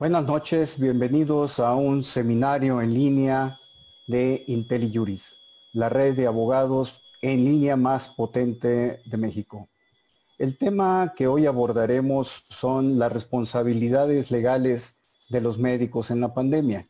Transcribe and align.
Buenas 0.00 0.24
noches, 0.24 0.80
bienvenidos 0.80 1.60
a 1.60 1.74
un 1.74 2.04
seminario 2.04 2.80
en 2.80 2.94
línea 2.94 3.58
de 4.06 4.44
IntelliJuris, 4.46 5.36
la 5.74 5.90
red 5.90 6.16
de 6.16 6.26
abogados 6.26 7.02
en 7.20 7.44
línea 7.44 7.76
más 7.76 8.08
potente 8.08 9.02
de 9.04 9.16
México. 9.18 9.68
El 10.38 10.56
tema 10.56 11.12
que 11.14 11.26
hoy 11.26 11.44
abordaremos 11.44 12.28
son 12.48 12.98
las 12.98 13.12
responsabilidades 13.12 14.30
legales 14.30 14.98
de 15.28 15.42
los 15.42 15.58
médicos 15.58 16.10
en 16.10 16.22
la 16.22 16.32
pandemia. 16.32 16.88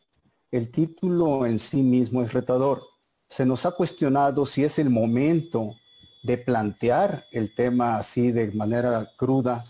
El 0.49 0.71
título 0.71 1.45
en 1.45 1.59
sí 1.59 1.83
mismo 1.83 2.21
es 2.21 2.31
retador. 2.31 2.81
Se 3.27 3.45
nos 3.45 3.65
ha 3.65 3.71
cuestionado 3.71 4.45
si 4.45 4.63
es 4.63 4.79
el 4.79 4.89
momento 4.89 5.75
de 6.23 6.37
plantear 6.37 7.25
el 7.33 7.53
tema 7.55 7.97
así 7.97 8.31
de 8.31 8.53
manera 8.53 9.11
cruda, 9.17 9.65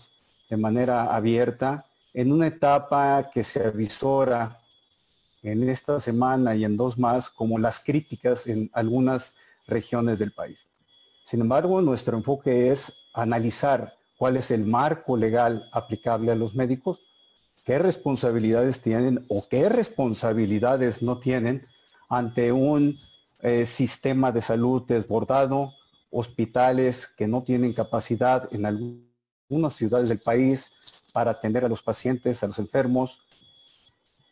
de 0.48 0.56
manera 0.56 1.12
abierta, 1.12 1.86
en 2.14 2.32
una 2.32 2.46
etapa 2.46 3.30
que 3.32 3.44
se 3.44 3.64
avisora 3.64 4.58
en 5.42 5.68
esta 5.68 5.98
semana 6.00 6.54
y 6.54 6.64
en 6.64 6.76
dos 6.76 6.98
más 6.98 7.30
como 7.30 7.58
las 7.58 7.82
críticas 7.82 8.46
en 8.46 8.70
algunas 8.72 9.36
regiones 9.66 10.18
del 10.18 10.32
país. 10.32 10.68
Sin 11.24 11.40
embargo, 11.40 11.80
nuestro 11.80 12.16
enfoque 12.16 12.70
es 12.70 12.92
analizar 13.14 13.94
cuál 14.16 14.36
es 14.36 14.50
el 14.50 14.64
marco 14.64 15.16
legal 15.16 15.68
aplicable 15.72 16.30
a 16.30 16.36
los 16.36 16.54
médicos, 16.54 17.00
qué 17.64 17.78
responsabilidades 17.78 18.80
tienen 18.80 19.24
o 19.28 19.46
qué 19.48 19.68
responsabilidades 19.68 21.02
no 21.02 21.18
tienen 21.18 21.66
ante 22.08 22.52
un 22.52 22.98
eh, 23.40 23.66
sistema 23.66 24.30
de 24.30 24.42
salud 24.42 24.82
desbordado, 24.86 25.72
hospitales 26.10 27.06
que 27.06 27.26
no 27.26 27.42
tienen 27.42 27.72
capacidad 27.72 28.48
en 28.54 28.66
algunas 29.52 29.74
ciudades 29.74 30.08
del 30.08 30.18
país 30.18 30.72
para 31.12 31.32
atender 31.32 31.62
a 31.62 31.68
los 31.68 31.82
pacientes, 31.82 32.42
a 32.42 32.46
los 32.46 32.58
enfermos, 32.58 33.18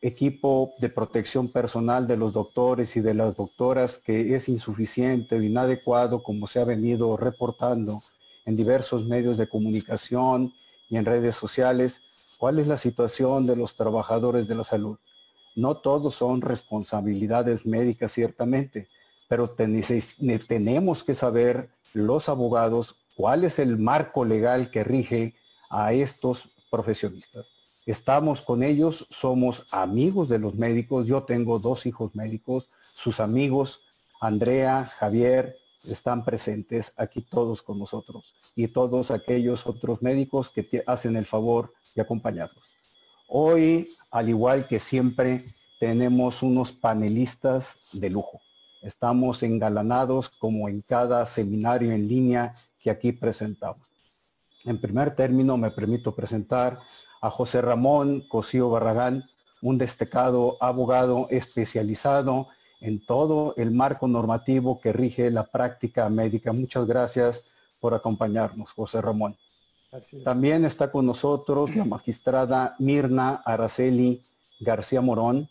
equipo 0.01 0.73
de 0.79 0.89
protección 0.89 1.53
personal 1.53 2.07
de 2.09 2.17
los 2.17 2.33
doctores 2.33 2.97
y 2.97 3.03
de 3.03 3.13
las 3.13 3.37
doctoras 3.37 3.99
que 3.99 4.35
es 4.35 4.49
insuficiente 4.49 5.37
o 5.37 5.43
inadecuado 5.43 6.23
como 6.23 6.47
se 6.47 6.59
ha 6.59 6.65
venido 6.65 7.19
reportando 7.19 8.01
en 8.47 8.57
diversos 8.57 9.05
medios 9.05 9.37
de 9.37 9.47
comunicación 9.47 10.55
y 10.89 10.97
en 10.97 11.05
redes 11.05 11.37
sociales. 11.37 12.01
¿Cuál 12.39 12.59
es 12.59 12.67
la 12.67 12.79
situación 12.79 13.47
de 13.47 13.57
los 13.57 13.77
trabajadores 13.77 14.49
de 14.49 14.55
la 14.55 14.65
salud? 14.65 14.97
No 15.55 15.77
todos 15.77 16.15
son 16.15 16.41
responsabilidades 16.41 17.67
médicas, 17.67 18.13
ciertamente, 18.13 18.89
pero 19.29 19.55
tenemos 20.49 21.05
que 21.05 21.15
saber 21.15 21.69
los 21.93 22.31
abogados 22.31 22.97
cuál 23.21 23.45
es 23.45 23.59
el 23.59 23.77
marco 23.77 24.25
legal 24.25 24.71
que 24.71 24.83
rige 24.83 25.35
a 25.69 25.93
estos 25.93 26.49
profesionistas. 26.71 27.53
Estamos 27.85 28.41
con 28.41 28.63
ellos, 28.63 29.07
somos 29.11 29.67
amigos 29.73 30.31
de 30.31 30.39
los 30.39 30.55
médicos. 30.55 31.07
Yo 31.07 31.25
tengo 31.25 31.59
dos 31.59 31.85
hijos 31.85 32.15
médicos, 32.15 32.71
sus 32.81 33.21
amigos, 33.21 33.83
Andrea, 34.23 34.87
Javier, 34.87 35.55
están 35.85 36.25
presentes 36.25 36.95
aquí 36.97 37.21
todos 37.21 37.61
con 37.61 37.79
nosotros 37.79 38.25
y 38.57 38.69
todos 38.69 39.11
aquellos 39.11 39.67
otros 39.67 40.01
médicos 40.01 40.49
que 40.49 40.83
hacen 40.87 41.15
el 41.15 41.27
favor 41.27 41.75
de 41.95 42.01
acompañarnos. 42.01 42.75
Hoy, 43.29 43.87
al 44.11 44.31
igual 44.31 44.67
que 44.67 44.81
siempre, 44.81 45.45
tenemos 45.79 46.43
unos 46.43 46.73
panelistas 46.73 47.91
de 47.93 48.09
lujo. 48.09 48.41
Estamos 48.83 49.43
engalanados 49.43 50.31
como 50.31 50.69
en 50.69 50.81
cada 50.81 51.27
seminario 51.27 51.93
en 51.93 52.09
línea 52.09 52.55
que 52.79 52.91
aquí 52.91 53.13
presentamos. 53.13 53.87
En 54.65 54.81
primer 54.81 55.15
término, 55.15 55.57
me 55.57 55.71
permito 55.71 56.15
presentar 56.15 56.81
a 57.21 57.31
José 57.31 57.63
Ramón 57.63 58.25
Cosío 58.29 58.71
Barragán, 58.71 59.25
un 59.63 59.79
destacado 59.79 60.57
abogado 60.61 61.27
especializado 61.31 62.49
en 62.81 63.05
todo 63.05 63.55
el 63.57 63.71
marco 63.71 64.09
normativo 64.09 64.81
que 64.81 64.93
rige 64.93 65.31
la 65.31 65.45
práctica 65.45 66.09
médica. 66.09 66.53
Muchas 66.53 66.87
gracias 66.87 67.47
por 67.81 67.95
acompañarnos, 67.95 68.73
José 68.73 69.01
Ramón. 69.01 69.37
También 70.25 70.65
está 70.65 70.91
con 70.93 71.05
nosotros 71.05 71.75
la 71.75 71.85
magistrada 71.85 72.77
Mirna 72.79 73.43
Araceli 73.45 74.23
García 74.61 75.01
Morón, 75.01 75.49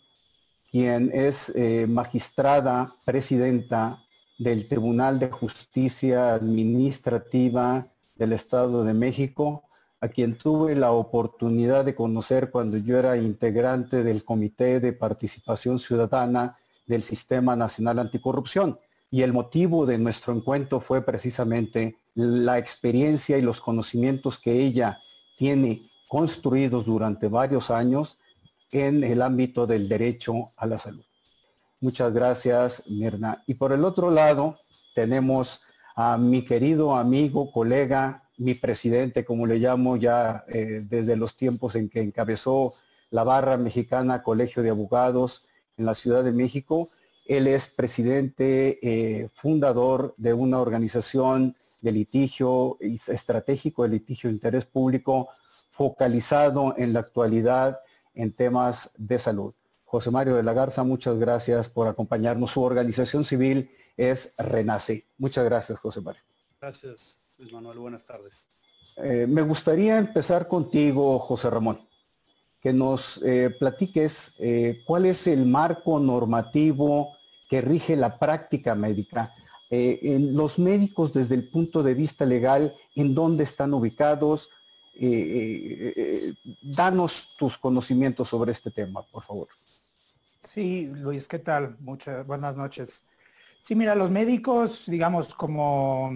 quien 0.70 1.10
es 1.12 1.52
eh, 1.56 1.86
magistrada 1.88 2.90
presidenta 3.04 4.02
del 4.38 4.68
Tribunal 4.68 5.18
de 5.18 5.30
Justicia 5.30 6.34
Administrativa 6.34 7.86
del 8.14 8.32
Estado 8.32 8.84
de 8.84 8.94
México, 8.94 9.64
a 10.00 10.08
quien 10.08 10.38
tuve 10.38 10.74
la 10.76 10.92
oportunidad 10.92 11.84
de 11.84 11.94
conocer 11.94 12.50
cuando 12.50 12.78
yo 12.78 12.98
era 12.98 13.16
integrante 13.16 14.02
del 14.02 14.24
Comité 14.24 14.80
de 14.80 14.92
Participación 14.92 15.78
Ciudadana 15.78 16.56
del 16.86 17.02
Sistema 17.02 17.54
Nacional 17.56 17.98
Anticorrupción. 17.98 18.78
Y 19.10 19.22
el 19.22 19.32
motivo 19.32 19.86
de 19.86 19.98
nuestro 19.98 20.32
encuentro 20.32 20.80
fue 20.80 21.04
precisamente 21.04 21.96
la 22.14 22.58
experiencia 22.58 23.36
y 23.36 23.42
los 23.42 23.60
conocimientos 23.60 24.38
que 24.38 24.52
ella 24.52 25.00
tiene 25.36 25.82
construidos 26.08 26.86
durante 26.86 27.28
varios 27.28 27.70
años 27.70 28.16
en 28.70 29.02
el 29.04 29.22
ámbito 29.22 29.66
del 29.66 29.88
derecho 29.88 30.46
a 30.56 30.66
la 30.66 30.78
salud. 30.78 31.04
Muchas 31.80 32.12
gracias, 32.12 32.84
Mirna. 32.88 33.42
Y 33.46 33.54
por 33.54 33.72
el 33.72 33.84
otro 33.84 34.10
lado, 34.10 34.58
tenemos 34.94 35.62
a 35.96 36.18
mi 36.18 36.44
querido 36.44 36.96
amigo, 36.96 37.50
colega, 37.50 38.24
mi 38.36 38.54
presidente, 38.54 39.24
como 39.24 39.46
le 39.46 39.58
llamo 39.58 39.96
ya 39.96 40.44
eh, 40.48 40.84
desde 40.88 41.16
los 41.16 41.36
tiempos 41.36 41.74
en 41.76 41.88
que 41.88 42.00
encabezó 42.00 42.72
la 43.10 43.24
barra 43.24 43.56
mexicana 43.56 44.22
Colegio 44.22 44.62
de 44.62 44.70
Abogados 44.70 45.48
en 45.76 45.86
la 45.86 45.94
Ciudad 45.94 46.22
de 46.22 46.32
México. 46.32 46.88
Él 47.26 47.46
es 47.46 47.68
presidente 47.68 48.78
eh, 48.82 49.28
fundador 49.34 50.14
de 50.16 50.32
una 50.32 50.60
organización 50.60 51.56
de 51.80 51.92
litigio 51.92 52.76
estratégico 52.80 53.84
de 53.84 53.88
litigio 53.88 54.28
de 54.28 54.34
interés 54.34 54.66
público 54.66 55.28
focalizado 55.70 56.74
en 56.76 56.92
la 56.92 57.00
actualidad 57.00 57.78
en 58.14 58.32
temas 58.32 58.90
de 58.96 59.18
salud. 59.18 59.54
José 59.84 60.10
Mario 60.10 60.36
de 60.36 60.44
la 60.44 60.52
Garza, 60.52 60.84
muchas 60.84 61.18
gracias 61.18 61.68
por 61.68 61.88
acompañarnos. 61.88 62.52
Su 62.52 62.62
organización 62.62 63.24
civil 63.24 63.70
es 63.96 64.34
Renace. 64.38 65.06
Muchas 65.18 65.44
gracias, 65.44 65.78
José 65.80 66.00
Mario. 66.00 66.22
Gracias, 66.60 67.20
Luis 67.38 67.52
Manuel. 67.52 67.78
Buenas 67.78 68.04
tardes. 68.04 68.48
Eh, 68.96 69.26
me 69.28 69.42
gustaría 69.42 69.98
empezar 69.98 70.48
contigo, 70.48 71.18
José 71.18 71.50
Ramón, 71.50 71.78
que 72.60 72.72
nos 72.72 73.22
eh, 73.24 73.50
platiques 73.58 74.34
eh, 74.38 74.82
cuál 74.86 75.06
es 75.06 75.26
el 75.26 75.46
marco 75.46 75.98
normativo 75.98 77.16
que 77.48 77.60
rige 77.60 77.96
la 77.96 78.18
práctica 78.18 78.74
médica. 78.74 79.32
En 79.72 80.34
los 80.34 80.58
médicos 80.58 81.12
desde 81.12 81.36
el 81.36 81.48
punto 81.48 81.84
de 81.84 81.94
vista 81.94 82.26
legal, 82.26 82.74
¿en 82.96 83.14
dónde 83.14 83.44
están 83.44 83.72
ubicados? 83.72 84.50
Danos 86.62 87.34
tus 87.38 87.56
conocimientos 87.56 88.28
sobre 88.28 88.52
este 88.52 88.70
tema, 88.70 89.02
por 89.10 89.22
favor. 89.22 89.48
Sí, 90.42 90.90
Luis, 90.94 91.26
¿qué 91.28 91.38
tal? 91.38 91.76
Muchas 91.80 92.26
buenas 92.26 92.56
noches. 92.56 93.06
Sí, 93.62 93.74
mira, 93.74 93.94
los 93.94 94.10
médicos, 94.10 94.84
digamos, 94.86 95.34
como, 95.34 96.10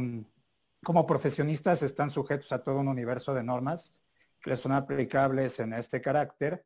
como 0.83 1.06
profesionistas 1.06 1.83
están 1.83 2.11
sujetos 2.11 2.53
a 2.53 2.62
todo 2.62 2.81
un 2.81 2.89
universo 2.89 3.33
de 3.34 3.43
normas 3.43 3.94
que 4.43 4.50
les 4.50 4.61
son 4.61 4.73
aplicables 4.73 5.61
en 5.61 5.73
este 5.73 6.03
carácter, 6.03 6.65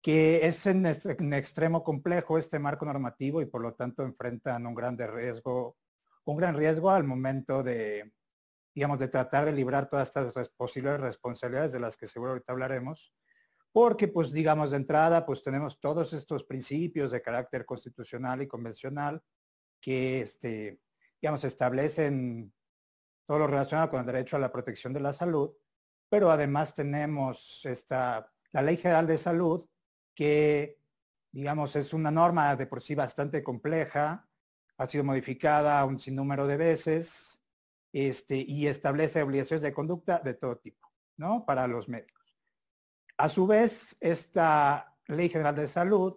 que 0.00 0.46
es 0.46 0.66
en, 0.66 0.86
en 0.86 1.32
extremo 1.32 1.82
complejo 1.82 2.38
este 2.38 2.58
marco 2.60 2.84
normativo 2.84 3.42
y 3.42 3.46
por 3.46 3.62
lo 3.62 3.74
tanto 3.74 4.04
enfrentan 4.04 4.66
un 4.66 4.74
gran 4.74 4.96
riesgo, 4.96 5.76
un 6.24 6.36
gran 6.36 6.56
riesgo 6.56 6.90
al 6.90 7.02
momento 7.02 7.62
de, 7.64 8.12
digamos, 8.78 9.00
de 9.00 9.08
tratar 9.08 9.44
de 9.44 9.52
librar 9.52 9.88
todas 9.88 10.06
estas 10.06 10.48
posibles 10.50 11.00
responsabilidades 11.00 11.72
de 11.72 11.80
las 11.80 11.96
que 11.96 12.06
seguro 12.06 12.30
ahorita 12.30 12.52
hablaremos, 12.52 13.12
porque 13.72 14.06
pues 14.06 14.30
digamos 14.30 14.70
de 14.70 14.76
entrada 14.76 15.26
pues 15.26 15.42
tenemos 15.42 15.80
todos 15.80 16.12
estos 16.12 16.44
principios 16.44 17.10
de 17.10 17.20
carácter 17.20 17.66
constitucional 17.66 18.40
y 18.40 18.46
convencional 18.46 19.20
que, 19.80 20.20
este, 20.20 20.78
digamos, 21.20 21.42
establecen 21.42 22.52
todo 23.26 23.40
lo 23.40 23.48
relacionado 23.48 23.90
con 23.90 23.98
el 23.98 24.06
derecho 24.06 24.36
a 24.36 24.38
la 24.38 24.52
protección 24.52 24.92
de 24.92 25.00
la 25.00 25.12
salud, 25.12 25.50
pero 26.08 26.30
además 26.30 26.72
tenemos 26.72 27.62
esta, 27.64 28.30
la 28.52 28.62
Ley 28.62 28.76
General 28.76 29.08
de 29.08 29.18
Salud, 29.18 29.68
que, 30.14 30.78
digamos, 31.32 31.74
es 31.74 31.92
una 31.92 32.12
norma 32.12 32.54
de 32.54 32.68
por 32.68 32.80
sí 32.80 32.94
bastante 32.94 33.42
compleja, 33.42 34.28
ha 34.76 34.86
sido 34.86 35.02
modificada 35.02 35.84
un 35.84 35.98
sinnúmero 35.98 36.46
de 36.46 36.56
veces, 36.56 37.42
este, 37.92 38.36
y 38.36 38.66
establece 38.66 39.22
obligaciones 39.22 39.62
de 39.62 39.72
conducta 39.72 40.18
de 40.18 40.34
todo 40.34 40.58
tipo, 40.58 40.92
¿no? 41.16 41.44
Para 41.46 41.66
los 41.66 41.88
médicos. 41.88 42.36
A 43.16 43.28
su 43.28 43.46
vez, 43.46 43.96
esta 44.00 44.96
Ley 45.06 45.28
General 45.28 45.54
de 45.54 45.66
Salud 45.66 46.16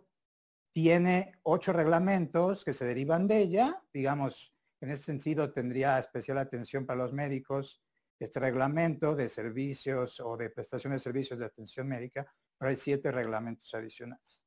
tiene 0.73 1.33
ocho 1.44 1.73
reglamentos 1.73 2.63
que 2.63 2.73
se 2.73 2.85
derivan 2.85 3.27
de 3.27 3.39
ella. 3.39 3.83
Digamos, 3.94 4.53
en 4.79 4.89
ese 4.89 5.03
sentido 5.03 5.51
tendría 5.51 5.97
especial 6.00 6.38
atención 6.38 6.85
para 6.85 7.03
los 7.03 7.13
médicos 7.13 7.81
este 8.24 8.39
reglamento 8.39 9.15
de 9.15 9.29
servicios 9.29 10.19
o 10.19 10.38
de 10.38 10.51
prestación 10.51 10.94
de 10.94 11.00
servicios 11.00 11.39
de 11.39 11.45
atención 11.45 11.88
médica, 11.88 12.31
hay 12.59 12.75
siete 12.75 13.12
reglamentos 13.12 13.74
adicionales. 13.74 14.44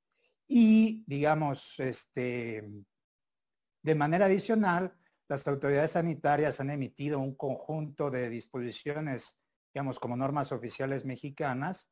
Y, 0.47 1.03
digamos, 1.09 1.75
este, 1.81 2.63
de 3.83 3.95
manera 3.97 4.27
adicional, 4.27 4.97
las 5.29 5.47
autoridades 5.49 5.93
sanitarias 5.93 6.61
han 6.61 6.71
emitido 6.71 7.19
un 7.19 7.35
conjunto 7.35 8.11
de 8.11 8.29
disposiciones, 8.29 9.39
digamos, 9.73 9.99
como 9.99 10.17
normas 10.17 10.53
oficiales 10.53 11.05
mexicanas, 11.05 11.91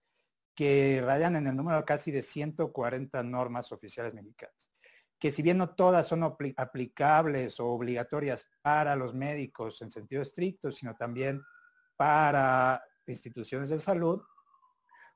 que 0.55 1.03
rayan 1.05 1.37
en 1.37 1.47
el 1.47 1.57
número 1.57 1.85
casi 1.85 2.11
de 2.11 2.23
140 2.23 3.23
normas 3.23 3.73
oficiales 3.73 4.13
mexicanas, 4.13 4.71
que 5.19 5.31
si 5.31 5.41
bien 5.41 5.59
no 5.59 5.75
todas 5.75 6.07
son 6.07 6.23
aplicables 6.25 7.59
o 7.59 7.69
obligatorias 7.69 8.47
para 8.61 8.97
los 8.97 9.15
médicos 9.15 9.81
en 9.81 9.91
sentido 9.91 10.21
estricto, 10.21 10.71
sino 10.71 10.95
también 10.95 11.41
para 11.97 12.83
instituciones 13.07 13.71
de 13.71 13.79
salud, 13.79 14.21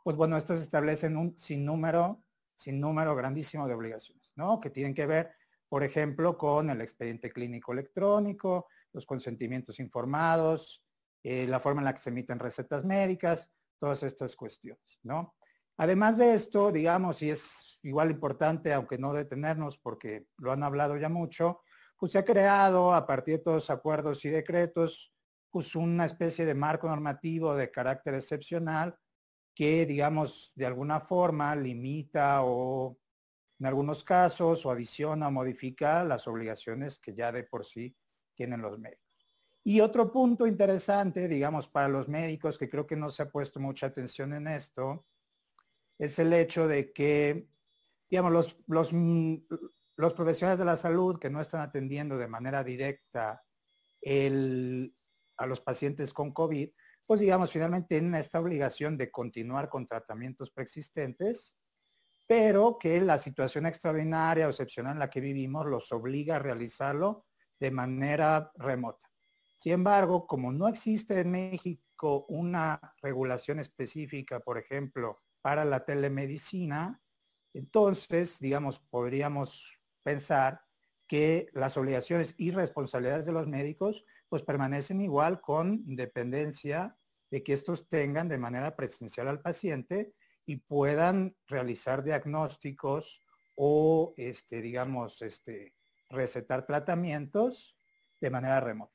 pues 0.03 0.17
bueno, 0.17 0.37
estas 0.37 0.61
establecen 0.61 1.17
un 1.17 1.37
sinnúmero, 1.37 2.23
sinnúmero 2.55 3.15
grandísimo 3.15 3.67
de 3.67 3.75
obligaciones, 3.75 4.33
¿no? 4.37 4.61
Que 4.61 4.71
tienen 4.71 4.95
que 4.95 5.07
ver 5.07 5.33
por 5.69 5.83
ejemplo, 5.83 6.37
con 6.39 6.71
el 6.71 6.81
expediente 6.81 7.31
clínico 7.31 7.73
electrónico, 7.73 8.67
los 8.93 9.07
consentimientos 9.07 9.81
informados, 9.81 10.85
eh, 11.23 11.47
la 11.47 11.61
forma 11.61 11.81
en 11.81 11.87
la 11.87 11.93
que 11.93 12.01
se 12.01 12.11
emiten 12.11 12.39
recetas 12.39 12.85
médicas, 12.85 13.51
todas 13.79 14.03
estas 14.03 14.37
cuestiones, 14.37 14.99
¿no? 15.03 15.35
Además 15.79 16.17
de 16.17 16.33
esto, 16.33 16.73
digamos, 16.73 17.21
y 17.23 17.31
es 17.31 17.79
igual 17.83 18.11
importante, 18.11 18.73
aunque 18.73 18.97
no 18.97 19.13
detenernos 19.13 19.77
porque 19.77 20.27
lo 20.39 20.53
han 20.53 20.63
hablado 20.63 20.97
ya 20.97 21.11
mucho, 21.11 21.61
pues 21.99 22.13
se 22.13 22.19
ha 22.19 22.25
creado 22.25 22.95
a 22.95 23.07
partir 23.07 23.39
de 23.39 23.45
todos 23.45 23.57
los 23.57 23.71
acuerdos 23.71 24.25
y 24.25 24.31
decretos, 24.31 25.13
pues 25.51 25.75
una 25.75 26.07
especie 26.07 26.47
de 26.47 26.55
marco 26.55 26.89
normativo 26.89 27.55
de 27.55 27.71
carácter 27.71 28.15
excepcional 28.15 28.97
que, 29.55 29.87
digamos, 29.87 30.53
de 30.55 30.67
alguna 30.67 31.01
forma 31.01 31.57
limita 31.57 32.43
o 32.43 32.99
en 33.59 33.67
algunos 33.67 34.05
casos 34.05 34.65
o 34.67 34.71
adiciona 34.71 35.29
o 35.29 35.31
modifica 35.31 36.05
las 36.05 36.27
obligaciones 36.27 36.99
que 36.99 37.15
ya 37.15 37.33
de 37.33 37.45
por 37.45 37.65
sí 37.65 37.97
tienen 38.35 38.61
los 38.63 38.79
médicos. 38.79 39.05
Y 39.65 39.81
otro 39.81 40.13
punto 40.13 40.47
interesante, 40.47 41.27
digamos, 41.27 41.67
para 41.67 41.89
los 41.89 42.09
médicos, 42.09 42.57
que 42.57 42.69
creo 42.69 42.87
que 42.87 42.97
no 42.97 43.11
se 43.11 43.23
ha 43.23 43.31
puesto 43.31 43.59
mucha 43.59 43.87
atención 43.87 44.33
en 44.33 44.47
esto, 44.47 45.07
es 45.99 46.19
el 46.19 46.33
hecho 46.33 46.69
de 46.69 46.93
que, 46.93 47.49
digamos, 48.09 48.33
los, 48.33 48.57
los, 48.69 48.93
los 49.97 50.15
profesionales 50.15 50.59
de 50.59 50.65
la 50.65 50.77
salud 50.77 51.19
que 51.19 51.31
no 51.31 51.41
están 51.41 51.63
atendiendo 51.63 52.17
de 52.17 52.29
manera 52.29 52.63
directa 52.63 53.43
el, 54.01 54.95
a 55.37 55.47
los 55.47 55.61
pacientes 55.61 56.13
con 56.13 56.33
COVID, 56.33 56.71
pues 57.07 57.21
digamos, 57.21 57.51
finalmente 57.51 57.89
tienen 57.89 58.15
esta 58.15 58.41
obligación 58.41 58.97
de 58.97 59.11
continuar 59.11 59.69
con 59.69 59.87
tratamientos 59.87 60.51
preexistentes 60.51 61.57
pero 62.27 62.79
que 62.79 63.01
la 63.01 63.19
situación 63.19 63.67
extraordinaria 63.67 64.47
o 64.47 64.51
excepcional 64.51 64.95
en 64.95 64.99
la 64.99 65.11
que 65.11 65.21
vivimos 65.21 65.67
los 65.67 65.93
obliga 65.93 66.37
a 66.37 66.41
realizarlo 66.41 67.27
de 67.59 67.71
manera 67.71 68.51
remota. 68.57 69.11
Sin 69.57 69.73
embargo, 69.73 70.27
como 70.27 70.53
no 70.53 70.69
existe 70.69 71.21
en 71.21 71.31
México 71.31 72.27
una 72.29 72.81
regulación 73.01 73.59
específica, 73.59 74.41
por 74.41 74.59
ejemplo, 74.59 75.23
para 75.41 75.65
la 75.65 75.85
telemedicina, 75.85 77.01
entonces, 77.55 78.39
digamos, 78.39 78.81
podríamos 78.81 79.67
pensar 80.03 80.61
que 81.07 81.49
las 81.53 81.77
obligaciones 81.77 82.35
y 82.37 82.51
responsabilidades 82.51 83.27
de 83.27 83.33
los 83.33 83.47
médicos 83.47 84.05
pues 84.29 84.43
permanecen 84.43 85.01
igual 85.01 85.41
con 85.41 85.85
independencia 85.87 86.97
de 87.31 87.43
que 87.43 87.53
estos 87.53 87.89
tengan 87.89 88.29
de 88.29 88.39
manera 88.39 88.77
presencial 88.77 89.29
al 89.29 89.41
paciente 89.41 90.13
y 90.47 90.57
puedan 90.57 91.37
realizar 91.49 92.03
diagnósticos 92.05 93.21
o, 93.57 94.15
este, 94.17 94.63
digamos, 94.63 95.21
este, 95.23 95.75
recetar 96.09 96.65
tratamientos 96.65 97.77
de 98.21 98.31
manera 98.31 98.61
remota. 98.61 98.95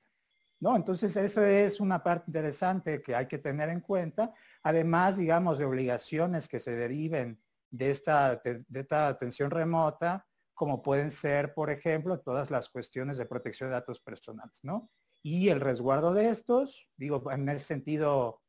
¿No? 0.62 0.76
Entonces, 0.76 1.16
eso 1.18 1.44
es 1.44 1.80
una 1.80 2.04
parte 2.04 2.26
interesante 2.28 3.02
que 3.02 3.16
hay 3.16 3.28
que 3.28 3.40
tener 3.40 3.70
en 3.70 3.82
cuenta. 3.82 4.32
Además, 4.62 5.18
digamos, 5.18 5.58
de 5.58 5.66
obligaciones 5.66 6.48
que 6.48 6.60
se 6.60 6.76
deriven 6.76 7.42
de 7.72 7.90
esta, 7.90 8.36
de, 8.36 8.64
esta 8.72 9.08
atención 9.08 9.50
remota, 9.50 10.28
como 10.54 10.84
pueden 10.84 11.10
ser, 11.10 11.56
por 11.56 11.72
ejemplo, 11.72 12.20
todas 12.20 12.52
las 12.52 12.70
cuestiones 12.70 13.18
de 13.18 13.26
protección 13.26 13.70
de 13.70 13.74
datos 13.74 14.00
personales, 14.02 14.60
¿no? 14.62 14.92
Y 15.24 15.50
el 15.50 15.60
resguardo 15.60 16.14
de 16.14 16.30
estos, 16.30 16.88
digo, 16.96 17.32
en 17.32 17.50
ese 17.50 17.66
sentido, 17.66 18.44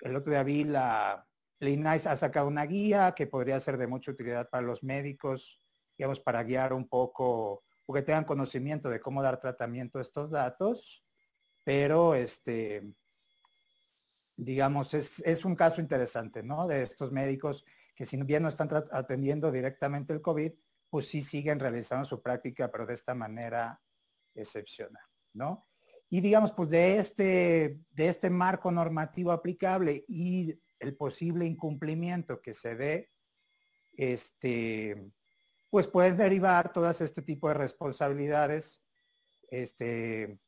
el 0.00 0.16
otro 0.16 0.32
día 0.32 0.42
vi 0.42 0.64
la, 0.64 1.27
el 1.60 1.68
INAIS 1.68 2.06
ha 2.06 2.16
sacado 2.16 2.46
una 2.46 2.66
guía 2.66 3.12
que 3.14 3.26
podría 3.26 3.58
ser 3.60 3.76
de 3.76 3.86
mucha 3.86 4.10
utilidad 4.10 4.48
para 4.48 4.66
los 4.66 4.82
médicos, 4.82 5.60
digamos, 5.96 6.20
para 6.20 6.42
guiar 6.44 6.72
un 6.72 6.88
poco, 6.88 7.64
o 7.86 7.94
que 7.94 8.02
tengan 8.02 8.24
conocimiento 8.24 8.88
de 8.88 9.00
cómo 9.00 9.22
dar 9.22 9.40
tratamiento 9.40 9.98
a 9.98 10.02
estos 10.02 10.30
datos, 10.30 11.04
pero 11.64 12.14
este, 12.14 12.94
digamos, 14.36 14.94
es, 14.94 15.20
es 15.20 15.44
un 15.44 15.56
caso 15.56 15.80
interesante, 15.80 16.42
¿no? 16.42 16.68
De 16.68 16.82
estos 16.82 17.10
médicos 17.10 17.64
que 17.96 18.04
si 18.04 18.16
bien 18.22 18.44
no 18.44 18.48
están 18.48 18.68
atendiendo 18.92 19.50
directamente 19.50 20.12
el 20.12 20.22
COVID, 20.22 20.52
pues 20.88 21.08
sí 21.08 21.20
siguen 21.20 21.58
realizando 21.58 22.04
su 22.04 22.22
práctica, 22.22 22.70
pero 22.70 22.86
de 22.86 22.94
esta 22.94 23.14
manera 23.14 23.80
excepcional, 24.34 25.02
¿no? 25.32 25.66
Y 26.08 26.20
digamos, 26.20 26.52
pues 26.52 26.70
de 26.70 26.98
este, 26.98 27.80
de 27.90 28.08
este 28.08 28.30
marco 28.30 28.70
normativo 28.70 29.32
aplicable 29.32 30.04
y 30.08 30.58
el 30.80 30.96
posible 30.96 31.46
incumplimiento 31.46 32.40
que 32.40 32.54
se 32.54 32.74
dé, 32.76 33.10
este, 33.96 35.10
pues 35.70 35.86
pueden 35.86 36.16
derivar 36.16 36.72
todas 36.72 37.00
este 37.00 37.22
tipo 37.22 37.48
de 37.48 37.54
responsabilidades, 37.54 38.82
este, 39.50 40.38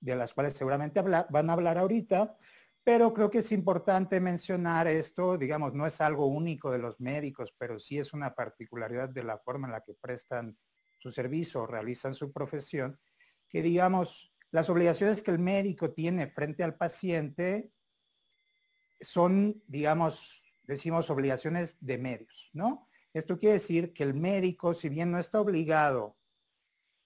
de 0.00 0.16
las 0.16 0.34
cuales 0.34 0.54
seguramente 0.54 1.00
van 1.02 1.50
a 1.50 1.52
hablar 1.52 1.78
ahorita, 1.78 2.36
pero 2.84 3.12
creo 3.12 3.30
que 3.30 3.38
es 3.38 3.52
importante 3.52 4.20
mencionar 4.20 4.86
esto, 4.86 5.36
digamos, 5.36 5.74
no 5.74 5.86
es 5.86 6.00
algo 6.00 6.26
único 6.26 6.70
de 6.70 6.78
los 6.78 6.98
médicos, 7.00 7.54
pero 7.58 7.78
sí 7.78 7.98
es 7.98 8.12
una 8.12 8.34
particularidad 8.34 9.10
de 9.10 9.24
la 9.24 9.38
forma 9.38 9.68
en 9.68 9.72
la 9.72 9.82
que 9.82 9.94
prestan 9.94 10.56
su 10.98 11.10
servicio 11.10 11.62
o 11.62 11.66
realizan 11.66 12.14
su 12.14 12.32
profesión, 12.32 12.98
que 13.48 13.62
digamos, 13.62 14.32
las 14.50 14.70
obligaciones 14.70 15.22
que 15.22 15.30
el 15.30 15.38
médico 15.38 15.92
tiene 15.92 16.28
frente 16.28 16.64
al 16.64 16.76
paciente 16.76 17.70
son, 19.00 19.62
digamos, 19.66 20.44
decimos 20.62 21.10
obligaciones 21.10 21.76
de 21.80 21.98
medios, 21.98 22.50
¿no? 22.52 22.86
Esto 23.12 23.38
quiere 23.38 23.54
decir 23.54 23.92
que 23.92 24.02
el 24.02 24.14
médico, 24.14 24.74
si 24.74 24.88
bien 24.88 25.10
no 25.10 25.18
está 25.18 25.40
obligado 25.40 26.16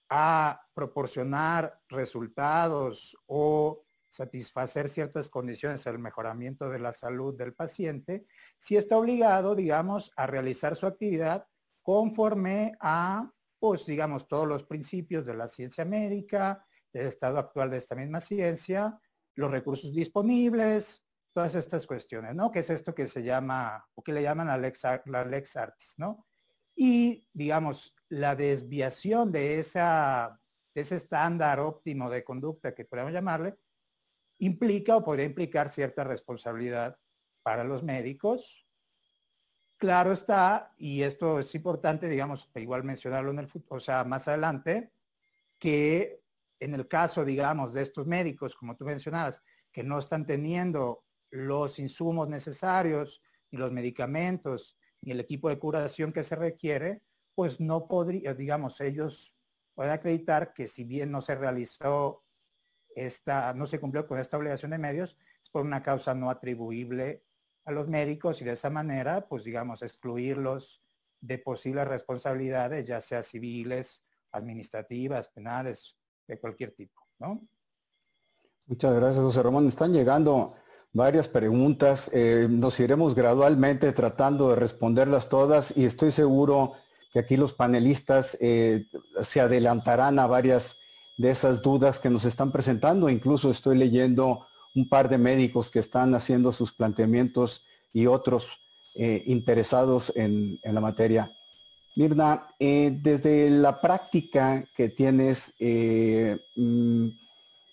a 0.09 0.67
proporcionar 0.73 1.81
resultados 1.87 3.17
o 3.25 3.83
satisfacer 4.09 4.89
ciertas 4.89 5.27
condiciones 5.29 5.87
al 5.87 5.97
mejoramiento 5.97 6.69
de 6.69 6.77
la 6.77 6.93
salud 6.93 7.35
del 7.35 7.53
paciente, 7.53 8.27
sí 8.57 8.77
está 8.77 8.97
obligado, 8.97 9.55
digamos, 9.55 10.11
a 10.15 10.27
realizar 10.27 10.75
su 10.75 10.85
actividad 10.85 11.47
conforme 11.81 12.73
a, 12.79 13.31
pues, 13.57 13.85
digamos, 13.85 14.27
todos 14.27 14.47
los 14.47 14.65
principios 14.65 15.25
de 15.25 15.33
la 15.33 15.47
ciencia 15.47 15.83
médica, 15.83 16.63
del 16.91 17.07
estado 17.07 17.39
actual 17.39 17.71
de 17.71 17.77
esta 17.77 17.95
misma 17.95 18.21
ciencia, 18.21 18.99
los 19.33 19.49
recursos 19.49 19.93
disponibles, 19.95 21.03
todas 21.33 21.55
estas 21.55 21.87
cuestiones, 21.87 22.35
¿no? 22.35 22.51
Que 22.51 22.59
es 22.59 22.69
esto 22.69 22.93
que 22.93 23.07
se 23.07 23.23
llama, 23.23 23.85
o 23.95 24.03
que 24.03 24.13
le 24.13 24.21
llaman 24.21 24.47
la 24.47 24.57
lex, 24.57 24.83
la 25.05 25.25
lex 25.25 25.57
artis, 25.57 25.95
¿no? 25.97 26.27
Y, 26.75 27.27
digamos, 27.33 27.95
la 28.09 28.35
desviación 28.35 29.31
de, 29.31 29.59
esa, 29.59 30.39
de 30.73 30.81
ese 30.81 30.95
estándar 30.95 31.59
óptimo 31.59 32.09
de 32.09 32.23
conducta 32.23 32.73
que 32.73 32.85
podemos 32.85 33.11
llamarle, 33.11 33.57
implica 34.39 34.95
o 34.95 35.03
podría 35.03 35.25
implicar 35.25 35.69
cierta 35.69 36.03
responsabilidad 36.03 36.97
para 37.41 37.63
los 37.63 37.83
médicos. 37.83 38.67
Claro 39.77 40.13
está, 40.13 40.73
y 40.77 41.01
esto 41.01 41.39
es 41.39 41.53
importante, 41.55 42.07
digamos, 42.07 42.49
igual 42.55 42.83
mencionarlo 42.83 43.31
en 43.31 43.39
el 43.39 43.47
futuro, 43.47 43.77
o 43.77 43.79
sea, 43.79 44.03
más 44.03 44.27
adelante, 44.27 44.93
que 45.59 46.21
en 46.59 46.73
el 46.73 46.87
caso, 46.87 47.25
digamos, 47.25 47.73
de 47.73 47.81
estos 47.81 48.07
médicos, 48.07 48.55
como 48.55 48.75
tú 48.77 48.85
mencionabas, 48.85 49.41
que 49.71 49.83
no 49.83 49.99
están 49.99 50.25
teniendo 50.25 51.02
los 51.33 51.79
insumos 51.79 52.29
necesarios, 52.29 53.21
y 53.49 53.57
los 53.57 53.71
medicamentos, 53.71 54.77
y 55.01 55.11
el 55.11 55.19
equipo 55.19 55.49
de 55.49 55.57
curación 55.57 56.11
que 56.11 56.23
se 56.23 56.35
requiere, 56.35 57.01
pues 57.35 57.59
no 57.59 57.87
podría, 57.87 58.33
digamos, 58.33 58.79
ellos 58.81 59.35
pueden 59.73 59.91
acreditar 59.91 60.53
que 60.53 60.67
si 60.67 60.83
bien 60.83 61.11
no 61.11 61.21
se 61.21 61.35
realizó 61.35 62.23
esta, 62.95 63.53
no 63.53 63.65
se 63.65 63.79
cumplió 63.79 64.07
con 64.07 64.19
esta 64.19 64.37
obligación 64.37 64.71
de 64.71 64.77
medios, 64.77 65.17
es 65.41 65.49
por 65.49 65.63
una 65.63 65.81
causa 65.81 66.13
no 66.13 66.29
atribuible 66.29 67.23
a 67.65 67.71
los 67.71 67.87
médicos 67.87 68.41
y 68.41 68.45
de 68.45 68.53
esa 68.53 68.69
manera, 68.69 69.27
pues 69.27 69.43
digamos, 69.43 69.81
excluirlos 69.81 70.83
de 71.19 71.37
posibles 71.39 71.87
responsabilidades, 71.87 72.87
ya 72.87 73.01
sea 73.01 73.23
civiles, 73.23 74.03
administrativas, 74.31 75.29
penales, 75.29 75.95
de 76.27 76.39
cualquier 76.39 76.73
tipo, 76.73 77.07
¿no? 77.19 77.47
Muchas 78.65 78.95
gracias, 78.95 79.23
José 79.23 79.43
Ramón. 79.43 79.67
Están 79.67 79.91
llegando 79.91 80.53
varias 80.93 81.27
preguntas. 81.27 82.09
Eh, 82.13 82.47
nos 82.49 82.79
iremos 82.79 83.15
gradualmente 83.15 83.91
tratando 83.91 84.49
de 84.49 84.55
responderlas 84.55 85.27
todas 85.27 85.75
y 85.75 85.85
estoy 85.85 86.11
seguro 86.11 86.73
que 87.11 87.19
aquí 87.19 87.35
los 87.35 87.53
panelistas 87.53 88.37
eh, 88.39 88.85
se 89.21 89.41
adelantarán 89.41 90.19
a 90.19 90.27
varias 90.27 90.77
de 91.17 91.31
esas 91.31 91.61
dudas 91.61 91.99
que 91.99 92.09
nos 92.09 92.25
están 92.25 92.51
presentando. 92.51 93.09
Incluso 93.09 93.51
estoy 93.51 93.77
leyendo 93.77 94.45
un 94.75 94.87
par 94.87 95.09
de 95.09 95.17
médicos 95.17 95.69
que 95.69 95.79
están 95.79 96.15
haciendo 96.15 96.53
sus 96.53 96.71
planteamientos 96.71 97.63
y 97.91 98.07
otros 98.07 98.47
eh, 98.95 99.23
interesados 99.27 100.11
en, 100.15 100.59
la 100.63 100.81
materia. 100.81 101.31
Mirna, 101.95 102.47
desde 102.59 103.51
la 103.51 103.79
práctica 103.79 104.65
que 104.75 104.89
tienes, 104.89 105.53
mm, 105.59 107.07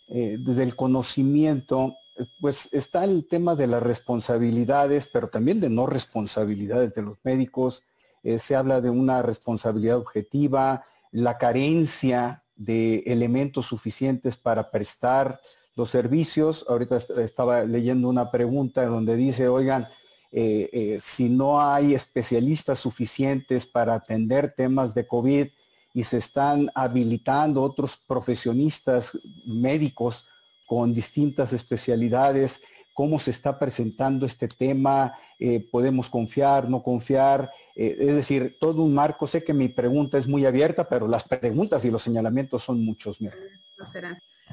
desde 0.09 0.63
el 0.63 0.77
conocimiento, 0.77 1.97
pues 2.41 2.73
está 2.73 3.05
el 3.05 3.27
tema 3.27 3.55
de 3.55 3.67
las 3.67 3.83
responsabilidades, 3.83 5.09
pero 5.13 5.29
también 5.29 5.61
de 5.61 5.71
no 5.71 5.87
responsabilidades 5.87 6.95
de 6.95 7.03
los 7.03 7.19
médicos. 7.23 7.85
Eh, 8.23 8.39
se 8.39 8.57
habla 8.57 8.81
de 8.81 8.91
una 8.91 9.23
responsabilidad 9.23 9.97
objetiva, 9.97 10.85
la 11.11 11.39
carencia 11.39 12.45
de 12.57 12.99
elementos 13.07 13.67
suficientes 13.67 14.37
para 14.37 14.71
prestar 14.71 15.41
los 15.77 15.91
servicios. 15.91 16.67
Ahorita 16.69 16.97
estaba 16.97 17.65
leyendo 17.65 18.09
una 18.09 18.31
pregunta 18.31 18.85
donde 18.85 19.17
dice, 19.17 19.49
oigan, 19.49 19.89
eh, 20.33 20.69
eh, 20.73 20.99
si 21.01 21.29
no 21.29 21.61
hay 21.61 21.95
especialistas 21.95 22.79
suficientes 22.79 23.67
para 23.67 23.95
atender 23.95 24.55
temas 24.57 24.95
de 24.95 25.07
COVID 25.07 25.49
y 25.93 26.03
se 26.05 26.19
están 26.19 26.71
habilitando 26.75 27.63
otros 27.63 27.97
profesionistas 27.97 29.19
médicos 29.45 30.27
con 30.71 30.95
distintas 30.95 31.53
especialidades, 31.53 32.63
cómo 32.95 33.19
se 33.19 33.33
está 33.33 33.59
presentando 33.59 34.25
este 34.25 34.47
tema, 34.47 35.19
eh, 35.37 35.69
podemos 35.69 36.09
confiar, 36.09 36.71
no 36.71 36.81
confiar, 36.81 37.51
eh, 37.75 37.97
es 37.99 38.15
decir, 38.15 38.57
todo 38.61 38.85
un 38.85 38.95
marco. 38.95 39.27
Sé 39.27 39.43
que 39.43 39.53
mi 39.53 39.69
pregunta 39.69 40.17
es 40.17 40.29
muy 40.29 40.47
abierta, 40.47 40.89
pero 40.89 41.09
las 41.09 41.25
preguntas 41.29 41.85
y 41.85 41.91
los 41.91 42.03
señalamientos 42.03 42.63
son 42.63 42.85
muchos. 42.85 43.19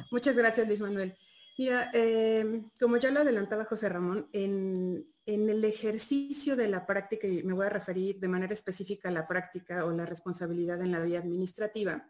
Muchas 0.09 0.35
gracias, 0.35 0.65
Luis 0.65 0.81
Manuel. 0.81 1.13
Mira, 1.55 1.91
eh, 1.93 2.63
como 2.79 2.97
ya 2.97 3.11
lo 3.11 3.19
adelantaba 3.19 3.65
José 3.65 3.87
Ramón, 3.87 4.27
en, 4.33 5.05
en, 5.27 5.49
el 5.51 5.63
ejercicio 5.65 6.55
de 6.55 6.67
la 6.67 6.87
práctica, 6.87 7.27
y 7.27 7.43
me 7.43 7.53
voy 7.53 7.67
a 7.67 7.69
referir 7.69 8.19
de 8.19 8.27
manera 8.27 8.53
específica 8.53 9.09
a 9.09 9.11
la 9.11 9.27
práctica 9.27 9.85
o 9.85 9.91
la 9.91 10.07
responsabilidad 10.07 10.81
en 10.81 10.93
la 10.93 10.99
vía 10.99 11.19
administrativa, 11.19 12.09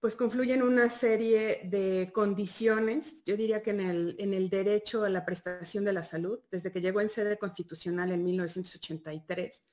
pues 0.00 0.14
confluyen 0.14 0.62
una 0.62 0.88
serie 0.90 1.62
de 1.64 2.12
condiciones, 2.12 3.24
yo 3.24 3.36
diría 3.36 3.62
que 3.62 3.70
en 3.70 3.80
el, 3.80 4.48
derecho 4.48 5.04
a 5.04 5.10
la 5.10 5.24
prestación 5.24 5.84
de 5.84 5.92
la 5.92 6.04
salud, 6.04 6.38
desde 6.50 6.70
que 6.70 6.80
llegó 6.80 7.00
en 7.00 7.08
sede 7.08 7.36
constitucional 7.36 8.12
en 8.12 8.22
1983 8.22 9.64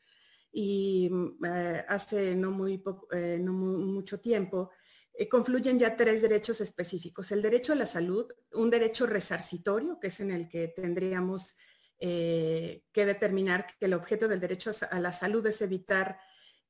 y 0.52 1.10
mm, 1.12 1.46
eh, 1.46 1.86
hace 1.88 2.36
no, 2.36 2.50
muy, 2.50 2.84
eh, 3.12 3.38
mucho 3.40 4.20
tiempo, 4.20 4.72
eh, 5.14 5.30
confluyen 5.30 5.78
ya 5.78 5.96
tres 5.96 6.24
derechos 6.24 6.60
específicos. 6.60 7.32
El 7.32 7.44
derecho 7.44 7.74
a 7.74 7.76
la 7.76 7.86
salud, 7.86 8.26
un 8.54 8.72
derecho 8.72 9.06
resarcitorio, 9.06 10.00
que 10.00 10.08
es 10.08 10.20
en 10.20 10.32
el 10.32 10.50
que 10.50 10.70
tendríamos 10.70 11.56
que 11.98 12.84
determinar 12.94 13.66
que 13.80 13.86
el 13.86 13.94
objeto 13.94 14.28
del 14.28 14.42
derecho 14.42 14.70
a 14.92 15.00
la 15.00 15.14
salud 15.14 15.48
es 15.48 15.62
evitar 15.62 16.20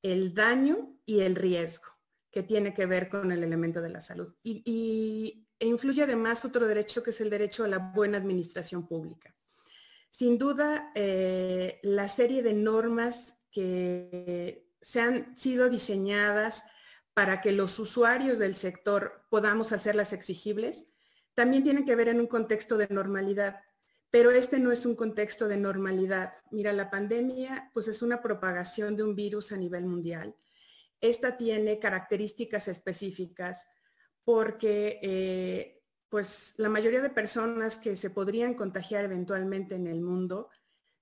el 0.03 0.35
daño 0.35 0.95
y 1.03 1.21
el 1.21 1.35
riesgo 1.35 1.94
que 2.35 2.43
tiene 2.43 2.73
que 2.73 2.85
ver 2.85 3.07
con 3.07 3.31
el 3.31 3.45
elemento 3.45 3.81
de 3.81 3.87
la 3.87 4.01
salud. 4.01 4.35
Y, 4.43 5.47
e 5.57 5.67
influye 5.67 6.03
además 6.03 6.43
otro 6.43 6.67
derecho 6.67 7.01
que 7.01 7.11
es 7.11 7.21
el 7.21 7.29
derecho 7.29 7.63
a 7.63 7.69
la 7.69 7.77
buena 7.77 8.17
administración 8.17 8.85
pública. 8.85 9.33
Sin 10.09 10.37
duda, 10.37 10.91
eh, 10.95 11.79
la 11.81 12.09
serie 12.09 12.43
de 12.43 12.51
normas 12.51 13.37
que 13.49 14.67
se 14.81 14.99
han 14.99 15.37
sido 15.37 15.69
diseñadas 15.69 16.65
para 17.13 17.39
que 17.39 17.53
los 17.53 17.79
usuarios 17.79 18.37
del 18.37 18.55
sector 18.55 19.25
podamos 19.29 19.71
hacerlas 19.71 20.11
exigibles, 20.11 20.83
también 21.35 21.63
tienen 21.63 21.85
que 21.85 21.95
ver 21.95 22.09
en 22.09 22.19
un 22.19 22.27
contexto 22.27 22.75
de 22.75 22.89
normalidad. 22.89 23.61
Pero 24.11 24.31
este 24.31 24.59
no 24.59 24.73
es 24.73 24.85
un 24.85 24.97
contexto 24.97 25.47
de 25.47 25.55
normalidad. 25.55 26.33
Mira, 26.51 26.73
la 26.73 26.89
pandemia 26.89 27.71
pues 27.73 27.87
es 27.87 28.01
una 28.01 28.21
propagación 28.21 28.97
de 28.97 29.03
un 29.03 29.15
virus 29.15 29.53
a 29.53 29.57
nivel 29.57 29.85
mundial 29.85 30.35
esta 31.01 31.37
tiene 31.37 31.79
características 31.79 32.67
específicas 32.67 33.67
porque 34.23 34.99
eh, 35.01 35.83
pues 36.09 36.53
la 36.57 36.69
mayoría 36.69 37.01
de 37.01 37.09
personas 37.09 37.77
que 37.77 37.95
se 37.95 38.09
podrían 38.09 38.55
contagiar 38.55 39.05
eventualmente 39.05 39.75
en 39.75 39.87
el 39.87 40.01
mundo 40.01 40.49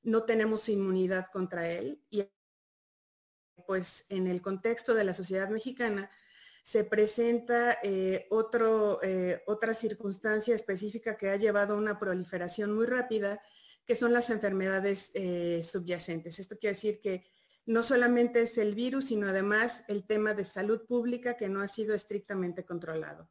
no 0.02 0.24
tenemos 0.24 0.68
inmunidad 0.70 1.28
contra 1.32 1.70
él 1.70 2.04
y 2.10 2.28
pues 3.66 4.06
en 4.10 4.28
el 4.28 4.42
contexto 4.42 4.94
de 4.94 5.06
la 5.06 5.14
sociedad 5.14 5.50
mexicana 5.50 6.10
se 6.64 6.84
presenta 6.84 7.78
eh, 7.84 8.28
eh, 8.30 9.44
otra 9.48 9.74
circunstancia 9.74 10.56
específica 10.56 11.18
que 11.18 11.30
ha 11.30 11.38
llevado 11.38 11.74
a 11.74 11.78
una 11.78 12.00
proliferación 12.00 12.74
muy 12.74 12.86
rápida, 12.86 13.42
que 13.86 13.96
son 13.96 14.14
las 14.14 14.30
enfermedades 14.30 15.12
subyacentes. 15.62 16.40
Esto 16.40 16.58
quiere 16.58 16.76
decir 16.76 17.02
que 17.02 17.26
no 17.66 17.84
solamente 17.84 18.42
es 18.42 18.58
el 18.58 18.76
virus, 18.76 19.06
sino 19.06 19.28
además 19.28 19.84
el 19.88 20.06
tema 20.06 20.34
de 20.34 20.46
salud 20.46 20.86
pública 20.86 21.36
que 21.38 21.50
no 21.50 21.62
ha 21.62 21.68
sido 21.68 21.96
estrictamente 21.96 22.66
controlado. 22.66 23.30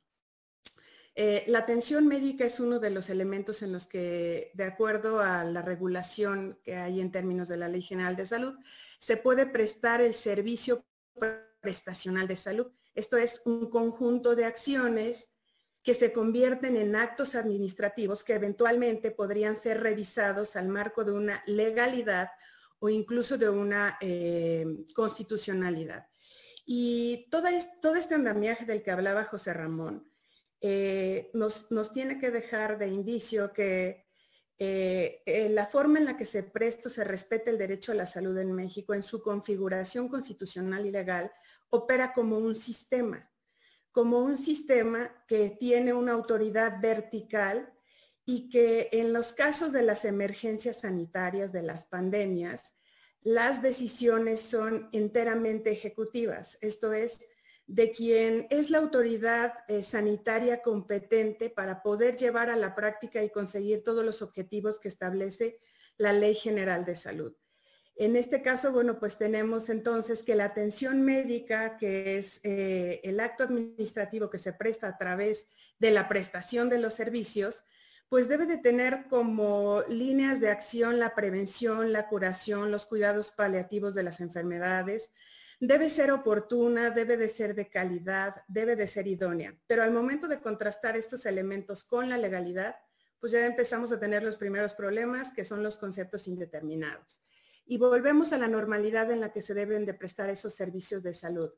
Eh, 1.14 1.44
la 1.46 1.58
atención 1.58 2.06
médica 2.06 2.46
es 2.46 2.58
uno 2.58 2.78
de 2.78 2.88
los 2.88 3.10
elementos 3.10 3.62
en 3.62 3.72
los 3.72 3.86
que, 3.86 4.50
de 4.54 4.64
acuerdo 4.64 5.20
a 5.20 5.44
la 5.44 5.60
regulación 5.60 6.58
que 6.62 6.76
hay 6.76 7.02
en 7.02 7.12
términos 7.12 7.48
de 7.48 7.58
la 7.58 7.68
Ley 7.68 7.82
General 7.82 8.16
de 8.16 8.24
Salud, 8.24 8.54
se 8.98 9.18
puede 9.18 9.44
prestar 9.44 10.00
el 10.00 10.14
servicio 10.14 10.86
prestacional 11.60 12.26
de 12.26 12.36
salud. 12.36 12.68
Esto 12.94 13.18
es 13.18 13.42
un 13.44 13.68
conjunto 13.68 14.34
de 14.34 14.46
acciones 14.46 15.28
que 15.82 15.94
se 15.94 16.12
convierten 16.12 16.76
en 16.76 16.96
actos 16.96 17.34
administrativos 17.34 18.24
que 18.24 18.34
eventualmente 18.34 19.10
podrían 19.10 19.56
ser 19.56 19.82
revisados 19.82 20.56
al 20.56 20.68
marco 20.68 21.04
de 21.04 21.12
una 21.12 21.42
legalidad 21.46 22.30
o 22.82 22.88
incluso 22.88 23.38
de 23.38 23.48
una 23.48 23.96
eh, 24.00 24.66
constitucionalidad. 24.92 26.08
Y 26.66 27.28
todo, 27.30 27.46
este 27.46 28.16
andamiaje 28.16 28.64
del 28.64 28.82
que 28.82 28.90
hablaba 28.90 29.22
José 29.24 29.52
Ramón 29.52 30.10
eh, 30.60 31.30
nos, 31.32 31.68
tiene 31.92 32.18
que 32.18 32.32
dejar 32.32 32.78
de 32.78 32.88
indicio 32.88 33.52
que 33.52 34.08
eh, 34.58 35.48
la 35.50 35.66
forma 35.66 36.00
en 36.00 36.06
la 36.06 36.16
que 36.16 36.24
se 36.24 36.42
presta 36.42 36.90
se 36.90 37.04
respeta 37.04 37.52
el 37.52 37.58
derecho 37.58 37.92
a 37.92 37.96
la 37.96 38.06
salud 38.06 38.36
en 38.38 38.52
México 38.52 38.94
en 38.94 39.04
su 39.04 39.22
configuración 39.22 40.08
constitucional 40.08 40.84
y 40.84 40.90
legal 40.90 41.30
opera 41.70 42.12
como 42.12 42.36
un 42.36 42.56
sistema, 42.56 43.30
como 43.92 44.18
un 44.18 44.36
sistema 44.36 45.24
que 45.28 45.50
tiene 45.50 45.92
una 45.92 46.12
autoridad 46.14 46.80
vertical 46.80 47.72
y 48.24 48.48
que 48.48 48.88
en 48.92 49.12
los 49.12 49.32
casos 49.32 49.72
de 49.72 49.82
las 49.82 50.04
emergencias 50.04 50.80
sanitarias, 50.80 51.52
de 51.52 51.62
las 51.62 51.86
pandemias, 51.86 52.74
las 53.22 53.62
decisiones 53.62 54.40
son 54.40 54.88
enteramente 54.92 55.70
ejecutivas, 55.70 56.58
esto 56.60 56.92
es, 56.92 57.18
de 57.66 57.92
quien 57.92 58.46
es 58.50 58.70
la 58.70 58.78
autoridad 58.78 59.54
eh, 59.68 59.82
sanitaria 59.82 60.62
competente 60.62 61.48
para 61.48 61.82
poder 61.82 62.16
llevar 62.16 62.50
a 62.50 62.56
la 62.56 62.74
práctica 62.74 63.22
y 63.22 63.30
conseguir 63.30 63.82
todos 63.82 64.04
los 64.04 64.20
objetivos 64.20 64.78
que 64.78 64.88
establece 64.88 65.58
la 65.96 66.12
Ley 66.12 66.34
General 66.34 66.84
de 66.84 66.96
Salud. 66.96 67.32
En 67.94 68.16
este 68.16 68.42
caso, 68.42 68.72
bueno, 68.72 68.98
pues 68.98 69.18
tenemos 69.18 69.68
entonces 69.68 70.22
que 70.22 70.34
la 70.34 70.46
atención 70.46 71.02
médica, 71.02 71.76
que 71.76 72.16
es 72.16 72.40
eh, 72.42 73.00
el 73.04 73.20
acto 73.20 73.44
administrativo 73.44 74.30
que 74.30 74.38
se 74.38 74.52
presta 74.52 74.88
a 74.88 74.98
través 74.98 75.46
de 75.78 75.90
la 75.90 76.08
prestación 76.08 76.68
de 76.68 76.78
los 76.78 76.94
servicios, 76.94 77.64
pues 78.12 78.28
debe 78.28 78.44
de 78.44 78.58
tener 78.58 79.06
como 79.08 79.84
líneas 79.88 80.38
de 80.38 80.50
acción 80.50 80.98
la 80.98 81.14
prevención, 81.14 81.94
la 81.94 82.08
curación, 82.08 82.70
los 82.70 82.84
cuidados 82.84 83.30
paliativos 83.30 83.94
de 83.94 84.02
las 84.02 84.20
enfermedades. 84.20 85.10
Debe 85.60 85.88
ser 85.88 86.12
oportuna, 86.12 86.90
debe 86.90 87.16
de 87.16 87.26
ser 87.30 87.54
de 87.54 87.70
calidad, 87.70 88.42
debe 88.48 88.76
de 88.76 88.86
ser 88.86 89.06
idónea. 89.06 89.56
Pero 89.66 89.82
al 89.82 89.92
momento 89.92 90.28
de 90.28 90.42
contrastar 90.42 90.94
estos 90.94 91.24
elementos 91.24 91.84
con 91.84 92.10
la 92.10 92.18
legalidad, 92.18 92.76
pues 93.18 93.32
ya 93.32 93.46
empezamos 93.46 93.90
a 93.92 93.98
tener 93.98 94.22
los 94.22 94.36
primeros 94.36 94.74
problemas, 94.74 95.32
que 95.32 95.46
son 95.46 95.62
los 95.62 95.78
conceptos 95.78 96.28
indeterminados. 96.28 97.24
Y 97.64 97.78
volvemos 97.78 98.34
a 98.34 98.36
la 98.36 98.46
normalidad 98.46 99.10
en 99.10 99.20
la 99.20 99.32
que 99.32 99.40
se 99.40 99.54
deben 99.54 99.86
de 99.86 99.94
prestar 99.94 100.28
esos 100.28 100.54
servicios 100.54 101.02
de 101.02 101.14
salud. 101.14 101.50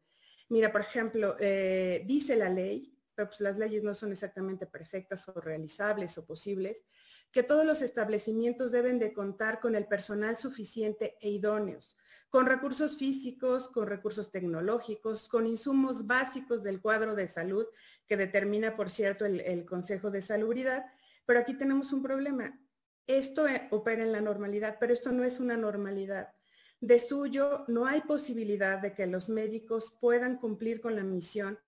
Mira, 0.51 0.71
por 0.71 0.83
ejemplo, 0.83 1.35
eh, 1.41 2.05
dice 2.07 2.37
la 2.37 2.49
ley 2.49 2.94
pero 3.15 3.29
pues 3.29 3.41
las 3.41 3.59
leyes 3.59 3.83
no 3.83 3.95
son 3.95 4.13
exactamente 4.13 4.67
perfectas 4.67 5.29
o 5.29 5.41
realizables 5.41 6.17
o 6.19 6.27
posibles, 6.27 6.85
que 7.33 7.43
todos 7.43 7.67
los 7.67 7.83
establecimientos 7.83 8.71
deben 8.71 8.99
de 8.99 9.13
contar 9.13 9.61
con 9.61 9.75
el 9.75 9.87
personal 9.87 10.37
suficiente 10.37 11.17
e 11.21 11.31
idóneos, 11.31 11.97
con 12.31 12.47
recursos 12.47 12.97
físicos, 12.97 13.69
con 13.69 13.87
recursos 13.87 14.31
tecnológicos, 14.31 15.29
con 15.29 15.47
insumos 15.47 16.07
básicos 16.07 16.63
del 16.63 16.81
cuadro 16.81 17.15
de 17.15 17.29
salud 17.29 17.67
que 18.07 18.17
determina, 18.17 18.75
por 18.75 18.91
cierto, 18.91 19.25
el, 19.25 19.41
el 19.41 19.65
Consejo 19.65 20.11
de 20.11 20.21
Salubridad. 20.21 20.85
Pero 21.27 21.41
aquí 21.41 21.55
tenemos 21.55 21.93
un 21.93 22.03
problema. 22.03 22.59
esto 23.07 23.47
eh, 23.47 23.69
opera 23.71 24.03
en 24.03 24.13
la 24.13 24.21
normalidad, 24.21 24.79
pero 24.79 24.93
esto 24.93 25.13
no 25.13 25.25
es 25.25 25.41
una 25.41 25.57
normalidad. 25.57 26.33
De 26.81 26.99
suyo, 26.99 27.65
no 27.67 27.87
hay 27.87 28.03
posibilidad 28.03 28.79
de 28.79 28.95
que 28.95 29.07
los 29.07 29.29
médicos 29.29 29.97
puedan 30.01 30.37
cumplir 30.37 30.81
con 30.81 30.97
la 30.97 31.03
misión 31.03 31.59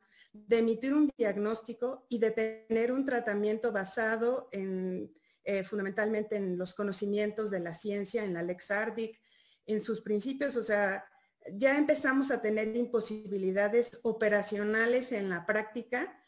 de 0.47 0.59
emitir 0.59 0.95
un 0.95 1.13
diagnóstico 1.17 2.07
y 2.09 2.19
de 2.19 2.31
tener 2.31 2.93
un 2.93 3.05
tratamiento 3.05 3.73
basado 3.73 4.49
en, 4.53 5.13
eh, 5.45 5.65
fundamentalmente 5.65 6.37
en 6.37 6.59
los 6.59 6.75
conocimientos 6.75 7.51
de 7.51 7.61
la 7.61 7.73
ciencia, 7.73 8.25
en 8.25 8.35
la 8.35 8.43
Lex 8.43 8.71
Ardic, 8.71 9.21
en 9.67 9.81
sus 9.81 10.01
principios. 10.01 10.57
O 10.57 10.63
sea, 10.63 11.05
ya 11.53 11.79
empezamos 11.79 12.31
a 12.31 12.41
tener 12.41 12.75
imposibilidades 12.77 13.99
operacionales 14.03 15.13
en 15.13 15.29
la 15.29 15.47
práctica 15.47 16.19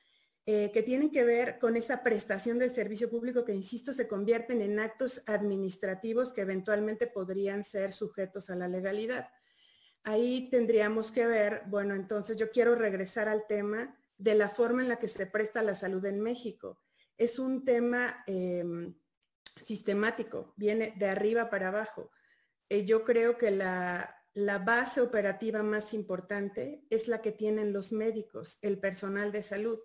eh, 0.47 0.71
que 0.73 0.83
tienen 0.83 1.11
que 1.11 1.25
ver 1.25 1.59
con 1.59 1.77
esa 1.77 2.03
prestación 2.03 2.59
del 2.59 2.71
servicio 2.71 3.11
público 3.11 3.45
que, 3.45 3.53
insisto, 3.53 3.93
se 3.93 4.09
convierten 4.09 4.62
en 4.62 4.79
actos 4.79 5.23
administrativos 5.27 6.33
que 6.33 6.41
eventualmente 6.41 7.07
podrían 7.07 7.65
ser 7.65 7.93
sujetos 7.93 8.49
a 8.49 8.57
la 8.57 8.67
legalidad. 8.67 9.29
Ahí 10.09 10.49
tendríamos 10.49 11.12
que 11.12 11.27
ver, 11.27 11.65
bueno, 11.67 11.95
entonces 11.95 12.38
yo 12.38 12.50
quiero 12.50 12.75
regresar 12.75 13.29
al 13.29 13.47
tema 13.47 13.95
de 14.17 14.35
la 14.35 14.49
forma 14.49 14.81
en 14.81 14.88
la 14.88 14.99
que 14.99 15.07
se 15.07 15.27
presta 15.27 15.61
la 15.61 15.75
salud 15.75 16.03
en 16.07 16.19
México. 16.19 16.81
Es 17.19 17.38
un 17.38 17.62
tema 17.62 18.25
em, 18.27 18.95
sistemático, 19.62 20.55
viene 20.57 20.95
de 20.97 21.11
arriba 21.11 21.50
para 21.50 21.69
abajo. 21.69 22.11
Eh, 22.71 22.87
yo 22.87 23.05
creo 23.05 23.37
que 23.37 23.50
la, 23.50 24.17
la 24.33 24.59
base 24.61 25.03
operativa 25.03 25.62
más 25.62 25.93
importante 25.93 26.87
es 26.88 27.07
la 27.07 27.21
que 27.21 27.33
tienen 27.33 27.75
los 27.75 27.93
médicos, 27.93 28.57
el 28.62 28.81
personal 28.81 29.31
de 29.31 29.43
salud 29.43 29.79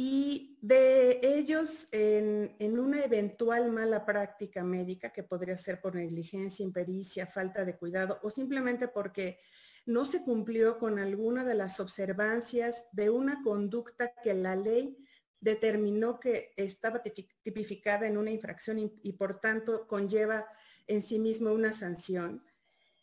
y 0.00 0.56
de 0.62 1.18
ellos 1.24 1.88
en, 1.90 2.54
una 2.78 3.04
eventual 3.04 3.72
mala 3.72 4.06
práctica 4.06 4.62
médica, 4.62 5.12
que 5.12 5.24
podría 5.24 5.56
ser 5.56 5.80
por 5.80 5.96
negligencia, 5.96 6.62
impericia, 6.62 7.26
falta 7.26 7.64
de 7.64 7.76
cuidado 7.76 8.20
o 8.22 8.30
simplemente 8.30 8.86
porque 8.86 9.40
no 9.86 10.04
se 10.04 10.22
cumplió 10.22 10.78
con 10.78 11.00
alguna 11.00 11.44
de 11.44 11.56
las 11.56 11.80
observancias 11.80 12.84
de 12.92 13.10
una 13.10 13.42
conducta 13.42 14.12
que 14.22 14.34
la 14.34 14.54
ley 14.54 14.96
determinó 15.40 16.20
que 16.20 16.52
estaba 16.56 17.02
tipificada 17.42 18.06
en 18.06 18.18
una 18.18 18.30
infracción 18.30 18.78
y, 18.78 19.12
por 19.14 19.40
tanto 19.40 19.88
conlleva 19.88 20.46
en 20.86 21.02
sí 21.02 21.18
mismo 21.18 21.50
una 21.50 21.72
sanción. 21.72 22.44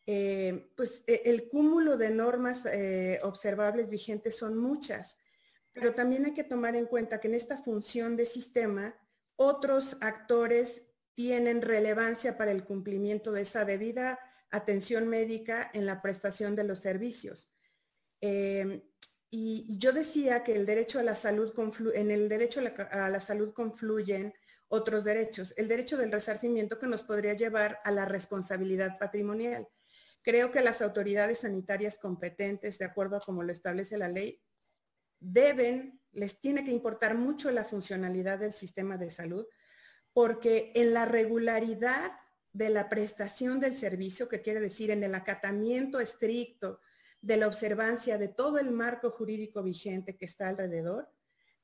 Eh, 0.08 0.72
pues 0.78 1.04
e, 1.08 1.24
el 1.25 1.50
cúmulo 1.50 1.98
de 1.98 2.10
normas 2.10 2.66
eh, 2.68 3.20
observables 3.22 3.90
vigentes 3.90 4.38
son 4.38 4.56
muchas 4.56 5.18
pero 5.75 5.94
también 5.94 6.25
hay 6.25 6.34
que 6.34 6.46
tomar 6.46 6.75
en 6.75 6.86
cuenta 6.86 7.20
que 7.20 7.27
en 7.27 7.36
esta 7.36 7.58
función 7.58 8.15
de 8.15 8.25
sistema, 8.25 8.96
otros 9.36 9.98
actores 10.00 10.88
tienen 11.13 11.62
relevancia 11.62 12.38
para 12.38 12.51
el 12.51 12.63
cumplimiento 12.63 13.34
de 13.34 13.41
esa 13.41 13.65
debida 13.65 14.17
atención 14.51 15.08
médica 15.10 15.70
en 15.74 15.86
la 15.86 16.01
prestación 16.01 16.55
de 16.55 16.63
los 16.63 16.79
servicios. 16.79 17.51
Eh, 18.22 18.84
y 19.29 19.77
yo 19.77 19.91
decía 19.91 20.46
que 20.46 20.55
el 20.55 20.65
derecho 20.65 21.00
a 21.00 21.03
la 21.03 21.13
salud 21.13 21.53
en 21.94 22.10
el 22.10 22.29
derecho 22.29 22.62
a 22.62 23.10
la, 23.10 23.20
salud 23.20 23.53
confluyen 23.53 24.34
otros 24.70 25.03
derechos. 25.03 25.53
El 25.58 25.67
derecho 25.67 25.98
del 25.98 26.12
resarcimiento 26.12 26.79
que 26.79 26.88
nos 26.88 27.03
podría 27.03 27.34
llevar 27.34 27.79
a 27.84 27.91
la 27.91 28.05
responsabilidad 28.05 28.98
patrimonial. 28.98 29.67
Creo 30.22 30.51
que 30.51 30.62
las 30.62 30.82
autoridades 30.82 31.39
sanitarias 31.39 31.98
competentes, 31.98 32.77
de 32.79 32.86
acuerdo 32.86 33.17
a 33.17 33.22
como 33.22 33.44
lo 33.44 33.51
establece 33.51 33.98
la 33.98 34.08
ley, 34.08 34.41
deben, 35.19 36.01
les 36.12 36.39
tiene 36.39 36.63
que 36.63 36.72
importar 36.72 37.15
mucho 37.15 37.51
la 37.51 37.63
funcionalidad 37.63 38.39
del 38.39 38.53
sistema 38.53 38.98
de 38.98 39.10
salud, 39.10 39.45
porque 40.13 40.72
en 40.75 40.93
la 40.93 41.05
regularidad 41.05 42.13
de 42.53 42.69
la 42.69 42.89
prestación 42.89 43.60
del 43.60 43.75
servicio, 43.75 44.29
que 44.29 44.42
quiere 44.42 44.61
decir 44.61 44.90
en 44.92 45.03
el 45.03 45.13
acatamiento 45.13 46.00
estricto 46.00 46.79
de 47.22 47.37
la 47.37 47.48
observancia 47.48 48.18
de 48.18 48.29
todo 48.29 48.59
el 48.59 48.72
marco 48.72 49.11
jurídico 49.11 49.61
vigente 49.61 50.16
que 50.16 50.25
está 50.25 50.48
alrededor, 50.48 51.09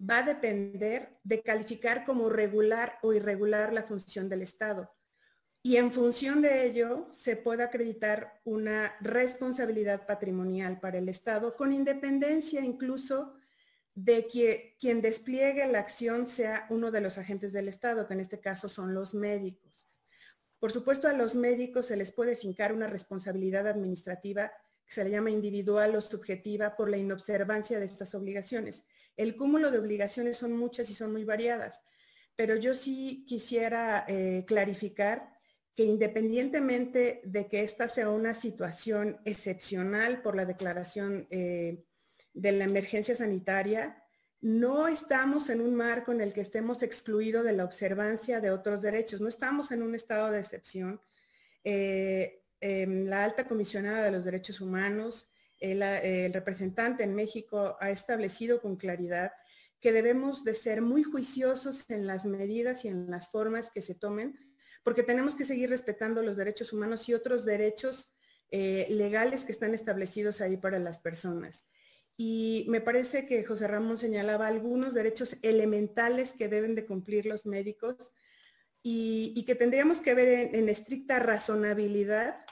va 0.01 0.17
a 0.19 0.23
depender 0.23 1.19
de 1.23 1.41
calificar 1.41 2.03
como 2.03 2.29
regular 2.29 2.97
o 3.03 3.13
irregular 3.13 3.71
la 3.71 3.83
función 3.83 4.27
del 4.27 4.41
Estado. 4.41 4.91
Y 5.63 5.77
en 5.77 5.91
función 5.91 6.41
de 6.41 6.65
ello, 6.65 7.07
se 7.11 7.35
puede 7.35 7.63
acreditar 7.63 8.41
una 8.45 8.95
responsabilidad 8.99 10.07
patrimonial 10.07 10.79
para 10.79 10.97
el 10.97 11.07
Estado, 11.07 11.55
con 11.55 11.71
independencia 11.71 12.61
incluso 12.61 13.35
de 13.93 14.27
que 14.27 14.75
quien 14.79 15.01
despliegue 15.01 15.67
la 15.67 15.79
acción 15.79 16.27
sea 16.27 16.65
uno 16.69 16.89
de 16.89 17.01
los 17.01 17.19
agentes 17.19 17.53
del 17.53 17.67
Estado, 17.67 18.07
que 18.07 18.13
en 18.13 18.21
este 18.21 18.39
caso 18.39 18.67
son 18.69 18.95
los 18.95 19.13
médicos. 19.13 19.87
Por 20.57 20.71
supuesto, 20.71 21.07
a 21.07 21.13
los 21.13 21.35
médicos 21.35 21.87
se 21.87 21.97
les 21.97 22.11
puede 22.11 22.35
fincar 22.35 22.73
una 22.73 22.87
responsabilidad 22.87 23.67
administrativa 23.67 24.51
que 24.85 24.93
se 24.93 25.03
le 25.03 25.11
llama 25.11 25.29
individual 25.29 25.95
o 25.95 26.01
subjetiva 26.01 26.75
por 26.75 26.89
la 26.89 26.97
inobservancia 26.97 27.79
de 27.79 27.85
estas 27.85 28.15
obligaciones. 28.15 28.85
El 29.15 29.35
cúmulo 29.35 29.69
de 29.69 29.79
obligaciones 29.79 30.37
son 30.37 30.53
muchas 30.53 30.89
y 30.89 30.95
son 30.95 31.11
muy 31.11 31.23
variadas, 31.23 31.81
pero 32.35 32.55
yo 32.55 32.73
sí 32.73 33.25
quisiera 33.27 34.05
eh, 34.07 34.43
clarificar 34.47 35.40
que 35.75 35.83
independientemente 35.83 37.21
de 37.23 37.47
que 37.47 37.63
esta 37.63 37.87
sea 37.87 38.09
una 38.09 38.33
situación 38.33 39.19
excepcional 39.25 40.21
por 40.21 40.35
la 40.35 40.45
declaración 40.45 41.27
eh, 41.29 41.83
de 42.33 42.51
la 42.51 42.65
emergencia 42.65 43.15
sanitaria, 43.15 44.03
no 44.41 44.87
estamos 44.87 45.49
en 45.49 45.61
un 45.61 45.75
marco 45.75 46.11
en 46.11 46.21
el 46.21 46.33
que 46.33 46.41
estemos 46.41 46.81
excluidos 46.81 47.45
de 47.45 47.53
la 47.53 47.63
observancia 47.63 48.41
de 48.41 48.51
otros 48.51 48.81
derechos, 48.81 49.21
no 49.21 49.27
estamos 49.27 49.71
en 49.71 49.83
un 49.83 49.93
estado 49.93 50.31
de 50.31 50.39
excepción. 50.39 50.99
Eh, 51.63 52.41
em, 52.59 53.05
la 53.05 53.23
alta 53.23 53.45
comisionada 53.45 54.03
de 54.03 54.11
los 54.11 54.25
derechos 54.25 54.59
humanos, 54.59 55.29
el, 55.59 56.33
representante 56.33 57.03
en 57.03 57.13
México 57.13 57.77
ha 57.79 57.91
establecido 57.91 58.61
con 58.61 58.75
claridad 58.75 59.31
que 59.79 59.91
debemos 59.91 60.43
de 60.43 60.55
ser 60.55 60.81
muy 60.81 61.03
juiciosos 61.03 61.89
en 61.89 62.07
las 62.07 62.25
medidas 62.25 62.83
y 62.83 62.87
en 62.87 63.09
las 63.09 63.29
formas 63.29 63.69
que 63.71 63.81
se 63.81 63.95
tomen, 63.95 64.37
porque 64.83 65.03
tenemos 65.03 65.35
que 65.35 65.45
seguir 65.45 65.69
respetando 65.69 66.23
los 66.23 66.37
derechos 66.37 66.73
humanos 66.73 67.07
y 67.07 67.13
otros 67.13 67.45
derechos 67.45 68.13
eh, 68.49 68.87
legales 68.89 69.45
que 69.45 69.51
están 69.51 69.73
establecidos 69.73 70.41
ahí 70.41 70.57
para 70.57 70.79
las 70.79 70.99
personas. 70.99 71.67
Y 72.17 72.65
me 72.67 72.81
parece 72.81 73.25
que 73.25 73.43
José 73.45 73.67
Ramón 73.67 73.97
señalaba 73.97 74.47
algunos 74.47 74.93
derechos 74.93 75.37
elementales 75.41 76.33
que 76.33 76.47
deben 76.47 76.75
de 76.75 76.85
cumplir 76.85 77.25
los 77.25 77.45
médicos 77.45 78.11
y, 78.83 79.43
que 79.45 79.55
tendríamos 79.55 80.01
que 80.01 80.13
ver 80.13 80.55
en, 80.55 80.69
estricta 80.69 81.19
razonabilidad 81.19 82.45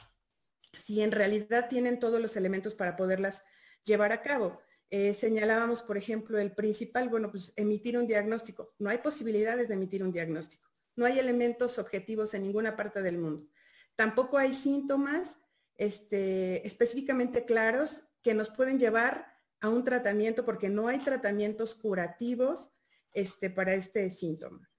si 0.78 1.02
en 1.02 1.12
realidad 1.12 1.68
tienen 1.70 2.00
todos 2.00 2.22
los 2.22 2.38
elementos 2.38 2.76
para 2.76 2.96
poderlas 2.96 3.44
llevar 3.84 4.12
a 4.12 4.22
cabo. 4.22 4.62
Eh, 4.92 5.13
señalábamos, 5.13 5.84
por 5.84 5.98
ejemplo, 5.98 6.39
el 6.39 6.54
principal, 6.54 7.10
bueno, 7.10 7.30
pues 7.30 7.54
emitir 7.56 7.98
un 7.98 8.08
diagnóstico. 8.08 8.74
No 8.80 8.89
hay 8.89 9.00
posibilidades 9.00 9.68
de 9.68 9.74
emitir 9.74 10.04
un 10.04 10.12
diagnóstico. 10.12 10.68
No 11.00 11.06
hay 11.06 11.18
elementos 11.18 11.80
objetivos 11.80 12.34
en 12.34 12.44
ninguna 12.44 12.76
parte 12.76 13.02
del 13.02 13.18
mundo. 13.18 13.48
Tampoco 13.96 14.38
hay 14.38 14.52
síntomas 14.52 15.40
este, 15.78 16.68
específicamente 16.68 17.46
claros 17.46 18.04
que 18.22 18.34
nos 18.34 18.50
pueden 18.50 18.78
llevar 18.78 19.34
a 19.62 19.70
un 19.70 19.86
tratamiento 19.86 20.44
porque 20.44 20.68
no 20.68 20.90
hay 20.90 21.00
tratamientos 21.00 21.74
curativos 21.74 22.74
este, 23.14 23.50
para 23.50 23.76
este 23.76 24.10
síntoma. 24.10 24.70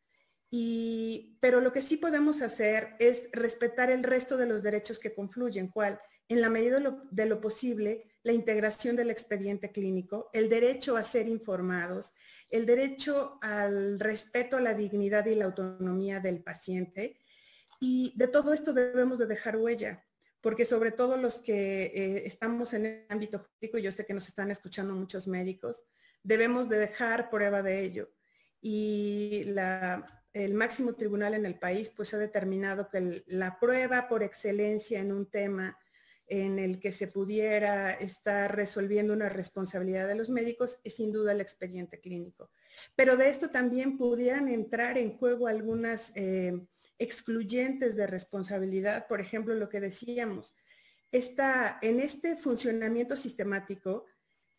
Y, 0.51 1.39
pero 1.41 1.63
lo 1.63 1.73
que 1.73 1.81
sí 1.81 1.97
podemos 1.97 2.43
hacer 2.43 2.97
es 2.99 3.31
respetar 3.33 3.91
el 3.91 4.03
resto 4.03 4.37
de 4.37 4.45
los 4.45 4.63
derechos 4.63 4.99
que 4.99 5.15
confluyen, 5.15 5.69
cual, 5.69 5.99
en 6.29 6.43
la 6.43 6.51
medida 6.51 6.75
de 6.75 6.83
lo, 6.83 7.03
de 7.11 7.25
lo 7.25 7.41
posible, 7.41 8.11
la 8.23 8.33
integración 8.33 8.95
del 8.95 9.09
expediente 9.09 9.73
clínico, 9.73 10.29
el 10.35 10.51
derecho 10.51 10.99
a 10.99 11.05
ser 11.05 11.29
informados, 11.29 12.13
el 12.51 12.67
derecho 12.67 13.39
al 13.41 13.99
respeto 14.01 14.57
a 14.57 14.61
la 14.61 14.75
dignidad 14.75 15.27
y 15.27 15.35
la 15.35 15.47
autonomía 15.47 16.21
del 16.21 16.43
paciente. 16.43 17.17
Y 17.81 18.13
de 18.17 18.29
todo 18.29 18.53
esto 18.53 18.73
debemos 18.73 19.19
de 19.19 19.27
dejar 19.27 19.57
huella 19.57 20.05
porque 20.41 20.65
sobre 20.65 20.91
todo 20.91 21.17
los 21.17 21.41
que 21.41 21.85
eh, 21.85 22.23
estamos 22.27 22.73
en 22.73 22.87
el 22.87 23.07
ámbito 23.09 23.39
jurídico, 23.39 23.79
yo 23.79 23.93
sé 23.93 24.07
que 24.07 24.15
nos 24.15 24.29
están 24.29 24.51
escuchando 24.51 24.95
muchos 24.95 25.29
médicos, 25.29 25.83
debemos 26.23 26.69
de 26.69 26.79
dejar 26.79 27.31
prueba 27.31 27.63
de 27.63 27.85
ello. 27.85 28.11
Y 28.63 29.45
el 30.33 30.55
máximo 30.55 30.95
tribunal 30.95 31.35
en 31.35 31.47
el 31.47 31.59
país 31.59 31.91
pues 31.91 32.15
ha 32.15 32.19
determinado 32.19 32.89
que 32.89 33.25
la 33.27 33.59
prueba 33.59 34.09
por 34.09 34.23
excelencia 34.23 35.01
en 35.01 35.13
un 35.13 35.27
tema 35.27 35.79
en 36.31 36.59
el 36.59 36.79
que 36.79 36.93
se 36.93 37.09
pudiera 37.09 37.93
estar 37.93 38.55
resolviendo 38.55 39.13
una 39.13 39.29
responsabilidad 39.29 40.07
de 40.09 40.15
los 40.15 40.31
médicos 40.31 40.79
es 40.85 40.95
sin 40.95 41.13
duda 41.13 41.33
el 41.33 41.41
expediente 41.41 42.01
clínico. 42.01 42.51
Pero 42.95 43.17
de 43.17 43.29
esto 43.29 43.51
también 43.51 43.99
pudieran 43.99 44.49
entrar 44.49 44.97
en 44.97 45.19
juego 45.19 45.49
algunas 45.49 46.13
eh, 46.15 46.59
excluyentes 46.99 47.97
de 47.97 48.07
responsabilidad, 48.07 49.09
por 49.09 49.21
ejemplo, 49.21 49.55
lo 49.55 49.69
que 49.69 49.81
decíamos, 49.81 50.55
en 51.13 52.01
este 52.01 52.37
funcionamiento 52.37 53.17
sistemático 53.17 54.05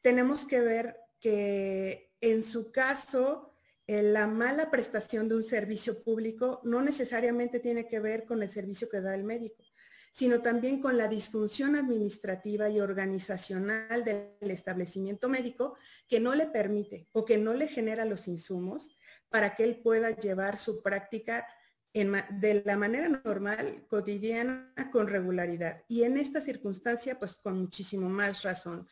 tenemos 0.01 0.45
que 0.45 0.59
ver 0.59 0.97
que 1.19 2.11
en 2.19 2.43
su 2.43 2.71
caso 2.71 3.53
la 3.87 4.27
mala 4.27 4.69
prestación 4.69 5.29
de 5.29 5.35
un 5.35 5.43
servicio 5.43 6.03
público 6.03 6.59
no 6.63 6.81
necesariamente 6.81 7.59
tiene 7.59 7.87
que 7.87 7.99
ver 7.99 8.25
con 8.25 8.41
el 8.43 8.49
servicio 8.49 8.89
que 8.89 9.01
da 9.01 9.15
el 9.15 9.23
médico, 9.23 9.63
sino 10.11 10.41
también 10.41 10.81
con 10.81 10.97
la 10.97 11.07
disfunción 11.07 11.75
administrativa 11.75 12.69
y 12.69 12.79
organizacional 12.81 14.03
del 14.03 14.51
establecimiento 14.51 15.29
médico 15.29 15.77
que 16.07 16.19
no 16.19 16.35
le 16.35 16.47
permite 16.47 17.07
o 17.13 17.23
que 17.23 17.37
no 17.37 17.53
le 17.53 17.67
genera 17.67 18.05
los 18.05 18.27
insumos 18.27 18.97
para 19.29 19.55
que 19.55 19.63
él 19.63 19.81
pueda 19.81 20.11
llevar 20.11 20.57
su 20.57 20.83
práctica 20.83 21.47
de 21.93 22.63
la 22.65 22.77
manera 22.77 23.09
normal, 23.09 23.85
cotidiana, 23.87 24.73
con 24.91 25.07
regularidad. 25.07 25.83
Y 25.89 26.03
en 26.03 26.17
esta 26.17 26.39
circunstancia, 26.39 27.19
pues 27.19 27.35
con 27.35 27.59
muchísimo 27.59 28.07
más 28.09 28.43
razón. 28.43 28.87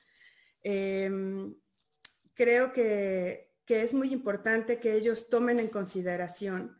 Em, 0.61 1.55
creo 2.33 2.73
que, 2.73 3.53
que 3.65 3.83
es 3.83 3.93
muy 3.93 4.11
importante 4.11 4.79
que 4.79 4.95
ellos 4.95 5.29
tomen 5.29 5.59
en 5.59 5.69
consideración 5.69 6.78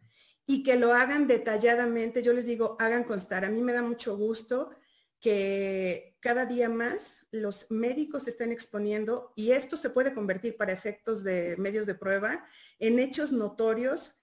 y 0.50 0.64
que 0.64 0.78
lo 0.78 0.96
hagan 0.96 1.28
detalladamente. 1.28 2.24
Yo 2.24 2.34
les 2.34 2.48
digo, 2.48 2.76
hagan 2.80 3.04
constar. 3.04 3.46
A 3.46 3.52
mí 3.52 3.62
me 3.62 3.72
da 3.72 3.84
mucho 3.84 4.18
gusto 4.18 4.72
que 5.20 6.18
cada 6.22 6.48
día 6.48 6.70
más 6.70 7.24
los 7.30 7.68
médicos 7.70 8.28
estén 8.28 8.52
exponiendo, 8.52 9.32
y 9.36 9.52
esto 9.52 9.78
se 9.78 9.92
puede 9.92 10.12
convertir 10.12 10.58
para 10.58 10.72
efectos 10.72 11.24
de 11.24 11.56
medios 11.58 11.86
de 11.86 11.94
prueba, 11.94 12.48
en 12.80 12.98
hechos 12.98 13.32
notorios, 13.32 14.16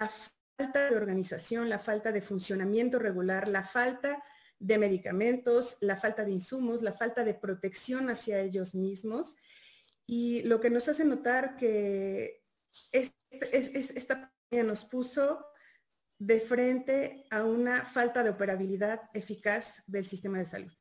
la 0.00 0.10
falta 0.56 0.90
de 0.90 0.96
organización, 0.96 1.68
la 1.68 1.78
falta 1.78 2.10
de 2.10 2.22
funcionamiento 2.22 2.98
regular, 2.98 3.46
la 3.46 3.62
falta 3.62 4.24
de 4.58 4.78
medicamentos, 4.78 5.76
la 5.80 5.94
falta 5.94 6.24
de 6.24 6.32
insumos, 6.32 6.82
la 6.82 6.92
falta 6.92 7.22
de 7.22 7.34
protección 7.34 8.10
hacia 8.10 8.40
ellos 8.40 8.74
mismos. 8.74 9.36
Y 10.06 10.42
lo 10.42 10.58
que 10.58 10.70
nos 10.70 10.88
hace 10.88 11.04
notar 11.04 11.56
que 11.56 12.42
esta 12.90 14.14
pandemia 14.16 14.35
nos 14.50 14.84
puso 14.84 15.44
de 16.18 16.40
frente 16.40 17.26
a 17.30 17.44
una 17.44 17.84
falta 17.84 18.22
de 18.22 18.30
operabilidad 18.30 19.02
eficaz 19.12 19.82
del 19.86 20.06
sistema 20.06 20.38
de 20.38 20.46
salud. 20.46 20.72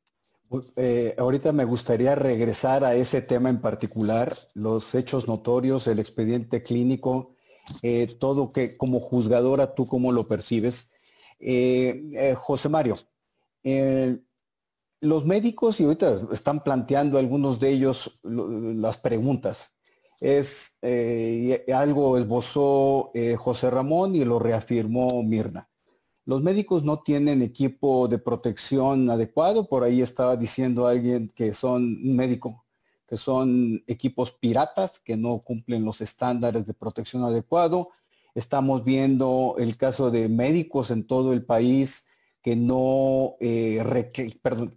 Pues, 0.48 0.72
eh, 0.76 1.16
ahorita 1.18 1.52
me 1.52 1.66
gustaría 1.66 2.16
regresar 2.16 2.84
a 2.84 2.96
ese 2.96 3.22
tema 3.22 3.50
en 3.50 3.60
particular, 3.60 4.34
los 4.54 4.94
hechos 4.94 5.28
notorios, 5.28 5.88
el 5.88 6.00
expediente 6.00 6.62
clínico, 6.62 7.36
eh, 7.82 8.08
todo 8.20 8.52
que 8.52 8.78
como 8.78 9.00
juzgadora 9.00 9.74
tú 9.74 9.88
cómo 9.88 10.12
lo 10.12 10.28
percibes. 10.28 10.92
Eh, 11.40 12.36
José 12.38 12.70
Mario, 12.70 12.96
los 15.02 15.26
médicos, 15.26 15.80
y 15.80 15.84
ahorita 15.84 16.28
están 16.32 16.64
planteando 16.64 17.18
algunos 17.18 17.60
de 17.60 17.70
ellos 17.70 18.20
las 18.24 18.98
preguntas, 18.98 19.75
es 20.20 20.78
eh, 20.82 21.66
algo 21.74 22.18
esbozó 22.18 23.12
eh, 23.14 23.36
José 23.36 23.70
Ramón 23.70 24.16
y 24.16 24.24
lo 24.24 24.40
reafirmó 24.40 25.24
Mirna. 25.24 25.70
Los 26.26 26.42
médicos 26.42 26.84
no 26.84 27.02
tienen 27.04 27.42
equipo 27.42 28.08
de 28.08 28.18
protección 28.18 29.10
adecuado, 29.12 29.68
por 29.68 29.84
ahí 29.84 30.02
estaba 30.02 30.36
diciendo 30.36 30.88
alguien 30.88 31.32
que 31.36 31.54
son 31.54 31.84
un 31.84 32.16
médico, 32.16 32.66
que 33.08 33.16
son 33.16 33.84
equipos 33.86 34.32
piratas 34.32 35.00
que 35.00 35.18
no 35.18 35.40
cumplen 35.40 35.86
los 35.86 36.02
estándares 36.02 36.66
de 36.66 36.74
protección 36.74 37.24
adecuado. 37.24 37.90
Estamos 38.34 38.84
viendo 38.84 39.56
el 39.60 39.78
caso 39.78 40.10
de 40.10 40.28
médicos 40.28 40.90
en 40.90 41.06
todo 41.06 41.32
el 41.32 41.46
país 41.46 42.08
que 42.42 42.56
no 42.56 43.36
eh, 43.40 44.12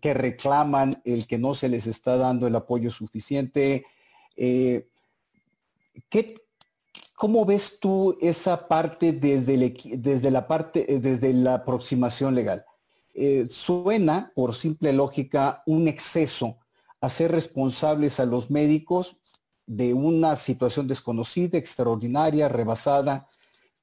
que 0.00 0.14
reclaman 0.14 0.90
el 1.04 1.26
que 1.26 1.38
no 1.38 1.54
se 1.54 1.68
les 1.68 1.86
está 1.86 2.16
dando 2.18 2.46
el 2.46 2.56
apoyo 2.56 2.90
suficiente. 2.90 3.86
¿Cómo 7.14 7.44
ves 7.44 7.80
tú 7.80 8.16
esa 8.20 8.68
parte 8.68 9.12
desde, 9.12 10.30
la 10.30 10.46
parte, 10.46 10.94
eh, 10.94 11.00
desde 11.00 11.32
la 11.32 11.54
aproximación 11.54 12.34
legal? 12.34 12.64
Eh, 13.14 13.46
suena, 13.50 14.30
por 14.34 14.54
simple 14.54 14.92
lógica, 14.92 15.62
un 15.66 15.88
exceso 15.88 16.58
a 17.00 17.08
ser 17.08 17.32
responsables 17.32 18.20
a 18.20 18.26
los 18.26 18.50
médicos 18.50 19.16
de 19.66 19.94
una 19.94 20.36
situación 20.36 20.86
desconocida, 20.86 21.58
extraordinaria, 21.58 22.48
rebasada, 22.48 23.28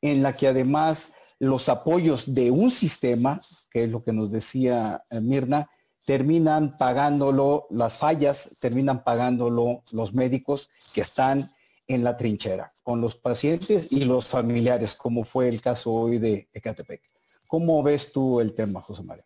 en 0.01 0.23
la 0.23 0.33
que 0.33 0.47
además 0.47 1.13
los 1.39 1.67
apoyos 1.69 2.33
de 2.33 2.51
un 2.51 2.71
sistema, 2.71 3.41
que 3.69 3.83
es 3.83 3.89
lo 3.89 4.03
que 4.03 4.13
nos 4.13 4.31
decía 4.31 5.03
eh, 5.09 5.19
Mirna, 5.19 5.67
terminan 6.05 6.77
pagándolo, 6.77 7.67
las 7.69 7.97
fallas 7.97 8.55
terminan 8.61 9.03
pagándolo 9.03 9.83
los 9.91 10.13
médicos 10.13 10.69
que 10.93 11.01
están 11.01 11.51
en 11.87 12.03
la 12.03 12.17
trinchera 12.17 12.73
con 12.83 13.01
los 13.01 13.15
pacientes 13.15 13.91
y 13.91 14.05
los 14.05 14.27
familiares, 14.27 14.95
como 14.95 15.23
fue 15.23 15.49
el 15.49 15.61
caso 15.61 15.91
hoy 15.91 16.17
de 16.17 16.49
Ecatepec. 16.53 17.01
¿Cómo 17.47 17.83
ves 17.83 18.11
tú 18.11 18.39
el 18.39 18.53
tema, 18.53 18.81
José 18.81 19.03
María? 19.03 19.25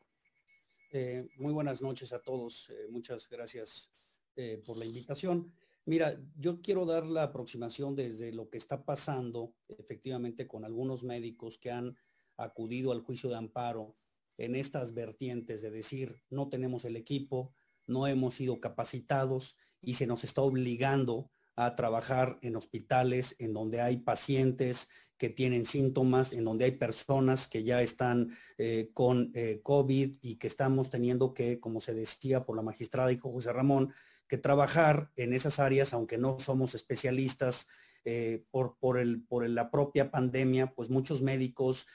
Eh, 0.91 1.29
muy 1.37 1.53
buenas 1.53 1.81
noches 1.81 2.11
a 2.13 2.21
todos. 2.21 2.69
Eh, 2.69 2.87
muchas 2.89 3.29
gracias 3.29 3.91
eh, 4.35 4.61
por 4.65 4.77
la 4.77 4.85
invitación. 4.85 5.53
Mira, 5.85 6.19
yo 6.37 6.61
quiero 6.61 6.85
dar 6.85 7.05
la 7.05 7.23
aproximación 7.23 7.95
desde 7.95 8.31
lo 8.31 8.49
que 8.49 8.57
está 8.57 8.83
pasando 8.83 9.53
efectivamente 9.67 10.47
con 10.47 10.65
algunos 10.65 11.03
médicos 11.03 11.57
que 11.57 11.71
han 11.71 11.95
acudido 12.37 12.91
al 12.91 13.01
juicio 13.01 13.29
de 13.29 13.37
amparo 13.37 13.95
en 14.37 14.55
estas 14.55 14.93
vertientes 14.93 15.61
de 15.61 15.71
decir, 15.71 16.21
no 16.29 16.49
tenemos 16.49 16.85
el 16.85 16.95
equipo, 16.95 17.53
no 17.87 18.07
hemos 18.07 18.35
sido 18.35 18.59
capacitados 18.59 19.57
y 19.81 19.95
se 19.95 20.07
nos 20.07 20.23
está 20.23 20.41
obligando 20.41 21.31
a 21.59 21.75
trabajar 21.75 22.39
en 22.41 22.55
hospitales 22.55 23.35
en 23.37 23.53
donde 23.53 23.81
hay 23.81 23.97
pacientes 23.97 24.87
que 25.17 25.29
tienen 25.29 25.65
síntomas, 25.65 26.31
en 26.31 26.45
donde 26.45 26.63
hay 26.63 26.71
personas 26.71 27.49
que 27.49 27.63
ya 27.63 27.81
están 27.81 28.29
eh, 28.57 28.89
con 28.93 29.31
eh, 29.35 29.59
COVID 29.61 30.15
y 30.21 30.35
que 30.37 30.47
estamos 30.47 30.89
teniendo 30.89 31.33
que, 31.33 31.59
como 31.59 31.81
se 31.81 31.93
decía 31.93 32.39
por 32.39 32.55
la 32.55 32.61
magistrada 32.61 33.11
y 33.11 33.17
José 33.17 33.51
Ramón, 33.51 33.93
que 34.29 34.37
trabajar 34.37 35.11
en 35.17 35.33
esas 35.33 35.59
áreas, 35.59 35.93
aunque 35.93 36.17
no 36.17 36.39
somos 36.39 36.75
especialistas 36.75 37.67
eh, 38.09 38.45
por, 38.49 38.77
por, 38.79 38.97
el, 38.97 39.21
por 39.21 39.47
la 39.47 39.69
propia 39.69 40.09
pandemia, 40.09 40.73
pues 40.73 40.89
muchos 40.89 41.21
médicos 41.21 41.87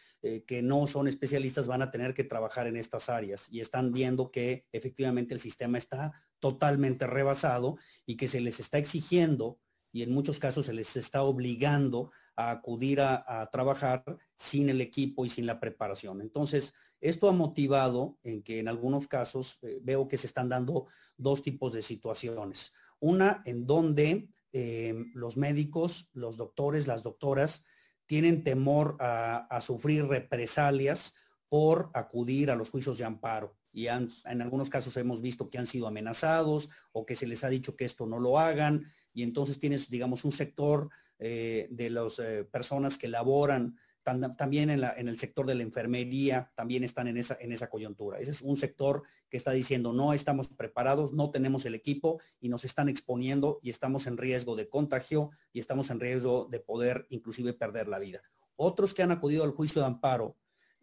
que 0.47 0.63
no 0.63 0.87
son 0.87 1.07
especialistas 1.07 1.67
van 1.67 1.83
a 1.83 1.91
tener 1.91 2.15
que 2.15 2.25
trabajar 2.25 2.67
en 2.67 2.79
estas 2.79 3.11
áreas 3.11 3.47
y 3.51 3.61
están 3.61 3.93
viendo 3.93 4.31
que 4.31 4.65
efectivamente 4.73 5.35
el 5.35 5.41
sistema 5.41 5.77
está 5.77 6.15
totalmente 6.41 7.07
rebasado 7.07 7.77
y 8.07 8.17
que 8.17 8.27
se 8.27 8.41
les 8.41 8.59
está 8.59 8.79
exigiendo 8.79 9.59
y 9.95 10.03
en 10.03 10.13
muchos 10.13 10.41
casos 10.41 10.67
se 10.67 10.73
les 10.73 10.97
está 10.97 11.23
obligando 11.23 12.11
a 12.35 12.51
acudir 12.51 13.01
a, 13.01 13.49
trabajar 13.53 14.03
sin 14.37 14.69
el 14.69 14.81
equipo 14.81 15.25
y 15.25 15.29
sin 15.29 15.47
la 15.47 15.61
preparación. 15.61 16.21
Entonces, 16.21 16.75
esto 17.01 17.29
ha 17.29 17.33
motivado 17.33 18.19
en 18.25 18.43
que 18.43 18.59
en 18.59 18.67
algunos 18.67 19.07
casos 19.07 19.59
eh, 19.63 19.79
veo 19.81 20.09
que 20.09 20.19
se 20.19 20.27
están 20.27 20.49
dando 20.49 20.89
dos 21.17 21.43
tipos 21.43 21.73
de 21.73 21.81
situaciones. 21.81 22.73
Una 22.99 23.41
en 23.45 23.67
donde 23.67 24.29
eh, 24.55 24.95
los 25.13 25.37
médicos, 25.37 26.09
los 26.15 26.39
doctores, 26.39 26.87
las 26.87 27.03
doctoras 27.03 27.67
tienen 28.07 28.45
temor 28.45 28.97
a 29.01 29.61
sufrir 29.61 30.07
represalias 30.07 31.17
por 31.49 31.91
acudir 31.95 32.51
a 32.51 32.57
los 32.57 32.71
juicios 32.71 32.99
de 32.99 33.05
amparo. 33.05 33.57
Y 33.75 33.89
en 33.89 34.09
algunos 34.41 34.71
casos 34.71 34.97
hemos 34.97 35.21
visto 35.21 35.51
que 35.51 35.59
han 35.59 35.67
sido 35.67 35.89
amenazados 35.89 36.71
o 36.93 37.05
que 37.05 37.17
se 37.17 37.27
les 37.27 37.43
ha 37.43 37.49
dicho 37.49 37.77
que 37.77 37.85
esto 37.85 38.07
no 38.07 38.21
lo 38.21 38.39
hagan. 38.39 38.87
Y 39.13 39.25
entonces 39.25 39.59
tienes, 39.59 39.91
digamos, 39.91 40.25
un 40.25 40.31
sector 40.31 40.91
eh, 41.19 41.67
de 41.71 41.91
las 41.91 42.21
eh, 42.21 42.45
personas 42.45 42.99
que 42.99 43.09
laboran 43.09 43.77
también 44.05 44.71
en, 44.71 45.09
el 45.09 45.19
sector 45.19 45.47
de 45.47 45.55
la 45.55 45.63
enfermería, 45.63 46.53
también 46.55 46.85
están 46.85 47.09
en 47.09 47.17
esa, 47.17 47.71
coyuntura. 47.71 48.19
Ese 48.19 48.31
es 48.31 48.43
un 48.43 48.57
sector 48.57 49.03
que 49.29 49.37
está 49.37 49.51
diciendo 49.51 49.93
no 49.93 50.13
estamos 50.13 50.49
preparados, 50.49 51.13
no 51.13 51.31
tenemos 51.31 51.65
el 51.65 51.75
equipo 51.75 52.21
y 52.41 52.49
nos 52.49 52.65
están 52.65 52.89
exponiendo 52.89 53.59
y 53.63 53.71
estamos 53.71 54.07
en 54.07 54.19
riesgo 54.19 54.55
de 54.55 54.69
contagio 54.69 55.31
y 55.53 55.59
estamos 55.59 55.91
en 55.91 56.01
riesgo 56.01 56.47
de 56.51 56.61
poder 56.61 57.07
inclusive 57.09 57.55
perder 57.55 57.89
la 57.89 57.99
vida. 57.99 58.23
Otros 58.57 58.95
que 58.95 59.03
han 59.03 59.11
acudido 59.11 59.43
al 59.43 59.51
juicio 59.51 59.81
de 59.81 59.89
amparo 59.89 60.37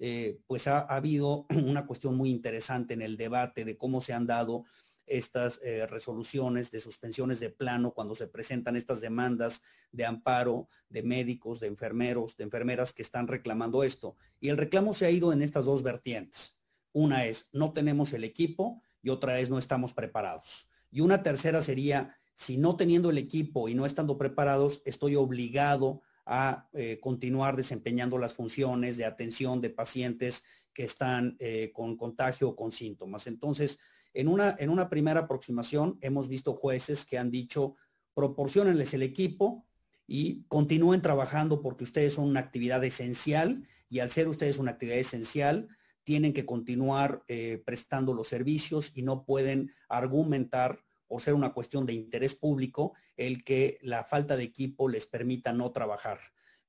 eh, 0.04 0.40
pues 0.48 0.68
ha, 0.68 0.80
habido 0.80 1.46
una 1.50 1.86
cuestión 1.86 2.16
muy 2.18 2.32
interesante 2.32 2.96
en 2.96 3.04
el 3.04 3.18
debate 3.18 3.64
de 3.66 3.78
cómo 3.78 4.02
se 4.02 4.14
han 4.14 4.26
dado 4.26 4.66
estas 5.06 5.60
eh, 5.64 5.86
resoluciones 5.88 6.72
de 6.72 6.80
suspensiones 6.80 7.40
de 7.40 7.50
plano 7.50 7.94
cuando 7.94 8.16
se 8.16 8.28
presentan 8.28 8.76
estas 8.76 9.02
demandas 9.02 9.62
de 9.92 10.06
amparo 10.06 10.68
de 10.90 11.04
médicos, 11.04 11.60
de 11.60 11.68
enfermeros, 11.68 12.38
de 12.38 12.44
enfermeras 12.44 12.94
que 12.94 13.02
están 13.02 13.28
reclamando 13.28 13.84
esto. 13.84 14.16
Y 14.40 14.50
el 14.50 14.58
reclamo 14.58 14.94
se 14.94 15.06
ha 15.06 15.12
ido 15.12 15.34
en 15.34 15.42
estas 15.42 15.66
dos 15.66 15.84
vertientes. 15.84 16.58
Una 16.94 17.26
es 17.26 17.50
no 17.54 17.74
tenemos 17.74 18.14
el 18.14 18.24
equipo 18.24 18.82
y 19.02 19.10
otra 19.10 19.40
es 19.40 19.50
no 19.50 19.60
estamos 19.60 19.94
preparados. 19.94 20.70
Y 20.92 21.02
una 21.02 21.24
tercera 21.24 21.62
sería, 21.62 22.18
si 22.36 22.58
no 22.58 22.76
teniendo 22.76 23.10
el 23.10 23.18
equipo 23.18 23.70
y 23.70 23.76
no 23.76 23.86
estando 23.86 24.18
preparados, 24.18 24.82
estoy 24.86 25.16
obligado 25.16 26.02
a 26.26 26.70
eh, 26.74 27.00
continuar 27.02 27.56
desempeñando 27.56 28.18
las 28.18 28.34
funciones 28.34 28.98
de 28.98 29.06
atención 29.06 29.60
de 29.62 29.70
pacientes 29.70 30.44
que 30.74 30.84
están 30.84 31.36
eh, 31.40 31.72
con 31.74 31.98
contagio 31.98 32.50
o 32.50 32.56
con 32.56 32.72
síntomas. 32.72 33.28
Entonces, 33.28 33.80
en 34.14 34.28
una, 34.28 34.56
en 34.60 34.70
una 34.70 34.90
primera 34.90 35.22
aproximación 35.22 35.98
hemos 36.02 36.28
visto 36.28 36.54
jueces 36.54 37.06
que 37.06 37.18
han 37.18 37.32
dicho, 37.32 37.76
proporcionenles 38.14 38.94
el 38.94 39.04
equipo 39.04 39.66
y 40.08 40.44
continúen 40.48 41.02
trabajando 41.02 41.62
porque 41.62 41.84
ustedes 41.84 42.14
son 42.14 42.28
una 42.28 42.42
actividad 42.42 42.84
esencial 42.84 43.66
y 43.88 44.00
al 44.00 44.12
ser 44.12 44.28
ustedes 44.28 44.58
una 44.58 44.72
actividad 44.72 44.98
esencial, 44.98 45.70
tienen 46.04 46.34
que 46.34 46.46
continuar 46.46 47.24
eh, 47.28 47.62
prestando 47.66 48.14
los 48.14 48.28
servicios 48.28 48.92
y 48.96 49.04
no 49.04 49.24
pueden 49.24 49.72
argumentar 49.88 50.84
por 51.08 51.22
ser 51.22 51.34
una 51.34 51.54
cuestión 51.54 51.86
de 51.86 51.94
interés 51.94 52.36
público 52.36 52.94
el 53.18 53.44
que 53.44 53.78
la 53.82 54.04
falta 54.04 54.36
de 54.36 54.44
equipo 54.44 54.90
les 54.90 55.08
permita 55.08 55.54
no 55.54 55.72
trabajar. 55.72 56.20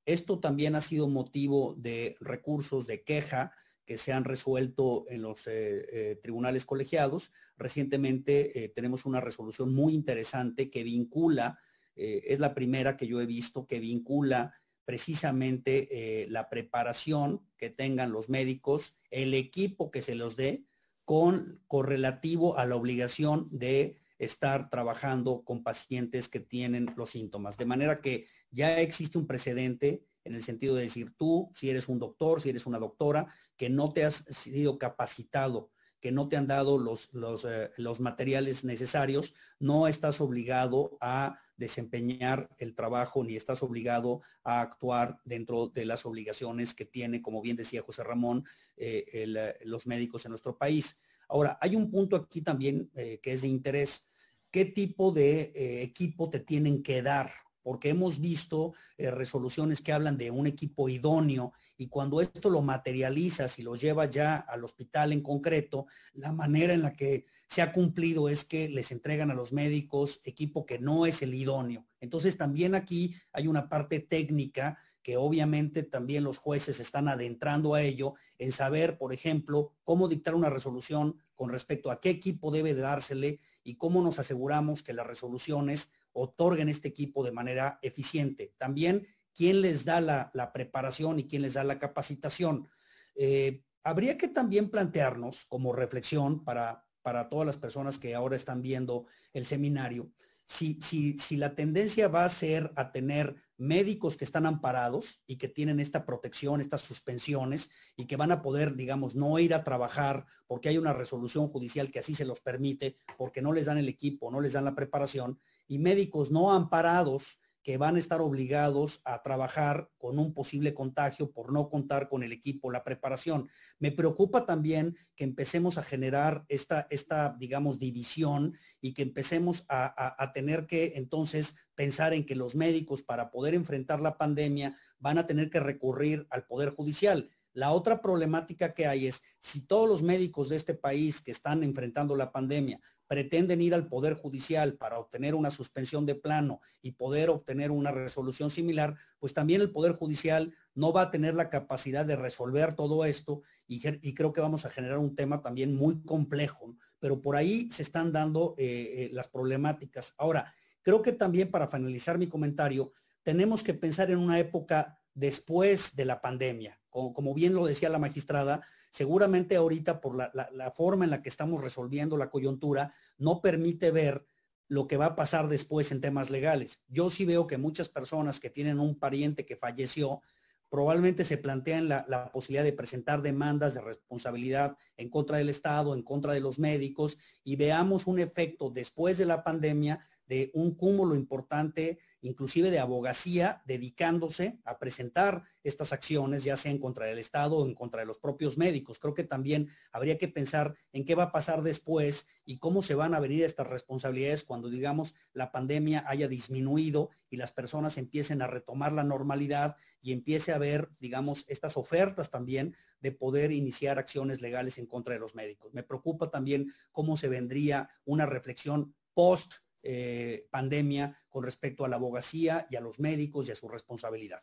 Esto 0.05 0.39
también 0.39 0.75
ha 0.75 0.81
sido 0.81 1.07
motivo 1.07 1.75
de 1.77 2.15
recursos 2.19 2.85
de 2.85 3.03
queja 3.03 3.53
que 3.85 3.97
se 3.97 4.13
han 4.13 4.23
resuelto 4.23 5.05
en 5.09 5.21
los 5.21 5.47
eh, 5.47 5.85
eh, 5.91 6.19
tribunales 6.21 6.65
colegiados. 6.65 7.31
Recientemente 7.57 8.71
tenemos 8.75 9.05
una 9.05 9.21
resolución 9.21 9.73
muy 9.73 9.93
interesante 9.93 10.69
que 10.69 10.83
vincula, 10.83 11.59
es 11.95 12.39
la 12.39 12.55
primera 12.55 12.97
que 12.97 13.07
yo 13.07 13.21
he 13.21 13.27
visto, 13.27 13.67
que 13.67 13.79
vincula 13.79 14.55
precisamente 14.83 16.25
la 16.29 16.49
preparación 16.49 17.45
que 17.55 17.69
tengan 17.69 18.11
los 18.11 18.29
médicos, 18.29 18.97
el 19.11 19.35
equipo 19.35 19.91
que 19.91 20.01
se 20.01 20.15
los 20.15 20.35
dé, 20.35 20.65
con 21.05 21.61
correlativo 21.67 22.57
a 22.57 22.65
la 22.65 22.75
obligación 22.75 23.47
de 23.51 23.97
estar 24.17 24.69
trabajando 24.69 25.43
con 25.43 25.63
pacientes 25.63 26.29
que 26.29 26.39
tienen 26.39 26.87
los 26.95 27.11
síntomas. 27.11 27.57
De 27.57 27.65
manera 27.65 28.01
que 28.01 28.25
ya 28.51 28.79
existe 28.79 29.17
un 29.17 29.27
precedente 29.27 30.03
en 30.23 30.35
el 30.35 30.43
sentido 30.43 30.75
de 30.75 30.83
decir 30.83 31.13
tú, 31.17 31.49
si 31.53 31.69
eres 31.69 31.89
un 31.89 31.99
doctor, 31.99 32.41
si 32.41 32.49
eres 32.49 32.65
una 32.65 32.79
doctora, 32.79 33.27
que 33.57 33.69
no 33.69 33.91
te 33.91 34.05
has 34.05 34.25
sido 34.29 34.77
capacitado, 34.77 35.69
que 36.03 36.11
no 36.11 36.27
te 36.27 36.35
han 36.35 36.47
dado 36.47 36.77
los, 36.77 37.13
los, 37.13 37.45
eh, 37.45 37.71
los 37.77 38.01
materiales 38.01 38.65
necesarios, 38.65 39.35
no 39.57 39.87
estás 39.87 40.19
obligado 40.19 40.97
a 40.99 41.39
desempeñar 41.55 42.49
el 42.57 42.75
trabajo 42.75 43.23
ni 43.23 43.37
estás 43.37 43.63
obligado 43.63 44.21
a 44.43 44.59
actuar 44.59 45.21
dentro 45.23 45.69
de 45.69 45.85
las 45.85 46.05
obligaciones 46.05 46.73
que 46.73 46.83
tiene, 46.83 47.21
como 47.21 47.41
bien 47.41 47.55
decía 47.55 47.83
José 47.83 48.03
Ramón, 48.03 48.43
eh, 48.75 49.05
eh, 49.13 49.55
los 49.63 49.87
médicos 49.87 50.25
en 50.25 50.31
nuestro 50.31 50.57
país. 50.57 50.99
Ahora, 51.29 51.57
hay 51.61 51.73
un 51.77 51.89
punto 51.89 52.17
aquí 52.17 52.41
también 52.41 52.91
que 52.93 53.31
es 53.31 53.43
de 53.43 53.47
interés. 53.47 54.05
¿Qué 54.51 54.65
tipo 54.65 55.13
de 55.13 55.81
equipo 55.81 56.29
te 56.29 56.41
tienen 56.41 56.83
que 56.83 57.01
dar? 57.01 57.31
Porque 57.63 57.89
hemos 57.89 58.19
visto 58.19 58.73
eh, 58.97 59.09
resoluciones 59.09 59.81
que 59.81 59.93
hablan 59.93 60.17
de 60.17 60.29
un 60.29 60.45
equipo 60.45 60.89
idóneo 60.89 61.53
y 61.77 61.87
cuando 61.87 62.21
esto 62.21 62.49
lo 62.49 62.61
materializas 62.61 63.57
y 63.57 63.63
lo 63.63 63.75
lleva 63.75 64.05
ya 64.05 64.35
al 64.35 64.63
hospital 64.63 65.13
en 65.13 65.21
concreto, 65.21 65.87
la 66.13 66.31
manera 66.31 66.73
en 66.73 66.81
la 66.81 66.93
que 66.93 67.25
se 67.47 67.61
ha 67.61 67.71
cumplido 67.71 68.29
es 68.29 68.43
que 68.43 68.69
les 68.69 68.91
entregan 68.91 69.31
a 69.31 69.35
los 69.35 69.53
médicos 69.53 70.21
equipo 70.25 70.65
que 70.65 70.79
no 70.79 71.05
es 71.05 71.21
el 71.21 71.33
idóneo. 71.33 71.85
Entonces 72.01 72.37
también 72.37 72.75
aquí 72.75 73.15
hay 73.31 73.47
una 73.47 73.69
parte 73.69 73.99
técnica 73.99 74.77
que 75.03 75.17
obviamente 75.17 75.83
también 75.83 76.23
los 76.23 76.37
jueces 76.37 76.79
están 76.79 77.09
adentrando 77.09 77.75
a 77.75 77.81
ello 77.81 78.15
en 78.39 78.51
saber, 78.51 78.97
por 78.97 79.13
ejemplo, 79.13 79.73
cómo 79.83 80.07
dictar 80.07 80.33
una 80.33 80.49
resolución 80.49 81.17
con 81.35 81.49
respecto 81.49 81.91
a 81.91 81.99
qué 81.99 82.09
equipo 82.09 82.51
debe 82.51 82.73
dársele 82.73 83.39
y 83.63 83.75
cómo 83.75 84.01
nos 84.01 84.17
aseguramos 84.19 84.81
que 84.81 84.93
las 84.93 85.05
resoluciones 85.05 85.91
otorguen 86.13 86.69
este 86.69 86.87
equipo 86.87 87.23
de 87.23 87.31
manera 87.31 87.79
eficiente. 87.81 88.53
También 88.57 89.05
quién 89.35 89.61
les 89.61 89.85
da 89.85 89.99
la, 90.01 90.51
preparación 90.53 91.19
y 91.19 91.27
quién 91.27 91.41
les 91.41 91.55
da 91.55 91.63
la 91.63 91.79
capacitación. 91.79 92.69
Eh, 93.15 93.63
habría 93.83 94.17
que 94.17 94.27
también 94.27 94.69
plantearnos 94.69 95.45
como 95.45 95.73
reflexión 95.73 96.43
para, 96.43 96.85
para 97.01 97.29
todas 97.29 97.45
las 97.45 97.57
personas 97.57 97.99
que 97.99 98.15
ahora 98.15 98.35
están 98.35 98.61
viendo 98.61 99.05
el 99.33 99.45
seminario, 99.45 100.11
si, 100.45 100.79
si, 100.81 101.17
si, 101.17 101.37
la 101.37 101.55
tendencia 101.55 102.07
va 102.07 102.25
a 102.25 102.29
ser 102.29 102.71
a 102.75 102.91
tener 102.91 103.35
médicos 103.57 104.17
que 104.17 104.25
están 104.25 104.45
amparados 104.45 105.23
y 105.25 105.37
que 105.37 105.47
tienen 105.47 105.79
esta 105.79 106.05
protección, 106.05 106.59
estas 106.59 106.81
suspensiones 106.81 107.69
y 107.95 108.05
que 108.05 108.17
van 108.17 108.31
a 108.31 108.41
poder, 108.41 108.75
digamos, 108.75 109.15
no 109.15 109.39
ir 109.39 109.53
a 109.53 109.63
trabajar 109.63 110.25
porque 110.45 110.69
hay 110.69 110.77
una 110.77 110.93
resolución 110.93 111.47
judicial 111.47 111.89
que 111.89 111.99
así 111.99 112.13
se 112.13 112.25
los 112.25 112.41
permite, 112.41 112.97
porque 113.17 113.41
no 113.41 113.53
les 113.53 113.67
dan 113.67 113.77
el 113.77 113.87
equipo, 113.87 114.31
no 114.31 114.41
les 114.41 114.53
dan 114.53 114.65
la 114.65 114.75
preparación, 114.75 115.39
y 115.67 115.79
médicos 115.79 116.31
no 116.31 116.51
amparados 116.51 117.39
que 117.63 117.77
van 117.77 117.95
a 117.95 117.99
estar 117.99 118.21
obligados 118.21 119.01
a 119.05 119.23
trabajar 119.23 119.89
con 119.97 120.19
un 120.19 120.33
posible 120.33 120.73
contagio 120.73 121.31
por 121.31 121.53
no 121.53 121.69
contar 121.69 122.09
con 122.09 122.21
el 122.21 122.33
equipo, 122.33 122.69
la 122.69 122.83
preparación. 122.83 123.49
Me 123.79 123.91
preocupa 123.91 124.45
también 124.45 124.97
que 125.15 125.23
empecemos 125.23 125.77
a 125.77 125.83
generar 125.83 126.43
esta, 126.49 126.87
esta 126.89 127.35
digamos, 127.39 127.79
división 127.79 128.53
y 128.81 128.93
que 128.93 129.01
empecemos 129.01 129.63
a, 129.69 130.21
a, 130.21 130.33
tener 130.33 130.67
que 130.67 130.93
entonces 130.95 131.55
pensar 131.73 132.13
en 132.13 132.25
que 132.25 132.35
los 132.35 132.53
médicos 132.53 133.01
para 133.01 133.31
poder 133.31 133.53
enfrentar 133.53 134.01
la 134.01 134.17
pandemia 134.17 134.75
van 134.99 135.17
a 135.17 135.25
tener 135.25 135.49
que 135.49 135.61
recurrir 135.61 136.27
al 136.29 136.45
Poder 136.45 136.71
Judicial. 136.71 137.29
La 137.53 137.71
otra 137.71 138.01
problemática 138.01 138.73
que 138.73 138.87
hay 138.87 139.07
es 139.07 139.23
si 139.39 139.65
todos 139.65 139.87
los 139.87 140.03
médicos 140.03 140.49
de 140.49 140.57
este 140.57 140.73
país 140.73 141.21
que 141.21 141.31
están 141.31 141.63
enfrentando 141.63 142.15
la 142.15 142.31
pandemia 142.31 142.81
pretenden 143.13 143.61
ir 143.61 143.75
al 143.75 143.85
Poder 143.85 144.15
Judicial 144.15 144.73
para 144.73 144.97
obtener 144.97 145.35
una 145.35 145.51
suspensión 145.51 146.03
de 146.07 146.15
plano 146.15 146.61
y 146.81 146.93
poder 146.93 147.29
obtener 147.29 147.69
una 147.69 147.91
resolución 147.91 148.49
similar, 148.49 148.95
pues 149.19 149.35
también 149.35 149.61
el 149.61 149.69
Poder 149.69 149.91
Judicial 149.91 150.51
no 150.73 150.91
va 150.91 151.03
a 151.03 151.11
tener 151.11 151.35
la 151.35 151.47
capacidad 151.47 152.07
de 152.07 152.15
resolver 152.15 152.73
todo 152.73 153.05
esto 153.05 153.43
y, 153.67 153.79
creo 154.15 154.33
que 154.33 154.41
vamos 154.41 154.65
a 154.65 154.71
generar 154.71 154.97
un 154.97 155.15
tema 155.15 155.43
también 155.43 155.75
muy 155.75 156.01
complejo, 156.01 156.75
pero 156.97 157.21
por 157.21 157.35
ahí 157.35 157.69
se 157.69 157.83
están 157.83 158.11
dando 158.11 158.55
eh, 158.57 158.65
eh, 158.65 159.09
las 159.13 159.27
problemáticas. 159.27 160.15
Ahora, 160.17 160.51
creo 160.81 161.03
que 161.03 161.11
también 161.11 161.51
para 161.51 161.67
finalizar 161.67 162.17
mi 162.17 162.25
comentario, 162.25 162.93
tenemos 163.21 163.61
que 163.61 163.75
pensar 163.75 164.09
en 164.09 164.17
una 164.17 164.39
época 164.39 164.97
después 165.13 165.95
de 165.95 166.05
la 166.05 166.19
pandemia. 166.19 166.79
como 166.89 167.35
bien 167.35 167.53
lo 167.53 167.67
decía 167.67 167.89
la 167.89 167.99
magistrada, 167.99 168.63
seguramente 168.93 169.55
ahorita 169.55 169.99
por 169.99 170.15
la, 170.15 170.71
forma 170.75 171.03
en 171.03 171.09
la 171.09 171.23
que 171.23 171.29
estamos 171.29 171.63
resolviendo 171.63 172.15
la 172.15 172.29
coyuntura, 172.29 172.93
no 173.17 173.41
permite 173.41 173.89
ver 173.89 174.23
lo 174.67 174.87
que 174.87 174.97
va 174.97 175.07
a 175.07 175.15
pasar 175.15 175.47
después 175.47 175.91
en 175.91 175.99
temas 175.99 176.29
legales. 176.29 176.79
Yo 176.87 177.09
sí 177.09 177.25
veo 177.25 177.47
que 177.47 177.57
muchas 177.57 177.89
personas 177.89 178.39
que 178.39 178.51
tienen 178.51 178.79
un 178.79 178.99
pariente 178.99 179.47
que 179.47 179.55
falleció, 179.55 180.21
probablemente 180.69 181.23
se 181.23 181.39
plantean 181.39 181.89
la, 181.89 182.05
la, 182.07 182.31
posibilidad 182.31 182.63
de 182.63 182.73
presentar 182.73 183.23
demandas 183.23 183.73
de 183.73 183.81
responsabilidad 183.81 184.77
en 184.95 185.09
contra 185.09 185.37
del 185.37 185.49
Estado, 185.49 185.95
en 185.95 186.03
contra 186.03 186.33
de 186.33 186.39
los 186.39 186.59
médicos, 186.59 187.17
y 187.43 187.55
veamos 187.55 188.05
un 188.05 188.19
efecto 188.19 188.69
después 188.69 189.17
de 189.17 189.25
la 189.25 189.43
pandemia 189.43 190.05
de 190.27 190.51
un 190.53 190.75
cúmulo 190.75 191.15
importante, 191.15 191.99
inclusive 192.21 192.71
de 192.71 192.79
abogacía, 192.79 193.61
dedicándose 193.65 194.59
a 194.63 194.79
presentar 194.79 195.43
estas 195.63 195.93
acciones, 195.93 196.43
ya 196.43 196.57
sea 196.57 196.71
en 196.71 196.79
contra 196.79 197.05
del 197.05 197.19
Estado 197.19 197.57
o 197.57 197.65
en 197.65 197.75
contra 197.75 198.01
de 198.01 198.05
los 198.05 198.19
propios 198.19 198.57
médicos. 198.57 198.99
Creo 198.99 199.13
que 199.13 199.23
también 199.23 199.69
habría 199.91 200.17
que 200.17 200.27
pensar 200.27 200.75
en 200.91 201.05
qué 201.05 201.15
va 201.15 201.23
a 201.23 201.31
pasar 201.31 201.61
después 201.61 202.27
y 202.45 202.57
cómo 202.57 202.81
se 202.81 202.95
van 202.95 203.13
a 203.13 203.19
venir 203.19 203.43
estas 203.43 203.67
responsabilidades 203.67 204.43
cuando, 204.43 204.69
digamos, 204.69 205.13
la 205.33 205.51
pandemia 205.51 206.03
haya 206.07 206.27
disminuido 206.27 207.09
y 207.29 207.37
las 207.37 207.51
personas 207.51 207.97
empiecen 207.97 208.41
a 208.41 208.47
retomar 208.47 208.93
la 208.93 209.03
normalidad 209.03 209.75
y 210.01 210.11
empiece 210.11 210.53
a 210.53 210.57
ver, 210.57 210.89
digamos, 210.99 211.45
estas 211.47 211.77
ofertas 211.77 212.29
también 212.29 212.75
de 213.01 213.11
poder 213.11 213.51
iniciar 213.51 213.99
acciones 213.99 214.41
legales 214.41 214.77
en 214.77 214.85
contra 214.85 215.13
de 215.13 215.19
los 215.19 215.35
médicos. 215.35 215.73
Me 215.73 215.83
preocupa 215.83 216.29
también 216.29 216.73
cómo 216.91 217.17
se 217.17 217.27
vendría 217.27 217.89
una 218.05 218.25
reflexión 218.25 218.95
post 219.13 219.53
eh, 219.85 220.47
pandemia 220.49 221.19
con 221.27 221.43
respecto 221.43 221.83
a 221.83 221.89
la 221.89 221.97
abogacía 221.97 222.65
y 222.69 222.77
a 222.77 222.79
los 222.79 223.01
médicos 223.01 223.49
y 223.49 223.51
a 223.51 223.55
su 223.55 223.67
responsabilidad. 223.67 224.39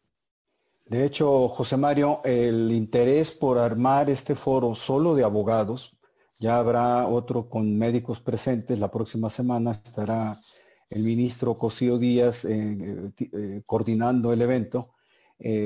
De 0.84 1.04
hecho, 1.04 1.48
José 1.48 1.78
Mario, 1.78 2.20
el 2.24 2.70
interés 2.70 3.30
por 3.30 3.56
armar 3.56 4.10
este 4.10 4.34
foro 4.36 4.74
solo 4.74 5.14
de 5.14 5.24
abogados, 5.24 5.96
ya 6.38 6.58
habrá 6.58 7.06
otro 7.06 7.48
con 7.48 7.78
médicos 7.78 8.20
presentes, 8.20 8.78
la 8.78 8.90
próxima 8.90 9.30
semana 9.30 9.70
estará 9.70 10.36
el 10.90 11.02
ministro 11.04 11.54
Cosío 11.54 11.96
Díaz 11.96 12.44
eh, 12.44 13.10
eh, 13.18 13.62
coordinando 13.64 14.34
el 14.34 14.42
evento. 14.42 14.94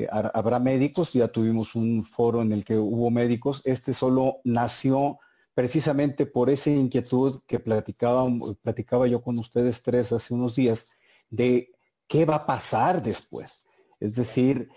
habrá 0.09 0.59
médicos, 0.59 1.11
ya 1.11 1.27
tuvimos 1.27 1.75
un 1.75 2.05
foro 2.05 2.41
en 2.41 2.53
el 2.53 2.63
que 2.63 2.77
hubo 2.77 3.11
médicos, 3.11 3.61
este 3.65 3.93
solo 3.93 4.37
nació 4.45 5.19
precisamente 5.55 6.25
por 6.25 6.49
esa 6.49 6.69
inquietud 6.69 7.41
que 7.47 7.59
platicaba, 7.59 9.07
yo 9.07 9.21
con 9.21 9.39
ustedes 9.39 9.81
tres 9.81 10.11
hace 10.11 10.33
unos 10.33 10.53
días, 10.53 10.89
de 11.29 11.71
qué 12.07 12.25
va 12.25 12.35
a 12.35 12.45
pasar 12.45 13.01
después. 13.01 13.65
Es 13.99 14.13
decir, 14.15 14.69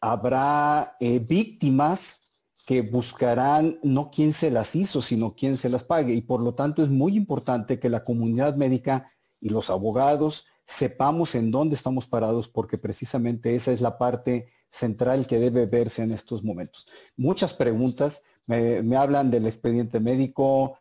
habrá 0.00 0.96
eh, 1.00 1.20
víctimas 1.20 2.20
que 2.66 2.82
buscarán 2.82 3.78
no 3.84 4.10
quién 4.10 4.32
se 4.32 4.50
las 4.50 4.74
hizo, 4.74 5.00
sino 5.00 5.36
quién 5.36 5.56
se 5.56 5.68
las 5.68 5.84
pague. 5.84 6.14
Y 6.14 6.20
por 6.20 6.42
lo 6.42 6.54
tanto 6.54 6.82
es 6.82 6.88
muy 6.88 7.16
importante 7.16 7.78
que 7.78 7.88
la 7.88 8.02
comunidad 8.02 8.56
médica 8.56 9.08
y 9.40 9.50
los 9.50 9.70
abogados 9.70 10.46
sepamos 10.66 11.36
en 11.36 11.52
dónde 11.52 11.76
estamos 11.76 12.06
parados, 12.06 12.48
porque 12.48 12.76
precisamente 12.76 13.54
esa 13.54 13.70
es 13.70 13.80
la 13.80 13.98
parte 13.98 14.48
central 14.68 15.28
que 15.28 15.38
debe 15.38 15.66
verse 15.66 16.02
en 16.02 16.10
estos 16.10 16.42
momentos. 16.42 16.88
Muchas 17.16 17.54
preguntas, 17.54 18.24
me, 18.46 18.96
hablan 18.96 19.30
del 19.30 19.46
expediente 19.46 20.00
médico, 20.00 20.78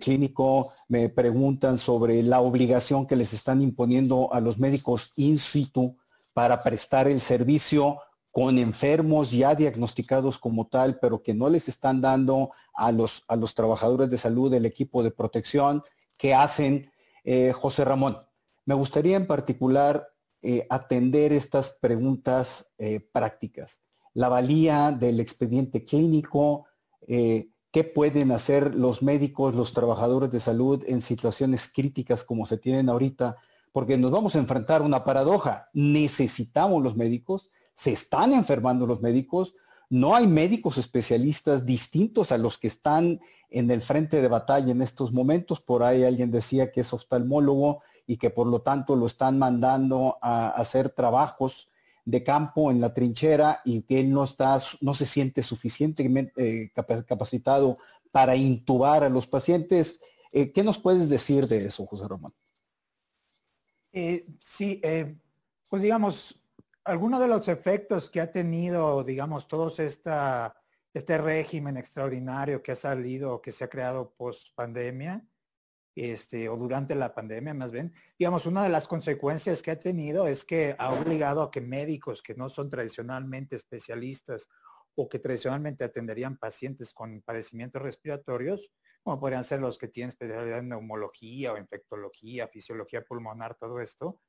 clínico, 0.00 0.72
me 0.88 1.08
preguntan 1.08 1.78
sobre 1.78 2.22
la 2.22 2.40
obligación 2.40 3.06
que 3.06 3.16
les 3.16 3.32
están 3.32 3.62
imponiendo 3.62 4.30
a 4.32 4.40
los 4.40 4.58
médicos 4.58 5.10
in 5.16 5.38
situ 5.38 5.96
para 6.34 6.62
prestar 6.62 7.08
el 7.08 7.22
servicio 7.22 7.98
con 8.34 8.58
enfermos 8.58 9.30
ya 9.30 9.54
diagnosticados 9.54 10.40
como 10.40 10.66
tal, 10.66 10.98
pero 10.98 11.22
que 11.22 11.32
no 11.32 11.48
les 11.48 11.68
están 11.68 12.00
dando 12.00 12.50
a 12.74 12.90
los, 12.90 13.24
a 13.28 13.36
los 13.36 13.54
trabajadores 13.54 14.10
de 14.10 14.18
salud 14.18 14.52
el 14.52 14.66
equipo 14.66 15.04
de 15.04 15.12
protección 15.12 15.84
que 16.18 16.34
hacen. 16.34 16.90
Eh, 17.22 17.52
José 17.52 17.84
Ramón, 17.84 18.18
me 18.66 18.74
gustaría 18.74 19.16
en 19.16 19.28
particular 19.28 20.08
eh, 20.42 20.66
atender 20.68 21.32
estas 21.32 21.70
preguntas 21.80 22.72
eh, 22.76 22.98
prácticas. 23.12 23.82
La 24.14 24.28
valía 24.28 24.90
del 24.90 25.20
expediente 25.20 25.84
clínico, 25.84 26.66
qué 27.06 27.84
pueden 27.84 28.30
hacer 28.32 28.74
los 28.74 29.02
médicos, 29.02 29.54
los 29.54 29.72
trabajadores 29.72 30.30
de 30.30 30.40
salud 30.40 30.84
en 30.86 31.00
situaciones 31.00 31.70
críticas 31.72 32.24
como 32.24 32.46
se 32.46 32.56
tienen 32.56 32.88
ahorita, 32.88 33.36
porque 33.72 33.98
nos 33.98 34.12
vamos 34.12 34.36
a 34.36 34.38
enfrentar 34.38 34.82
a 34.82 34.84
una 34.84 35.04
paradoja. 35.04 35.68
Necesitamos 35.72 36.82
los 36.82 36.96
médicos, 36.96 37.50
se 37.74 37.92
están 37.92 38.32
enfermando 38.32 38.86
los 38.86 39.00
médicos, 39.00 39.54
no 39.90 40.14
hay 40.14 40.26
médicos 40.26 40.78
especialistas 40.78 41.66
distintos 41.66 42.32
a 42.32 42.38
los 42.38 42.58
que 42.58 42.68
están 42.68 43.20
en 43.50 43.70
el 43.70 43.82
frente 43.82 44.20
de 44.22 44.28
batalla 44.28 44.72
en 44.72 44.82
estos 44.82 45.12
momentos. 45.12 45.60
Por 45.60 45.82
ahí 45.82 46.04
alguien 46.04 46.30
decía 46.30 46.72
que 46.72 46.80
es 46.80 46.92
oftalmólogo 46.92 47.82
y 48.06 48.16
que 48.16 48.30
por 48.30 48.46
lo 48.46 48.62
tanto 48.62 48.96
lo 48.96 49.06
están 49.06 49.38
mandando 49.38 50.18
a 50.20 50.48
hacer 50.48 50.90
trabajos 50.90 51.68
de 52.04 52.22
campo 52.22 52.70
en 52.70 52.80
la 52.80 52.92
trinchera 52.92 53.60
y 53.64 53.82
que 53.82 54.00
él 54.00 54.12
no, 54.12 54.24
está, 54.24 54.58
no 54.80 54.94
se 54.94 55.06
siente 55.06 55.42
suficientemente 55.42 56.64
eh, 56.64 56.72
capacitado 57.06 57.78
para 58.10 58.36
intubar 58.36 59.04
a 59.04 59.08
los 59.08 59.26
pacientes. 59.26 60.00
Eh, 60.32 60.52
¿Qué 60.52 60.62
nos 60.62 60.78
puedes 60.78 61.08
decir 61.08 61.46
de 61.46 61.58
eso, 61.58 61.86
José 61.86 62.06
Román? 62.06 62.34
Eh, 63.92 64.26
sí, 64.40 64.82
pues 65.70 65.82
digamos, 65.82 66.40
algunos 66.84 67.20
de 67.20 67.28
los 67.28 67.48
efectos 67.48 68.10
que 68.10 68.20
ha 68.20 68.30
tenido, 68.30 69.02
digamos, 69.04 69.48
todo 69.48 69.72
esta, 69.78 70.54
este 70.92 71.18
régimen 71.18 71.76
extraordinario 71.76 72.62
que 72.62 72.72
ha 72.72 72.76
salido, 72.76 73.40
que 73.40 73.52
se 73.52 73.64
ha 73.64 73.68
creado 73.68 74.12
post 74.16 74.48
pandemia, 74.54 75.24
este, 75.94 76.48
o 76.48 76.56
durante 76.56 76.94
la 76.94 77.14
pandemia 77.14 77.54
más 77.54 77.70
bien, 77.70 77.92
digamos, 78.18 78.46
una 78.46 78.62
de 78.62 78.68
las 78.68 78.88
consecuencias 78.88 79.62
que 79.62 79.70
ha 79.70 79.78
tenido 79.78 80.26
es 80.26 80.44
que 80.44 80.74
ha 80.78 80.92
obligado 80.92 81.42
a 81.42 81.50
que 81.50 81.60
médicos 81.60 82.22
que 82.22 82.34
no 82.34 82.48
son 82.48 82.68
tradicionalmente 82.68 83.56
especialistas 83.56 84.48
o 84.96 85.08
que 85.08 85.18
tradicionalmente 85.18 85.84
atenderían 85.84 86.36
pacientes 86.36 86.92
con 86.92 87.22
padecimientos 87.22 87.82
respiratorios, 87.82 88.70
como 89.02 89.20
podrían 89.20 89.44
ser 89.44 89.60
los 89.60 89.76
que 89.76 89.88
tienen 89.88 90.08
especialidad 90.08 90.60
en 90.60 90.70
neumología 90.70 91.52
o 91.52 91.58
infectología, 91.58 92.48
fisiología 92.48 93.04
pulmonar, 93.04 93.54
todo 93.54 93.80
esto, 93.80 94.20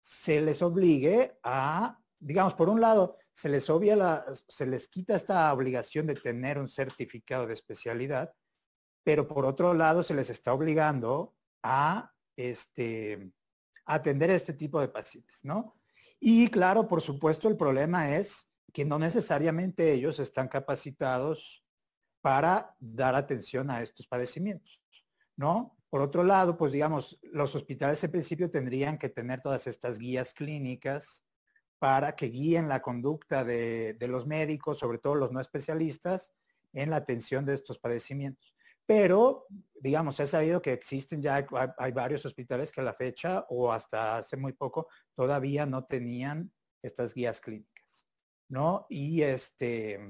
se 0.00 0.40
les 0.40 0.62
obligue 0.62 1.38
a, 1.42 1.98
digamos, 2.18 2.54
por 2.54 2.68
un 2.68 2.80
lado, 2.80 3.16
se 3.32 3.48
les 3.48 3.68
obvia 3.70 3.96
la, 3.96 4.24
se 4.48 4.66
les 4.66 4.88
quita 4.88 5.14
esta 5.14 5.52
obligación 5.52 6.06
de 6.06 6.14
tener 6.14 6.58
un 6.58 6.68
certificado 6.68 7.46
de 7.46 7.54
especialidad, 7.54 8.32
pero 9.08 9.26
por 9.26 9.46
otro 9.46 9.72
lado 9.72 10.02
se 10.02 10.12
les 10.12 10.28
está 10.28 10.52
obligando 10.52 11.34
a 11.62 12.12
este, 12.36 13.32
atender 13.86 14.30
a 14.30 14.34
este 14.34 14.52
tipo 14.52 14.82
de 14.82 14.88
pacientes, 14.88 15.42
¿no? 15.44 15.80
Y 16.20 16.48
claro, 16.48 16.86
por 16.86 17.00
supuesto, 17.00 17.48
el 17.48 17.56
problema 17.56 18.16
es 18.16 18.50
que 18.70 18.84
no 18.84 18.98
necesariamente 18.98 19.94
ellos 19.94 20.18
están 20.18 20.46
capacitados 20.46 21.64
para 22.20 22.76
dar 22.80 23.14
atención 23.14 23.70
a 23.70 23.80
estos 23.80 24.06
padecimientos, 24.06 24.78
¿no? 25.36 25.78
Por 25.88 26.02
otro 26.02 26.22
lado, 26.22 26.58
pues 26.58 26.72
digamos, 26.72 27.18
los 27.22 27.54
hospitales 27.54 28.04
en 28.04 28.10
principio 28.10 28.50
tendrían 28.50 28.98
que 28.98 29.08
tener 29.08 29.40
todas 29.40 29.66
estas 29.66 29.98
guías 29.98 30.34
clínicas 30.34 31.24
para 31.78 32.14
que 32.14 32.26
guíen 32.26 32.68
la 32.68 32.82
conducta 32.82 33.42
de, 33.42 33.96
los 34.06 34.26
médicos, 34.26 34.76
sobre 34.76 34.98
todo 34.98 35.14
los 35.14 35.32
no 35.32 35.40
especialistas, 35.40 36.30
en 36.74 36.90
la 36.90 36.96
atención 36.96 37.46
de 37.46 37.54
estos 37.54 37.78
padecimientos. 37.78 38.57
Pero, 38.88 39.46
digamos, 39.78 40.18
ha 40.18 40.26
sabido 40.26 40.62
que 40.62 40.72
existen 40.72 41.20
ya, 41.20 41.46
hay, 41.76 41.92
varios 41.92 42.24
hospitales 42.24 42.72
que 42.72 42.80
a 42.80 42.84
la 42.84 42.94
fecha 42.94 43.44
o 43.50 43.70
hasta 43.70 44.16
hace 44.16 44.38
muy 44.38 44.54
poco 44.54 44.88
todavía 45.14 45.66
no 45.66 45.84
tenían 45.84 46.50
estas 46.82 47.12
guías 47.12 47.42
clínicas, 47.42 48.08
¿no? 48.48 48.86
Y 48.88 49.20
este, 49.20 50.00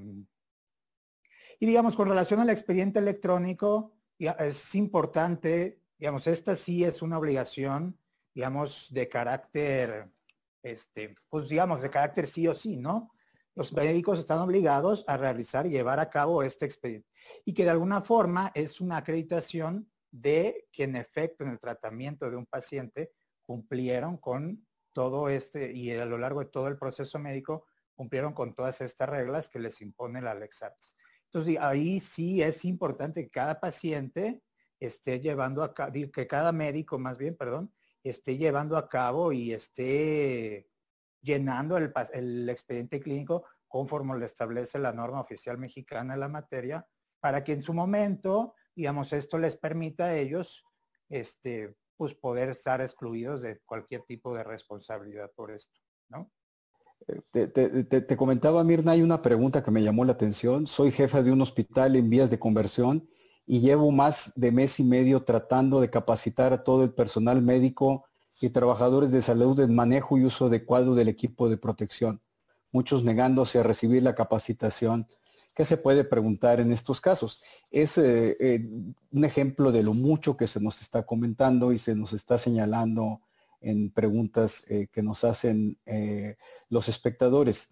y 1.59 1.67
digamos, 1.67 1.97
con 1.97 2.09
relación 2.09 2.38
al 2.38 2.51
expediente 2.51 3.01
electrónico, 3.01 3.97
es 4.17 4.75
importante, 4.77 5.83
digamos, 5.99 6.29
esta 6.29 6.55
sí 6.55 6.85
es 6.85 7.03
una 7.03 7.19
obligación, 7.19 7.99
digamos, 8.33 8.87
de 8.93 9.09
carácter, 9.09 10.09
este, 10.62 11.17
pues 11.29 11.49
digamos, 11.49 11.83
de 11.83 11.91
carácter 11.91 12.29
sí 12.29 12.47
o 12.47 12.55
sí, 12.55 12.77
¿no? 12.77 13.11
Los 13.59 13.73
médicos 13.73 14.21
están 14.21 14.38
obligados 14.38 15.05
a 15.09 15.16
realizar 15.16 15.66
y 15.66 15.71
llevar 15.71 15.99
a 15.99 16.09
cabo 16.09 16.44
este 16.44 16.64
expediente. 16.64 17.09
Y 17.44 17.53
que 17.53 17.64
de 17.64 17.71
alguna 17.71 18.01
forma 18.01 18.53
es 18.55 18.81
una 18.81 18.99
acreditación 18.99 19.90
de 20.12 20.68
que 20.71 20.85
en 20.85 20.94
efecto 20.94 21.42
en 21.42 21.51
el 21.51 21.59
tratamiento 21.59 22.31
de 22.31 22.37
un 22.37 22.47
paciente 22.47 23.11
cumplieron 23.42 24.16
con 24.18 24.64
todo 24.92 25.29
este 25.29 25.73
y 25.73 25.90
a 25.90 26.05
lo 26.05 26.18
largo 26.18 26.38
de 26.38 26.51
todo 26.51 26.68
el 26.68 26.79
proceso 26.79 27.18
médico 27.18 27.66
cumplieron 27.97 28.33
con 28.33 28.55
todas 28.55 28.81
estas 28.81 29.09
reglas 29.09 29.49
que 29.49 29.59
les 29.59 29.81
impone 29.81 30.23
la 30.23 30.37
Lex 30.37 30.62
entonces, 31.25 31.59
ahí 31.61 31.99
sí 31.99 32.40
es 32.40 32.64
importante 32.64 33.25
que 33.25 33.31
cada 33.31 33.59
paciente 33.59 34.40
esté 34.79 35.18
llevando 35.18 35.64
a 35.64 35.75
cabo, 35.75 35.92
que 36.12 36.29
cada 36.29 36.53
médico 36.53 36.97
más 36.97 37.18
bien, 37.18 37.37
perdón, 37.37 37.75
esté 38.05 38.38
llevando 38.38 38.77
a 38.77 38.88
cabo 38.88 39.33
y 39.33 39.53
esté 39.53 40.68
llenando 41.23 41.77
el, 41.77 41.93
el 42.13 42.49
expediente 42.49 43.01
clínico 43.01 43.45
conforme 43.67 44.19
lo 44.19 44.25
establece 44.25 44.79
la 44.79 44.93
norma 44.93 45.21
oficial 45.21 45.59
mexicana 45.59 46.15
en 46.15 46.21
la 46.21 46.29
materia, 46.29 46.87
para 47.21 47.45
que 47.45 47.53
en 47.53 47.63
su 47.63 47.75
momento, 47.75 48.55
digamos, 48.75 49.13
esto 49.13 49.39
les 49.39 49.57
permita 49.57 50.07
a 50.07 50.17
ellos, 50.17 50.65
este, 51.09 51.77
pues 51.97 52.15
poder 52.15 52.49
estar 52.49 52.81
excluidos 52.81 53.43
de 53.43 53.61
cualquier 53.65 54.03
tipo 54.03 54.35
de 54.35 54.45
responsabilidad 54.45 55.31
por 55.35 55.51
esto, 55.51 55.79
¿no? 56.09 56.31
Te, 57.33 58.17
comentaba, 58.17 58.65
Mirna, 58.65 58.93
hay 58.93 59.03
una 59.03 59.23
pregunta 59.23 59.63
que 59.63 59.71
me 59.71 59.83
llamó 59.83 60.05
la 60.05 60.13
atención. 60.13 60.67
Soy 60.67 60.91
jefa 60.91 61.23
de 61.23 61.31
un 61.31 61.41
hospital 61.41 61.97
en 61.97 62.11
vías 62.11 62.29
de 62.29 62.39
conversión 62.39 63.09
y 63.47 63.61
llevo 63.61 63.91
más 63.93 64.33
de 64.35 64.53
mes 64.53 64.79
y 64.81 64.85
medio 64.85 65.25
tratando 65.25 65.81
de 65.81 65.91
capacitar 65.91 66.53
a 66.53 66.65
todo 66.65 66.83
el 66.85 66.93
personal 66.93 67.41
médico 67.41 68.08
y 68.40 68.51
trabajadores 68.51 69.11
de 69.11 69.22
salud 69.22 69.59
en 69.61 69.74
manejo 69.74 70.16
y 70.16 70.24
uso 70.24 70.46
adecuado 70.46 70.94
del 70.94 71.09
equipo 71.09 71.48
de 71.48 71.57
protección, 71.57 72.20
muchos 72.72 73.03
negándose 73.03 73.59
a 73.59 73.62
recibir 73.62 74.03
la 74.03 74.14
capacitación. 74.14 75.07
¿Qué 75.55 75.64
se 75.64 75.77
puede 75.77 76.05
preguntar 76.05 76.61
en 76.61 76.70
estos 76.70 77.01
casos? 77.01 77.42
Es 77.70 77.98
eh, 77.98 78.37
eh, 78.38 78.68
un 79.11 79.24
ejemplo 79.24 79.72
de 79.72 79.83
lo 79.83 79.92
mucho 79.92 80.37
que 80.37 80.46
se 80.46 80.61
nos 80.61 80.81
está 80.83 81.05
comentando 81.05 81.72
y 81.72 81.79
se 81.79 81.96
nos 81.96 82.12
está 82.12 82.38
señalando 82.38 83.22
en 83.61 83.90
preguntas 83.90 84.64
eh, 84.68 84.87
que 84.92 85.03
nos 85.03 85.24
hacen 85.24 85.77
los 86.68 86.88
espectadores. 86.88 87.70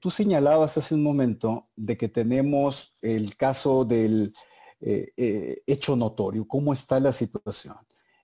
Tú 0.00 0.10
señalabas 0.10 0.78
hace 0.78 0.94
un 0.94 1.02
momento 1.02 1.68
de 1.76 1.98
que 1.98 2.08
tenemos 2.08 2.94
el 3.02 3.36
caso 3.36 3.84
del 3.84 4.32
hecho 4.80 5.96
notorio, 5.96 6.48
cómo 6.48 6.72
está 6.72 6.98
la 6.98 7.12
situación. 7.12 7.76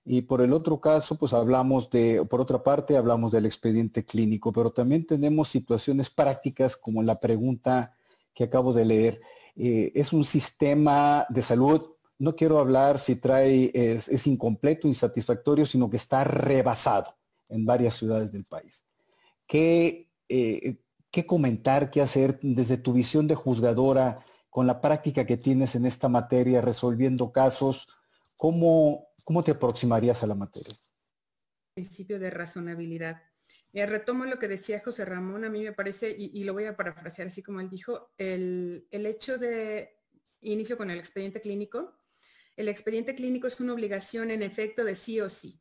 Y 0.05 0.23
por 0.23 0.41
el 0.41 0.51
otro 0.51 0.81
caso, 0.81 1.17
pues 1.17 1.33
hablamos 1.33 1.89
de, 1.89 2.25
por 2.29 2.41
otra 2.41 2.61
parte, 2.61 2.97
hablamos 2.97 3.31
del 3.31 3.45
expediente 3.45 4.03
clínico, 4.03 4.51
pero 4.51 4.71
también 4.71 5.05
tenemos 5.05 5.47
situaciones 5.47 6.09
prácticas 6.09 6.75
como 6.75 7.01
la 7.03 7.19
pregunta 7.19 7.95
que 8.33 8.45
acabo 8.45 8.73
de 8.73 8.85
leer. 8.85 9.19
es 9.55 10.11
un 10.11 10.25
sistema 10.25 11.25
de 11.29 11.41
salud 11.41 11.93
no 12.23 12.35
quiero 12.35 12.59
hablar 12.59 12.99
si 12.99 13.17
trae, 13.17 13.71
es, 13.73 14.27
incompleto, 14.27 14.87
insatisfactorio, 14.87 15.65
sino 15.65 15.89
que 15.89 15.97
está 15.97 16.23
rebasado 16.23 17.15
en 17.49 17.65
varias 17.65 17.95
ciudades 17.95 18.31
del 18.31 18.45
país. 18.45 18.85
¿Qué, 19.45 20.09
eh, 20.29 20.77
¿Qué 21.11 21.25
comentar, 21.25 21.91
qué 21.91 22.01
hacer 22.01 22.39
desde 22.41 22.77
tu 22.77 22.93
visión 22.93 23.27
de 23.27 23.35
juzgadora 23.35 24.25
con 24.49 24.67
la 24.67 24.79
práctica 24.79 25.25
que 25.25 25.35
tienes 25.35 25.75
en 25.75 25.85
esta 25.85 26.07
materia, 26.07 26.61
resolviendo 26.61 27.31
casos? 27.31 27.87
¿Cómo, 28.35 29.13
cómo 29.23 29.43
te 29.43 29.51
aproximarías 29.51 30.23
a 30.23 30.27
la 30.27 30.35
materia? 30.35 30.73
Principio 31.73 32.19
de 32.19 32.29
razonabilidad. 32.29 33.21
Eh, 33.73 33.85
retomo 33.85 34.25
lo 34.25 34.37
que 34.37 34.47
decía 34.47 34.81
José 34.83 35.05
Ramón, 35.05 35.45
a 35.45 35.49
mí 35.49 35.63
me 35.63 35.73
parece, 35.73 36.15
y, 36.17 36.43
lo 36.43 36.53
voy 36.53 36.65
a 36.65 36.77
parafrasear 36.77 37.27
así 37.27 37.41
como 37.41 37.59
él 37.59 37.69
dijo, 37.69 38.11
el, 38.17 38.87
el 38.91 39.05
hecho 39.05 39.37
de 39.37 39.97
inicio 40.41 40.77
con 40.77 40.91
el 40.91 40.99
expediente 40.99 41.41
clínico, 41.41 41.97
el 42.55 42.67
expediente 42.67 43.15
clínico 43.15 43.47
es 43.47 43.59
una 43.59 43.73
obligación 43.73 44.29
en 44.29 44.43
efecto 44.43 44.83
de 44.83 44.95
sí 44.95 45.19
o 45.19 45.29
sí. 45.29 45.59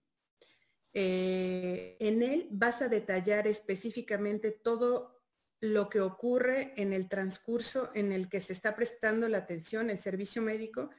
Eh, 0.95 1.97
en 2.01 2.23
él 2.23 2.49
vas 2.51 2.83
a 2.83 2.89
detallar 2.89 3.47
específicamente 3.47 4.51
todo 4.51 5.23
lo 5.61 5.89
que 5.89 6.01
ocurre 6.01 6.75
en 6.77 6.93
el 6.93 7.09
transcurso 7.09 7.91
en 7.95 8.13
el 8.13 8.29
que 8.29 8.41
se 8.41 8.53
está 8.53 8.77
prestando 8.77 9.29
la 9.29 9.39
atención, 9.39 9.89
el 9.89 10.01
servicio 10.01 10.43
médico 10.43 10.91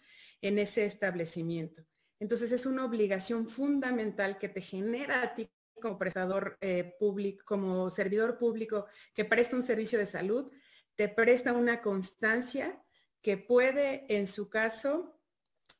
en 0.44 0.60
ese 0.60 0.86
establecimiento. 0.86 1.84
Entonces 2.20 2.52
es 2.52 2.66
una 2.66 2.86
obligación 2.86 3.48
fundamental 3.48 4.38
que 4.38 4.50
te 4.50 4.62
genera 4.62 5.24
a 5.24 5.34
ti 5.34 5.50
como 5.82 5.98
prestador 5.98 6.58
eh, 6.62 6.96
público, 7.00 7.44
como 7.46 7.89
servidor 7.89 8.38
público 8.38 8.86
que 9.16 9.26
presta 9.26 9.56
un 9.56 9.64
servicio 9.64 9.98
de 9.98 10.06
salud, 10.06 10.52
te 10.96 11.10
presta 11.10 11.54
una 11.54 11.82
constancia 11.82 12.82
que 13.22 13.38
puede, 13.38 14.06
en 14.10 14.28
su 14.28 14.50
caso, 14.50 15.20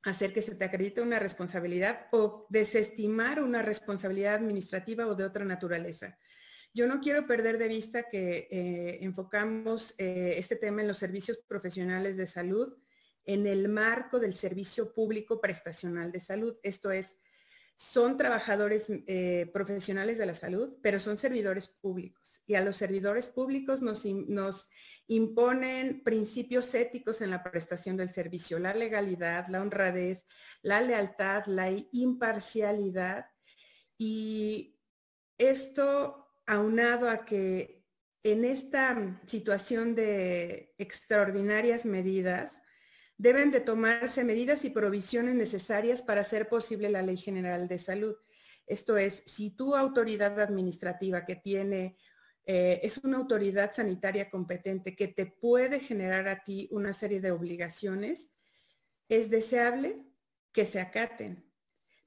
hacer 0.03 0.34
que 0.34 0.41
se 0.41 0.55
te 0.55 0.66
acredite 0.66 1.01
una 1.01 1.20
responsabilidad 1.20 2.07
o 2.11 2.47
desestimar 2.49 3.41
una 3.41 3.61
responsabilidad 3.61 4.36
administrativa 4.36 5.07
o 5.07 5.16
de 5.16 5.26
otra 5.26 5.45
naturaleza. 5.45 6.18
Yo 6.74 6.88
no 6.88 7.01
quiero 7.01 7.28
perder 7.28 7.57
de 7.57 7.68
vista 7.68 8.09
que 8.09 8.47
eh, 8.49 8.99
enfocamos 9.01 9.93
eh, 9.97 10.36
este 10.38 10.55
tema 10.55 10.82
en 10.82 10.88
los 10.88 10.97
servicios 10.97 11.38
profesionales 11.47 12.16
de 12.18 12.28
salud 12.28 12.78
en 13.26 13.47
el 13.47 13.69
marco 13.69 14.19
del 14.19 14.34
servicio 14.34 14.93
público 14.93 15.39
prestacional 15.39 16.11
de 16.11 16.19
salud. 16.19 16.57
Esto 16.63 16.91
es, 16.91 17.17
son 17.76 18.17
trabajadores 18.17 18.86
eh, 18.89 19.49
profesionales 19.53 20.17
de 20.17 20.26
la 20.26 20.36
salud, 20.36 20.76
pero 20.82 20.99
son 20.99 21.17
servidores 21.17 21.67
públicos. 21.67 22.41
Y 22.45 22.55
a 22.55 22.61
los 22.61 22.78
servidores 22.78 23.28
públicos 23.28 23.82
nos, 23.82 24.05
nos, 24.05 24.69
imponen 25.07 26.01
principios 26.01 26.74
éticos 26.74 27.19
en 27.19 27.30
la 27.30 27.43
prestación 27.43 27.97
del 27.97 28.09
servicio, 28.09 28.57
la 28.57 28.74
legalidad, 28.74 29.47
la 29.49 29.61
honradez, 29.61 30.26
la 30.61 30.82
lealtad, 30.82 31.45
la 31.47 31.69
imparcialidad. 31.91 33.26
Y 33.97 34.80
esto 35.38 36.34
aunado 36.45 37.09
a 37.09 37.26
que 37.26 37.84
en 38.24 38.45
esta 38.45 39.21
situación 39.26 39.93
de 39.95 40.74
extraordinarias 40.78 41.86
medidas, 41.86 42.62
deben 43.18 43.51
de 43.51 43.59
tomarse 43.59 44.24
medidas 44.24 44.66
y 44.66 44.70
provisiones 44.70 45.36
necesarias 45.36 46.01
para 46.01 46.22
hacer 46.22 46.49
posible 46.49 46.89
la 46.89 47.01
Ley 47.01 47.18
General 47.18 47.68
de 47.68 47.78
Salud. 47.78 48.16
Esto 48.66 48.97
es, 48.97 49.24
si 49.26 49.51
tu 49.51 49.76
autoridad 49.76 50.39
administrativa 50.39 51.26
que 51.26 51.36
tiene, 51.36 51.97
eh, 52.45 52.80
es 52.84 52.97
una 52.97 53.18
autoridad 53.18 53.74
sanitaria 53.74 54.30
competente 54.30 54.95
que 54.95 55.07
te 55.07 55.26
puede 55.26 55.80
generar 55.80 56.28
a 56.28 56.43
ti 56.43 56.68
una 56.72 56.93
serie 56.93 57.22
de 57.22 57.32
obligaciones, 57.32 58.30
es 59.09 59.30
deseable 59.30 60.03
que 60.51 60.66
se 60.66 60.80
acaten. 60.80 61.49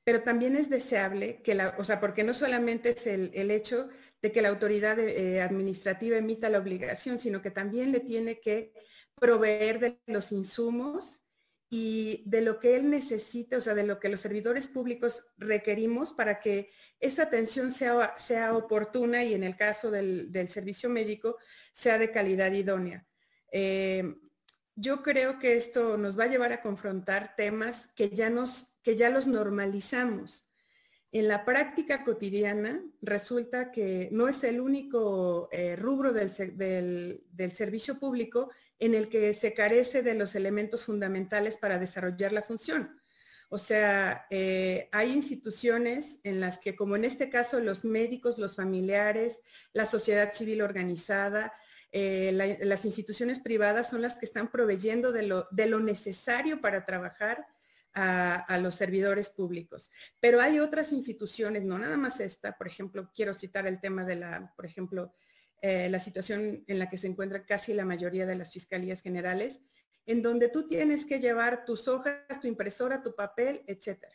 Pero 0.04 0.22
también 0.22 0.56
es 0.56 0.70
deseable 0.70 1.42
que 1.42 1.54
la, 1.54 1.74
o 1.78 1.84
sea, 1.84 2.00
porque 2.00 2.22
no 2.22 2.32
solamente 2.32 2.90
es 2.90 3.06
el, 3.06 3.50
hecho 3.50 3.88
de 4.22 4.30
que 4.30 4.40
la 4.40 4.48
autoridad 4.48 4.98
eh, 4.98 5.40
administrativa 5.40 6.16
emita 6.16 6.48
la 6.48 6.58
obligación, 6.58 7.18
sino 7.18 7.42
que 7.42 7.50
también 7.50 7.90
le 7.90 8.00
tiene 8.00 8.38
que 8.40 8.72
proveer 9.18 9.80
de 9.80 10.00
los 10.06 10.32
insumos 10.32 11.22
y 11.68 12.22
de 12.26 12.42
lo 12.42 12.60
que 12.60 12.76
él 12.76 12.90
necesita, 12.90 13.56
o 13.56 13.60
sea, 13.60 13.74
de 13.74 13.82
lo 13.82 13.98
que 13.98 14.08
los 14.08 14.20
servidores 14.20 14.68
públicos 14.68 15.24
requerimos 15.36 16.12
para 16.12 16.38
que 16.38 16.70
esa 17.00 17.24
atención 17.24 17.72
sea, 17.72 18.14
sea 18.16 18.56
oportuna 18.56 19.24
y 19.24 19.34
en 19.34 19.42
el 19.42 19.56
caso 19.56 19.90
del, 19.90 20.30
servicio 20.48 20.88
médico 20.88 21.38
sea 21.72 21.98
de 21.98 22.12
calidad 22.12 22.52
idónea. 22.52 23.06
Eh, 23.50 24.14
yo 24.76 25.02
creo 25.02 25.38
que 25.38 25.56
esto 25.56 25.96
nos 25.96 26.18
va 26.18 26.24
a 26.24 26.28
llevar 26.28 26.52
a 26.52 26.62
confrontar 26.62 27.34
temas 27.36 27.88
que 27.96 28.10
ya, 28.10 28.30
nos, 28.30 28.76
que 28.82 28.94
ya 28.94 29.10
los 29.10 29.26
normalizamos. 29.26 30.46
En 31.10 31.28
la 31.28 31.44
práctica 31.44 32.04
cotidiana 32.04 32.84
resulta 33.00 33.72
que 33.72 34.08
no 34.12 34.28
es 34.28 34.44
el 34.44 34.60
único 34.60 35.48
eh, 35.50 35.74
rubro 35.74 36.12
del, 36.12 37.24
del 37.30 37.52
servicio 37.52 37.98
público 37.98 38.50
en 38.78 38.94
el 38.94 39.08
que 39.08 39.32
se 39.34 39.54
carece 39.54 40.02
de 40.02 40.14
los 40.14 40.34
elementos 40.34 40.84
fundamentales 40.84 41.56
para 41.56 41.78
desarrollar 41.78 42.32
la 42.32 42.42
función. 42.42 43.00
O 43.48 43.58
sea, 43.58 44.26
eh, 44.30 44.88
hay 44.90 45.12
instituciones 45.12 46.18
en 46.24 46.40
las 46.40 46.58
que, 46.58 46.74
como 46.74 46.96
en 46.96 47.04
este 47.04 47.30
caso, 47.30 47.60
los 47.60 47.84
médicos, 47.84 48.38
los 48.38 48.56
familiares, 48.56 49.38
la 49.72 49.86
sociedad 49.86 50.32
civil 50.32 50.62
organizada, 50.62 51.52
eh, 51.92 52.58
las 52.60 52.84
instituciones 52.84 53.38
privadas 53.38 53.88
son 53.88 54.02
las 54.02 54.14
que 54.14 54.26
están 54.26 54.50
proveyendo 54.50 55.12
de 55.12 55.22
lo, 55.22 55.80
necesario 55.80 56.60
para 56.60 56.84
trabajar 56.84 57.46
a, 57.94 58.58
los 58.58 58.74
servidores 58.74 59.30
públicos. 59.30 59.90
Pero 60.20 60.40
hay 60.40 60.58
otras 60.58 60.92
instituciones, 60.92 61.64
no 61.64 61.78
nada 61.78 61.96
más 61.96 62.20
esta, 62.20 62.58
por 62.58 62.66
ejemplo, 62.66 63.10
quiero 63.14 63.32
citar 63.32 63.66
el 63.66 63.80
tema 63.80 64.04
de 64.04 64.16
la, 64.16 64.52
por 64.56 64.66
ejemplo, 64.66 65.12
eh, 65.62 65.88
la 65.88 65.98
situación 65.98 66.64
en 66.66 66.78
la 66.78 66.88
que 66.88 66.98
se 66.98 67.06
encuentra 67.06 67.44
casi 67.46 67.72
la 67.72 67.84
mayoría 67.84 68.26
de 68.26 68.36
las 68.36 68.52
fiscalías 68.52 69.00
generales, 69.00 69.62
en 70.04 70.22
donde 70.22 70.48
tú 70.48 70.66
tienes 70.66 71.04
que 71.04 71.18
llevar 71.18 71.64
tus 71.64 71.88
hojas, 71.88 72.40
tu 72.40 72.46
impresora, 72.46 73.02
tu 73.02 73.14
papel, 73.14 73.62
etcétera. 73.66 74.14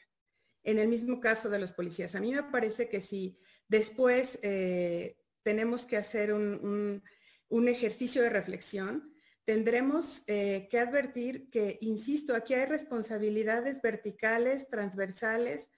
En 0.64 0.80
el 0.80 0.88
mismo 0.88 1.20
caso 1.20 1.50
de 1.50 1.60
los 1.60 1.72
policías. 1.72 2.16
A 2.16 2.22
mí 2.22 2.32
me 2.32 2.44
parece 2.44 2.88
que 2.88 3.02
si 3.02 3.40
después 3.68 4.40
eh, 4.44 5.18
tenemos 5.44 5.86
que 5.86 5.98
hacer 5.98 6.32
un, 6.32 7.02
ejercicio 7.68 8.22
de 8.22 8.30
reflexión, 8.30 9.14
tendremos 9.44 10.24
eh, 10.28 10.68
que 10.70 10.80
advertir 10.80 11.50
que, 11.50 11.80
insisto, 11.82 12.36
aquí 12.36 12.54
hay 12.54 12.66
responsabilidades 12.66 13.82
verticales, 13.82 14.68
transversales, 14.70 15.70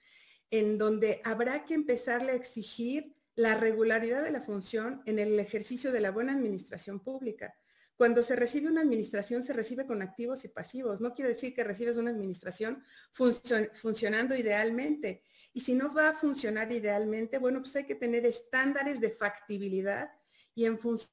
en 0.52 0.78
donde 0.78 1.22
habrá 1.24 1.66
que 1.66 1.74
empezarle 1.74 2.34
a 2.34 2.36
exigir 2.36 3.16
la 3.36 3.56
regularidad 3.56 4.24
de 4.24 4.32
la 4.32 4.42
función 4.42 5.02
en 5.06 5.20
el 5.20 5.40
ejercicio 5.40 5.92
de 5.92 6.00
la 6.00 6.12
buena 6.12 6.34
administración 6.34 7.00
pública. 7.00 7.56
Cuando 7.96 8.24
se 8.24 8.36
recibe 8.36 8.68
una 8.68 8.82
administración, 8.82 9.44
se 9.44 9.54
recibe 9.54 9.86
con 9.86 10.02
activos 10.02 10.44
y 10.46 10.50
pasivos. 10.50 11.00
No 11.00 11.14
quiere 11.14 11.30
decir 11.30 11.54
que 11.54 11.64
recibes 11.64 11.98
una 11.98 12.12
administración 12.12 12.84
funcionando 13.12 14.36
idealmente. 14.36 15.24
Y 15.54 15.62
si 15.62 15.76
no 15.76 15.94
va 15.94 16.10
a 16.10 16.14
funcionar 16.14 16.72
idealmente, 16.72 17.38
bueno, 17.38 17.60
pues 17.60 17.76
hay 17.76 17.86
que 17.86 17.96
tener 17.96 18.26
estándares 18.26 19.00
de 19.00 19.12
factibilidad 19.12 20.10
y 20.56 20.66
en 20.66 20.80
función 20.80 21.12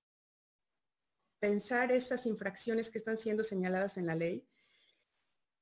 pensar 1.38 1.90
esas 1.90 2.26
infracciones 2.26 2.90
que 2.90 2.98
están 2.98 3.16
siendo 3.16 3.42
señaladas 3.42 3.96
en 3.96 4.06
la 4.06 4.14
ley 4.14 4.46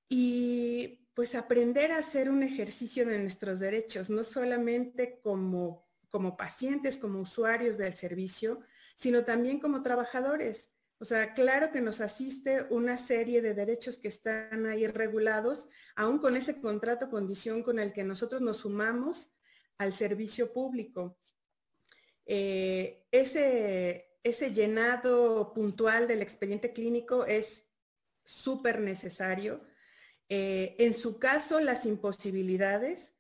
y 0.09 1.09
pues 1.15 1.35
aprender 1.35 1.93
a 1.93 1.99
hacer 1.99 2.29
un 2.31 2.43
ejercicio 2.43 3.07
de 3.07 3.19
nuestros 3.19 3.61
derechos, 3.61 4.11
no 4.11 4.25
solamente 4.25 5.21
como 5.21 5.88
como 6.11 6.37
pacientes, 6.37 6.97
como 6.97 7.21
usuarios 7.21 7.77
del 7.79 7.95
servicio, 7.95 8.61
sino 8.95 9.25
también 9.25 9.61
como 9.61 9.83
trabajadores. 9.83 10.71
O 11.01 11.05
sea, 11.05 11.33
claro 11.33 11.71
que 11.71 11.81
nos 11.81 12.01
asiste 12.01 12.67
una 12.71 12.97
serie 12.97 13.41
de 13.41 13.55
derechos 13.55 13.99
que 13.99 14.09
están 14.09 14.67
ahí 14.67 14.87
regulados, 14.89 15.69
aún 15.95 16.19
con 16.19 16.37
ese 16.37 16.61
contrato 16.61 17.09
condición 17.09 17.63
con 17.63 17.79
el 17.79 17.93
que 17.93 18.03
nosotros 18.03 18.41
nos 18.41 18.59
sumamos 18.59 19.31
al 19.79 19.93
servicio 19.93 20.53
público. 20.53 21.17
Eh, 22.27 23.07
ese, 23.13 24.19
ese 24.25 24.53
llenado 24.53 25.53
puntual 25.55 26.09
del 26.09 26.21
expediente 26.21 26.73
clínico 26.73 27.25
es 27.25 27.69
súper 28.25 28.81
necesario. 28.81 29.63
Eh, 30.29 30.75
en 30.79 30.95
su 30.95 31.19
caso, 31.19 31.61
las 31.61 31.87
imposibilidades 31.87 33.15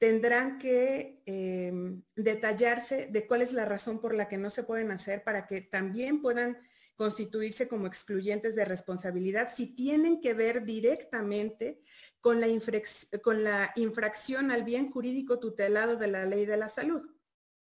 tendrán 0.00 0.58
que 0.58 1.22
em, 1.26 2.02
detallarse 2.16 3.08
de 3.08 3.26
cuál 3.26 3.42
es 3.42 3.52
la 3.52 3.66
razón 3.66 4.00
por 4.00 4.14
la 4.14 4.28
que 4.28 4.38
no 4.38 4.48
se 4.48 4.62
pueden 4.62 4.90
hacer 4.90 5.22
para 5.22 5.46
que 5.46 5.60
también 5.60 6.22
puedan 6.22 6.56
constituirse 6.96 7.68
como 7.68 7.86
excluyentes 7.86 8.54
de 8.54 8.64
responsabilidad 8.64 9.52
si 9.54 9.76
tienen 9.76 10.22
que 10.22 10.32
ver 10.32 10.64
directamente 10.64 11.82
con 12.22 12.40
la, 12.40 12.46
con 13.22 13.44
la 13.44 13.72
infracción 13.76 14.50
al 14.50 14.64
bien 14.64 14.90
jurídico 14.90 15.38
tutelado 15.38 15.96
de 15.96 16.08
la 16.08 16.24
ley 16.24 16.46
de 16.46 16.56
la 16.56 16.70
salud, 16.70 17.02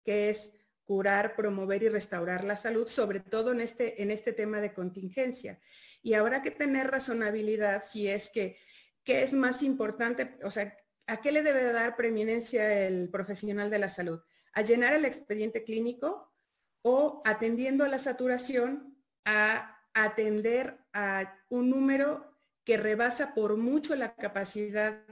que 0.03 0.29
es 0.29 0.51
curar, 0.83 1.35
promover 1.35 1.83
y 1.83 1.89
restaurar 1.89 2.43
la 2.43 2.55
salud, 2.55 2.87
sobre 2.87 3.19
todo 3.19 3.51
en 3.51 3.61
este, 3.61 4.01
en 4.01 4.09
este 4.09 4.33
tema 4.33 4.61
de 4.61 4.73
contingencia. 4.73 5.59
Y 6.01 6.13
habrá 6.13 6.41
que 6.41 6.51
tener 6.51 6.89
razonabilidad 6.89 7.83
si 7.87 8.07
es 8.07 8.31
que, 8.31 8.57
¿qué 9.03 9.21
es 9.21 9.33
más 9.33 9.61
importante? 9.61 10.39
O 10.43 10.49
sea, 10.49 10.75
¿A 11.07 11.21
qué 11.21 11.31
le 11.31 11.43
debe 11.43 11.71
dar 11.71 11.95
preeminencia 11.95 12.85
el 12.87 13.09
profesional 13.09 13.69
de 13.69 13.79
la 13.79 13.89
salud? 13.89 14.19
¿A 14.53 14.61
llenar 14.61 14.93
el 14.93 15.05
expediente 15.05 15.63
clínico 15.63 16.33
o 16.81 17.21
atendiendo 17.25 17.83
a 17.83 17.89
la 17.89 17.97
saturación 17.97 18.97
a 19.25 19.81
atender 19.93 20.77
a 20.93 21.39
un 21.49 21.69
número 21.69 22.35
que 22.63 22.77
rebasa 22.77 23.33
por 23.33 23.57
mucho 23.57 23.95
la 23.95 24.15
capacidad 24.15 25.03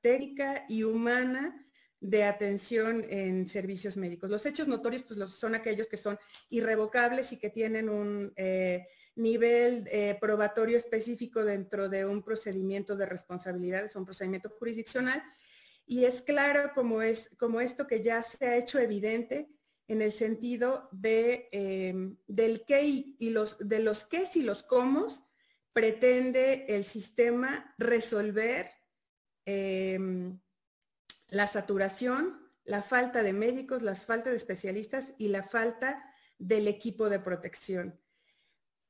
técnica 0.00 0.64
y 0.68 0.82
humana 0.82 1.64
de 2.00 2.24
atención 2.24 3.06
en 3.08 3.48
servicios 3.48 3.96
médicos. 3.96 4.28
Los 4.28 4.44
hechos 4.44 4.68
notorios 4.68 5.02
pues, 5.04 5.30
son 5.30 5.54
aquellos 5.54 5.86
que 5.86 5.96
son 5.96 6.18
irrevocables 6.50 7.32
y 7.32 7.38
que 7.38 7.48
tienen 7.48 7.88
un 7.88 8.32
eh, 8.36 8.86
nivel 9.16 9.84
eh, 9.90 10.16
probatorio 10.20 10.76
específico 10.76 11.44
dentro 11.44 11.88
de 11.88 12.04
un 12.04 12.22
procedimiento 12.22 12.96
de 12.96 13.06
responsabilidades, 13.06 13.96
un 13.96 14.04
procedimiento 14.04 14.50
jurisdiccional. 14.50 15.22
Y 15.86 16.04
es 16.04 16.22
claro 16.22 16.70
como, 16.74 17.02
es, 17.02 17.30
como 17.38 17.60
esto 17.60 17.86
que 17.86 18.02
ya 18.02 18.22
se 18.22 18.46
ha 18.46 18.56
hecho 18.56 18.78
evidente 18.78 19.48
en 19.86 20.00
el 20.00 20.12
sentido 20.12 20.88
de, 20.92 21.48
em, 21.52 22.16
del 22.26 22.64
qué 22.64 22.82
y, 23.18 23.30
los, 23.30 23.58
de 23.58 23.80
los 23.80 24.04
qué 24.04 24.24
y 24.34 24.42
los 24.42 24.62
cómo 24.62 25.08
pretende 25.72 26.64
el 26.68 26.84
sistema 26.84 27.74
resolver 27.78 28.70
em, 29.44 30.40
la 31.28 31.46
saturación 31.46 32.44
la 32.64 32.82
falta 32.82 33.22
de 33.22 33.32
médicos, 33.32 33.82
la 33.82 33.94
falta 33.94 34.30
de 34.30 34.36
especialistas 34.36 35.14
y 35.18 35.28
la 35.28 35.42
falta 35.42 36.02
del 36.38 36.66
equipo 36.66 37.08
de 37.08 37.20
protección. 37.20 38.00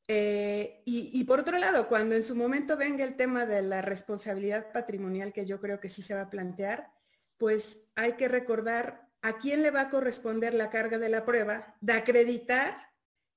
Eh, 0.07 0.82
y, 0.84 1.24
por 1.24 1.40
otro 1.40 1.59
lado, 1.59 1.88
cuando 1.88 2.14
en 2.14 2.22
su 2.22 2.34
momento 2.34 2.76
venga 2.76 3.05
el 3.05 3.16
tema 3.16 3.46
de 3.46 3.62
la 3.62 3.80
responsabilidad 3.80 4.70
patrimonial, 4.72 5.32
que 5.32 5.46
yo 5.46 5.61
creo 5.61 5.80
que 5.80 5.88
sí 5.88 6.02
se 6.02 6.14
va 6.14 6.22
a 6.22 6.30
plantear, 6.30 6.90
pues 7.38 7.82
hay 7.94 8.12
que 8.12 8.28
recordar 8.28 9.09
a 9.22 9.38
quién 9.38 9.62
le 9.62 9.70
va 9.70 9.82
a 9.82 9.90
corresponder 9.90 10.52
la 10.52 10.70
carga 10.70 10.98
de 10.98 11.09
la 11.09 11.24
prueba 11.24 11.76
de 11.80 11.94
acreditar 11.94 12.76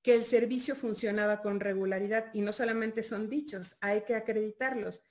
que 0.02 0.14
el 0.14 0.24
servicio 0.24 0.76
funcionaba 0.76 1.40
con 1.40 1.60
regularidad. 1.60 2.26
Y 2.34 2.42
no 2.42 2.52
solamente 2.52 3.02
son 3.02 3.30
dichos, 3.30 3.76
hay 3.80 4.02
que 4.02 4.14
acreditarlos. 4.14 5.02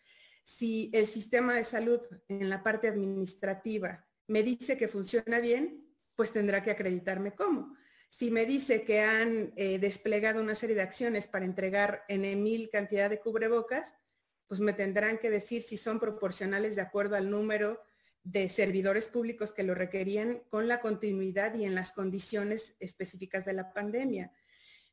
Si 0.44 0.92
el 0.94 1.08
sistema 1.08 1.56
de 1.56 1.64
salud 1.64 2.00
en 2.28 2.50
la 2.50 2.64
parte 2.64 2.88
administrativa 2.88 4.08
me 4.28 4.44
dice 4.44 4.78
que 4.78 4.88
funciona 4.88 5.40
bien, 5.40 5.88
pues 6.16 6.32
tendrá 6.32 6.64
que 6.64 6.72
acreditarme 6.72 7.34
cómo. 7.34 7.76
Si 8.10 8.32
me 8.32 8.46
dice 8.46 8.84
que 8.84 9.02
han 9.02 9.54
eh, 9.56 9.80
desplegado 9.80 10.42
una 10.42 10.56
serie 10.56 10.76
de 10.76 10.82
acciones 10.82 11.28
para 11.28 11.46
entregar 11.46 12.04
en 12.08 12.42
mil 12.42 12.70
cantidad 12.70 13.10
de 13.10 13.20
cubrebocas, 13.20 13.94
pues 14.48 14.60
me 14.60 14.74
tendrán 14.74 15.18
que 15.18 15.30
decir 15.30 15.62
si 15.62 15.78
son 15.78 16.00
proporcionales 16.00 16.76
de 16.76 16.82
acuerdo 16.82 17.16
al 17.16 17.30
número 17.30 17.82
de 18.24 18.50
servidores 18.50 19.08
públicos 19.08 19.54
que 19.54 19.64
lo 19.64 19.76
requerían 19.76 20.42
con 20.50 20.68
la 20.68 20.82
continuidad 20.82 21.54
y 21.56 21.66
en 21.66 21.76
las 21.76 21.92
condiciones 21.92 22.76
específicas 22.80 23.46
de 23.46 23.54
la 23.54 23.74
pandemia. 23.74 24.32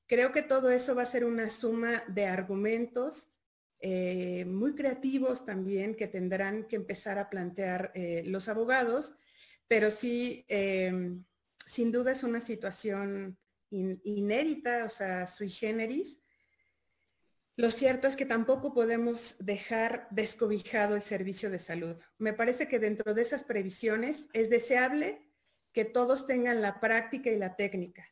Creo 0.07 0.33
que 0.33 0.43
todo 0.43 0.71
eso 0.71 0.95
va 0.95 1.03
a 1.03 1.07
ser 1.07 1.25
una 1.25 1.49
suma 1.49 2.05
de 2.09 2.27
argumentos 2.27 3.31
eh, 3.81 4.45
muy 4.45 4.75
creativos 4.75 5.45
también 5.45 5.95
que 5.95 6.07
tendrán 6.07 6.65
que 6.65 6.77
empezar 6.77 7.19
a 7.19 7.29
plantear 7.29 7.91
eh, 7.95 8.23
los 8.27 8.49
abogados, 8.49 9.15
pero 9.67 9.91
sí 9.91 10.47
sin 11.67 11.93
duda 11.93 12.13
es 12.13 12.23
una 12.23 12.41
situación 12.41 13.39
inédita, 13.71 14.85
o 14.85 14.89
sea, 14.89 15.27
sui 15.27 15.51
generis. 15.51 16.21
Lo 17.57 17.71
cierto 17.71 18.09
es 18.09 18.17
que 18.17 18.27
tampoco 18.27 18.75
podemos 18.75 19.37
dejar 19.39 20.09
descobijado 20.11 20.97
el 20.97 21.03
servicio 21.03 21.51
de 21.51 21.59
salud. 21.59 22.01
Me 22.19 22.33
parece 22.33 22.69
que 22.69 22.79
dentro 22.79 23.15
de 23.15 23.23
esas 23.23 23.45
previsiones 23.45 24.29
es 24.33 24.51
deseable 24.51 25.23
que 25.73 25.85
todos 25.85 26.27
tengan 26.27 26.63
la 26.63 26.81
práctica 26.81 27.31
y 27.31 27.39
la 27.39 27.57
técnica. 27.57 28.09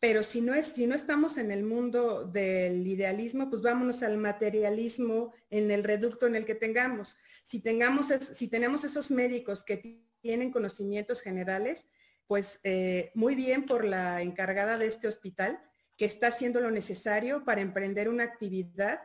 Pero 0.00 0.22
si 0.22 0.40
no, 0.40 0.54
es, 0.54 0.68
si 0.68 0.86
no 0.86 0.94
estamos 0.94 1.38
en 1.38 1.50
el 1.50 1.64
mundo 1.64 2.24
del 2.24 2.86
idealismo, 2.86 3.50
pues 3.50 3.62
vámonos 3.62 4.02
al 4.02 4.16
materialismo 4.16 5.32
en 5.50 5.70
el 5.70 5.82
reducto 5.82 6.26
en 6.26 6.36
el 6.36 6.44
que 6.44 6.54
tengamos. 6.54 7.16
Si, 7.42 7.60
tengamos, 7.60 8.06
si 8.08 8.48
tenemos 8.48 8.84
esos 8.84 9.10
médicos 9.10 9.64
que 9.64 10.04
tienen 10.20 10.52
conocimientos 10.52 11.20
generales, 11.20 11.88
pues 12.28 12.60
eh, 12.62 13.10
muy 13.14 13.34
bien 13.34 13.66
por 13.66 13.84
la 13.84 14.22
encargada 14.22 14.78
de 14.78 14.86
este 14.86 15.08
hospital, 15.08 15.60
que 15.96 16.04
está 16.04 16.28
haciendo 16.28 16.60
lo 16.60 16.70
necesario 16.70 17.44
para 17.44 17.62
emprender 17.62 18.08
una 18.08 18.22
actividad 18.22 19.00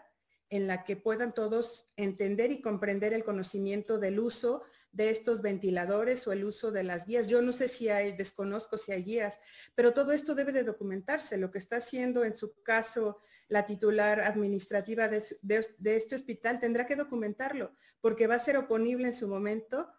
en 0.50 0.68
la 0.68 0.84
que 0.84 0.96
puedan 0.96 1.32
todos 1.32 1.90
entender 1.96 2.52
y 2.52 2.62
comprender 2.62 3.14
el 3.14 3.24
conocimiento 3.24 3.98
del 3.98 4.20
uso 4.20 4.62
de 4.92 5.10
estos 5.10 5.42
ventiladores 5.42 6.28
o 6.28 6.34
el 6.34 6.44
uso 6.44 6.72
de 6.72 6.84
las 6.84 7.08
guías. 7.08 7.28
Yo 7.28 7.42
no 7.42 7.52
sé 7.52 7.68
si 7.68 7.90
hay, 7.90 8.12
desconozco 8.12 8.78
si 8.78 8.92
hay 8.92 9.04
guías, 9.04 9.40
pero 9.74 9.94
todo 9.94 10.12
esto 10.12 10.36
debe 10.36 10.52
de 10.52 10.62
documentarse. 10.62 11.38
Lo 11.38 11.50
que 11.50 11.58
está 11.58 11.78
haciendo 11.78 12.24
en 12.24 12.36
su 12.36 12.62
caso 12.62 13.20
la 13.48 13.66
titular 13.66 14.20
administrativa 14.20 15.08
de, 15.08 15.24
de 15.42 15.96
este 15.96 16.14
hospital 16.14 16.60
tendrá 16.60 16.86
que 16.86 16.96
documentarlo, 16.96 17.74
porque 18.00 18.28
va 18.28 18.36
a 18.36 18.40
ser 18.40 18.58
oponible 18.58 19.08
en 19.08 19.14
su 19.14 19.28
momento 19.28 19.90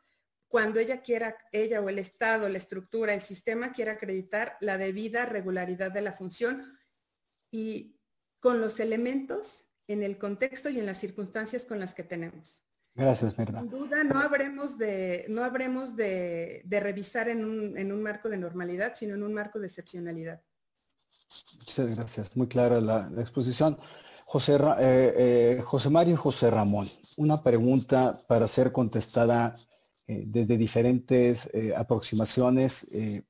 cuando 0.55 0.79
ella 0.79 1.03
quiera, 1.03 1.37
ella 1.51 1.81
o 1.81 1.89
el 1.89 1.99
Estado, 1.99 2.49
la 2.49 2.59
estructura, 2.59 3.13
el 3.13 3.23
sistema 3.23 3.73
quiera 3.73 3.95
acreditar 3.95 4.57
la 4.61 4.79
debida 4.79 5.27
regularidad 5.27 5.91
de 5.91 6.01
la 6.01 6.13
función 6.13 6.79
y 7.51 7.99
con 8.39 8.61
los 8.61 8.79
elementos 8.79 9.65
en 9.89 10.05
el 10.05 10.17
contexto 10.17 10.69
y 10.71 10.79
en 10.79 10.87
las 10.87 10.99
circunstancias 10.99 11.65
con 11.65 11.81
las 11.81 11.93
que 11.93 12.05
tenemos. 12.05 12.65
Gracias, 12.95 13.37
verdad. 13.37 13.63
Sin 13.63 13.71
duda 13.71 14.05
no 14.05 14.21
habremos 14.21 14.79
de, 14.79 15.27
no 15.29 15.43
habremos 15.43 15.97
de, 15.97 16.63
revisar 16.71 17.29
en 17.29 17.45
un, 17.45 18.03
marco 18.05 18.29
de 18.29 18.37
normalidad, 18.37 18.93
sino 18.95 19.17
en 19.17 19.25
un 19.25 19.35
marco 19.35 19.59
de 19.59 19.67
excepcionalidad. 19.67 20.41
Muchas 21.59 21.97
gracias. 21.97 22.37
Muy 22.37 22.47
clara 22.47 22.81
la, 22.81 23.11
exposición. 23.19 23.77
José, 24.25 24.55
eh, 24.55 25.15
eh, 25.59 25.63
José 25.65 25.91
Mario 25.91 26.17
José 26.17 26.49
Ramón, 26.49 26.87
una 27.17 27.43
pregunta 27.43 28.17
para 28.29 28.47
ser 28.47 28.71
contestada 28.71 29.57
eh, 30.07 30.25
desde 30.27 30.59
diferentes 30.59 31.49
eh, 31.55 31.73
aproximaciones. 31.75 32.87
Eh, 32.93 33.23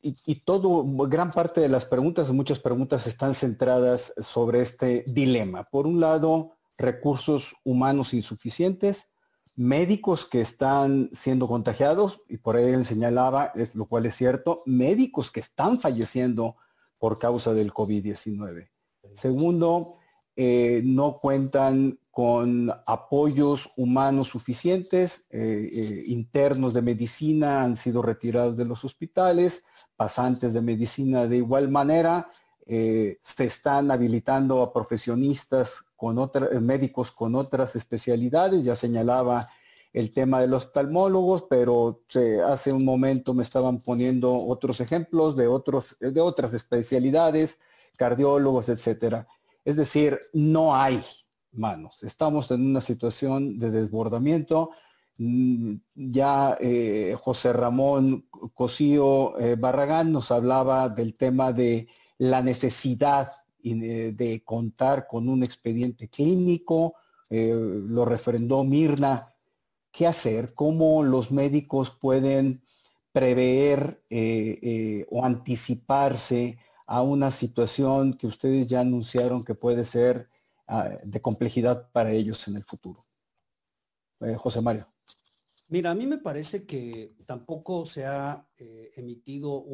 y, 0.00 0.34
todo, 0.36 0.82
gran 1.06 1.30
parte 1.30 1.60
de 1.60 1.68
las 1.68 1.84
preguntas, 1.84 2.32
muchas 2.32 2.58
preguntas 2.58 3.06
están 3.06 3.34
centradas 3.34 4.14
sobre 4.16 4.62
este 4.62 5.04
dilema. 5.06 5.64
Por 5.64 5.86
un 5.86 6.00
lado, 6.00 6.52
recursos 6.78 7.54
humanos 7.64 8.14
insuficientes, 8.14 9.12
médicos 9.54 10.24
que 10.24 10.40
están 10.40 11.10
siendo 11.12 11.46
contagiados, 11.46 12.22
y 12.28 12.38
por 12.38 12.56
ahí 12.56 12.64
él 12.64 12.86
señalaba, 12.86 13.52
es, 13.54 13.74
lo 13.74 13.84
cual 13.84 14.06
es 14.06 14.16
cierto, 14.16 14.62
médicos 14.64 15.30
que 15.30 15.40
están 15.40 15.78
falleciendo 15.78 16.56
por 16.98 17.18
causa 17.18 17.52
del 17.52 17.72
COVID-19. 17.72 18.70
Segundo, 19.12 19.98
no 20.34 21.18
cuentan 21.18 21.98
con 22.12 22.70
apoyos 22.86 23.70
humanos 23.74 24.28
suficientes, 24.28 25.26
eh, 25.30 25.70
eh, 25.72 26.02
internos 26.08 26.74
de 26.74 26.82
medicina 26.82 27.62
han 27.62 27.74
sido 27.74 28.02
retirados 28.02 28.54
de 28.54 28.66
los 28.66 28.84
hospitales, 28.84 29.64
pasantes 29.96 30.52
de 30.52 30.60
medicina 30.60 31.26
de 31.26 31.38
igual 31.38 31.70
manera, 31.70 32.28
eh, 32.66 33.16
se 33.22 33.46
están 33.46 33.90
habilitando 33.90 34.60
a 34.60 34.74
profesionistas 34.74 35.86
con 35.96 36.30
médicos 36.60 37.10
con 37.10 37.34
otras 37.34 37.76
especialidades, 37.76 38.62
ya 38.62 38.74
señalaba 38.74 39.46
el 39.94 40.10
tema 40.10 40.42
de 40.42 40.48
los 40.48 40.66
oftalmólogos, 40.66 41.44
pero 41.48 42.02
hace 42.46 42.74
un 42.74 42.84
momento 42.84 43.32
me 43.32 43.42
estaban 43.42 43.78
poniendo 43.78 44.34
otros 44.34 44.80
ejemplos 44.80 45.34
de, 45.34 45.46
otros, 45.46 45.96
de 45.98 46.20
otras 46.20 46.52
especialidades, 46.52 47.58
cardiólogos, 47.96 48.68
etcétera. 48.68 49.26
Es 49.64 49.76
decir, 49.76 50.20
no 50.34 50.74
hay 50.76 51.02
manos. 51.52 52.02
Estamos 52.02 52.50
en 52.50 52.66
una 52.66 52.80
situación 52.80 53.58
de 53.58 53.70
desbordamiento. 53.70 54.70
Mm, 55.18 55.74
ya 55.94 56.56
eh, 56.60 57.16
José 57.20 57.52
Ramón 57.52 58.26
Cosío 58.54 59.38
eh, 59.38 59.56
Barragán 59.56 60.10
nos 60.12 60.30
hablaba 60.30 60.88
del 60.88 61.14
tema 61.14 61.52
de 61.52 61.88
la 62.18 62.42
necesidad 62.42 63.32
eh, 63.62 64.12
de 64.14 64.42
contar 64.44 65.06
con 65.06 65.28
un 65.28 65.42
expediente 65.42 66.08
clínico, 66.08 66.94
lo 67.30 68.04
refrendó 68.04 68.62
Mirna. 68.62 69.34
¿Qué 69.90 70.06
hacer? 70.06 70.52
¿Cómo 70.52 71.02
los 71.02 71.30
médicos 71.30 71.90
pueden 71.90 72.62
prever 73.10 74.02
o 75.08 75.24
anticiparse 75.24 76.58
a 76.86 77.00
una 77.00 77.30
situación 77.30 78.18
que 78.18 78.26
ustedes 78.26 78.66
ya 78.66 78.80
anunciaron 78.80 79.44
que 79.44 79.54
puede 79.54 79.86
ser 79.86 80.28
de 81.04 81.20
complejidad 81.20 81.90
para 81.92 82.12
ellos 82.12 82.46
en 82.48 82.56
el 82.56 82.64
futuro. 82.64 83.02
Eh, 84.20 84.34
José 84.36 84.60
Mario. 84.60 84.86
Mira, 85.68 85.90
a 85.90 85.94
mí 85.94 86.06
me 86.06 86.18
parece 86.18 86.64
que 86.66 87.14
tampoco 87.26 87.84
se 87.86 88.04
ha 88.04 88.46
eh, 88.58 88.90
emitido 88.96 89.64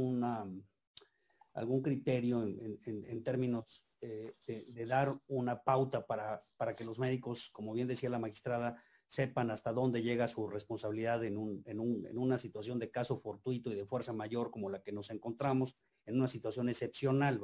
algún 1.54 1.82
criterio 1.82 2.42
en, 2.44 3.24
términos 3.24 3.84
eh, 4.00 4.36
de, 4.46 4.86
dar 4.86 5.18
una 5.26 5.62
pauta 5.62 6.06
para, 6.06 6.44
para, 6.56 6.74
que 6.74 6.84
los 6.84 6.98
médicos, 6.98 7.50
como 7.50 7.72
bien 7.72 7.88
decía 7.88 8.10
la 8.10 8.20
magistrada, 8.20 8.80
sepan 9.08 9.50
hasta 9.50 9.72
dónde 9.72 10.02
llega 10.02 10.28
su 10.28 10.46
responsabilidad 10.48 11.24
en, 11.24 11.36
un, 11.36 11.62
en, 11.66 11.80
un, 11.80 12.06
en 12.06 12.16
una 12.16 12.38
situación 12.38 12.78
de 12.78 12.90
caso 12.90 13.18
fortuito 13.18 13.72
y 13.72 13.74
de 13.74 13.86
fuerza 13.86 14.12
mayor 14.12 14.50
como 14.50 14.70
la 14.70 14.82
que 14.82 14.92
nos 14.92 15.10
encontramos, 15.10 15.76
en 16.08 16.16
una 16.16 16.28
situación 16.28 16.68
excepcional. 16.68 17.40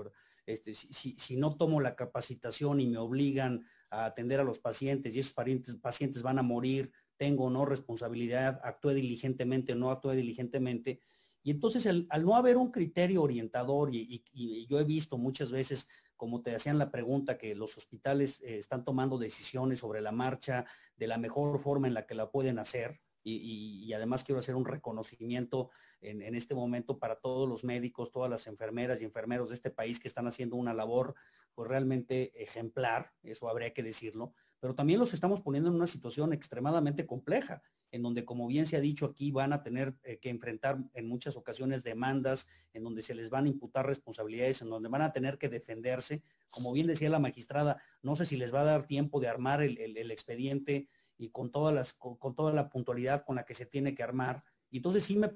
Este, 0.46 0.74
si, 0.74 1.36
no 1.36 1.56
tomo 1.56 1.80
la 1.80 1.96
capacitación 1.96 2.80
y 2.80 2.86
me 2.86 2.98
obligan 2.98 3.64
a 3.90 4.06
atender 4.06 4.40
a 4.40 4.44
los 4.44 4.58
pacientes 4.58 5.14
y 5.14 5.20
esos 5.20 5.32
pacientes, 5.32 6.22
van 6.22 6.38
a 6.38 6.42
morir, 6.42 6.90
tengo 7.16 7.44
o 7.44 7.50
no 7.50 7.64
responsabilidad, 7.64 8.60
actúe 8.62 8.90
diligentemente 8.90 9.72
o 9.72 9.76
no 9.76 9.90
actúe 9.90 10.12
diligentemente. 10.12 11.00
Y 11.42 11.50
entonces 11.50 11.86
al, 11.86 12.08
no 12.24 12.36
haber 12.36 12.56
un 12.56 12.70
criterio 12.70 13.22
orientador, 13.22 13.94
y, 13.94 14.66
yo 14.68 14.80
he 14.80 14.84
visto 14.84 15.16
muchas 15.16 15.50
veces, 15.50 15.88
como 16.16 16.42
te 16.42 16.54
hacían 16.54 16.78
la 16.78 16.90
pregunta, 16.90 17.38
que 17.38 17.54
los 17.54 17.76
hospitales 17.78 18.40
eh, 18.42 18.58
están 18.58 18.84
tomando 18.84 19.18
decisiones 19.18 19.78
sobre 19.78 20.00
la 20.00 20.12
marcha 20.12 20.66
de 20.96 21.06
la 21.06 21.18
mejor 21.18 21.58
forma 21.58 21.86
en 21.86 21.94
la 21.94 22.06
que 22.06 22.14
la 22.14 22.30
pueden 22.30 22.58
hacer, 22.58 23.00
y, 23.24 23.92
además 23.92 24.22
quiero 24.24 24.38
hacer 24.38 24.54
un 24.54 24.64
reconocimiento 24.64 25.70
en, 26.00 26.34
este 26.34 26.54
momento 26.54 26.98
para 26.98 27.16
todos 27.16 27.48
los 27.48 27.64
médicos, 27.64 28.12
todas 28.12 28.30
las 28.30 28.46
enfermeras 28.46 29.00
y 29.00 29.04
enfermeros 29.04 29.48
de 29.48 29.54
este 29.54 29.70
país 29.70 29.98
que 29.98 30.08
están 30.08 30.26
haciendo 30.26 30.56
una 30.56 30.74
labor 30.74 31.14
pues 31.54 31.68
realmente 31.68 32.32
ejemplar, 32.42 33.12
eso 33.22 33.48
habría 33.48 33.72
que 33.72 33.82
decirlo, 33.82 34.34
pero 34.60 34.74
también 34.74 34.98
los 34.98 35.14
estamos 35.14 35.40
poniendo 35.40 35.68
en 35.68 35.76
una 35.76 35.86
situación 35.86 36.32
extremadamente 36.32 37.06
compleja, 37.06 37.62
en 37.94 38.02
donde, 38.02 38.24
como 38.24 38.48
bien 38.48 38.66
se 38.66 38.76
ha 38.76 38.80
dicho 38.80 39.06
aquí, 39.06 39.30
van 39.30 39.52
a 39.52 39.62
tener 39.62 39.94
eh, 40.02 40.18
que 40.18 40.28
enfrentar 40.28 40.78
en 40.94 41.06
muchas 41.06 41.36
ocasiones 41.36 41.84
demandas, 41.84 42.48
en 42.72 42.82
donde 42.82 43.02
se 43.02 43.14
les 43.14 43.30
van 43.30 43.44
a 43.44 43.48
imputar 43.48 43.86
responsabilidades, 43.86 44.62
en 44.62 44.70
donde 44.70 44.88
van 44.88 45.02
a 45.02 45.12
tener 45.12 45.38
que 45.38 45.48
defenderse. 45.48 46.22
Como 46.48 46.72
bien 46.72 46.88
decía 46.88 47.08
la 47.08 47.20
magistrada, 47.20 47.80
no 48.02 48.16
sé 48.16 48.26
si 48.26 48.36
les 48.36 48.52
va 48.52 48.62
a 48.62 48.64
dar 48.64 48.86
tiempo 48.86 49.20
de 49.20 49.28
armar 49.28 49.62
el, 49.62 50.10
expediente 50.10 50.88
y 51.16 51.30
con, 51.30 51.50
todas 51.50 51.74
las, 51.74 51.92
con, 51.92 52.34
toda 52.34 52.52
la 52.52 52.68
puntualidad 52.68 53.24
con 53.24 53.36
la 53.36 53.44
que 53.44 53.54
se 53.54 53.66
tiene 53.66 53.94
que 53.94 54.02
armar. 54.02 54.42
Y 54.70 54.78
entonces 54.78 55.04
sí 55.04 55.16
me 55.16 55.30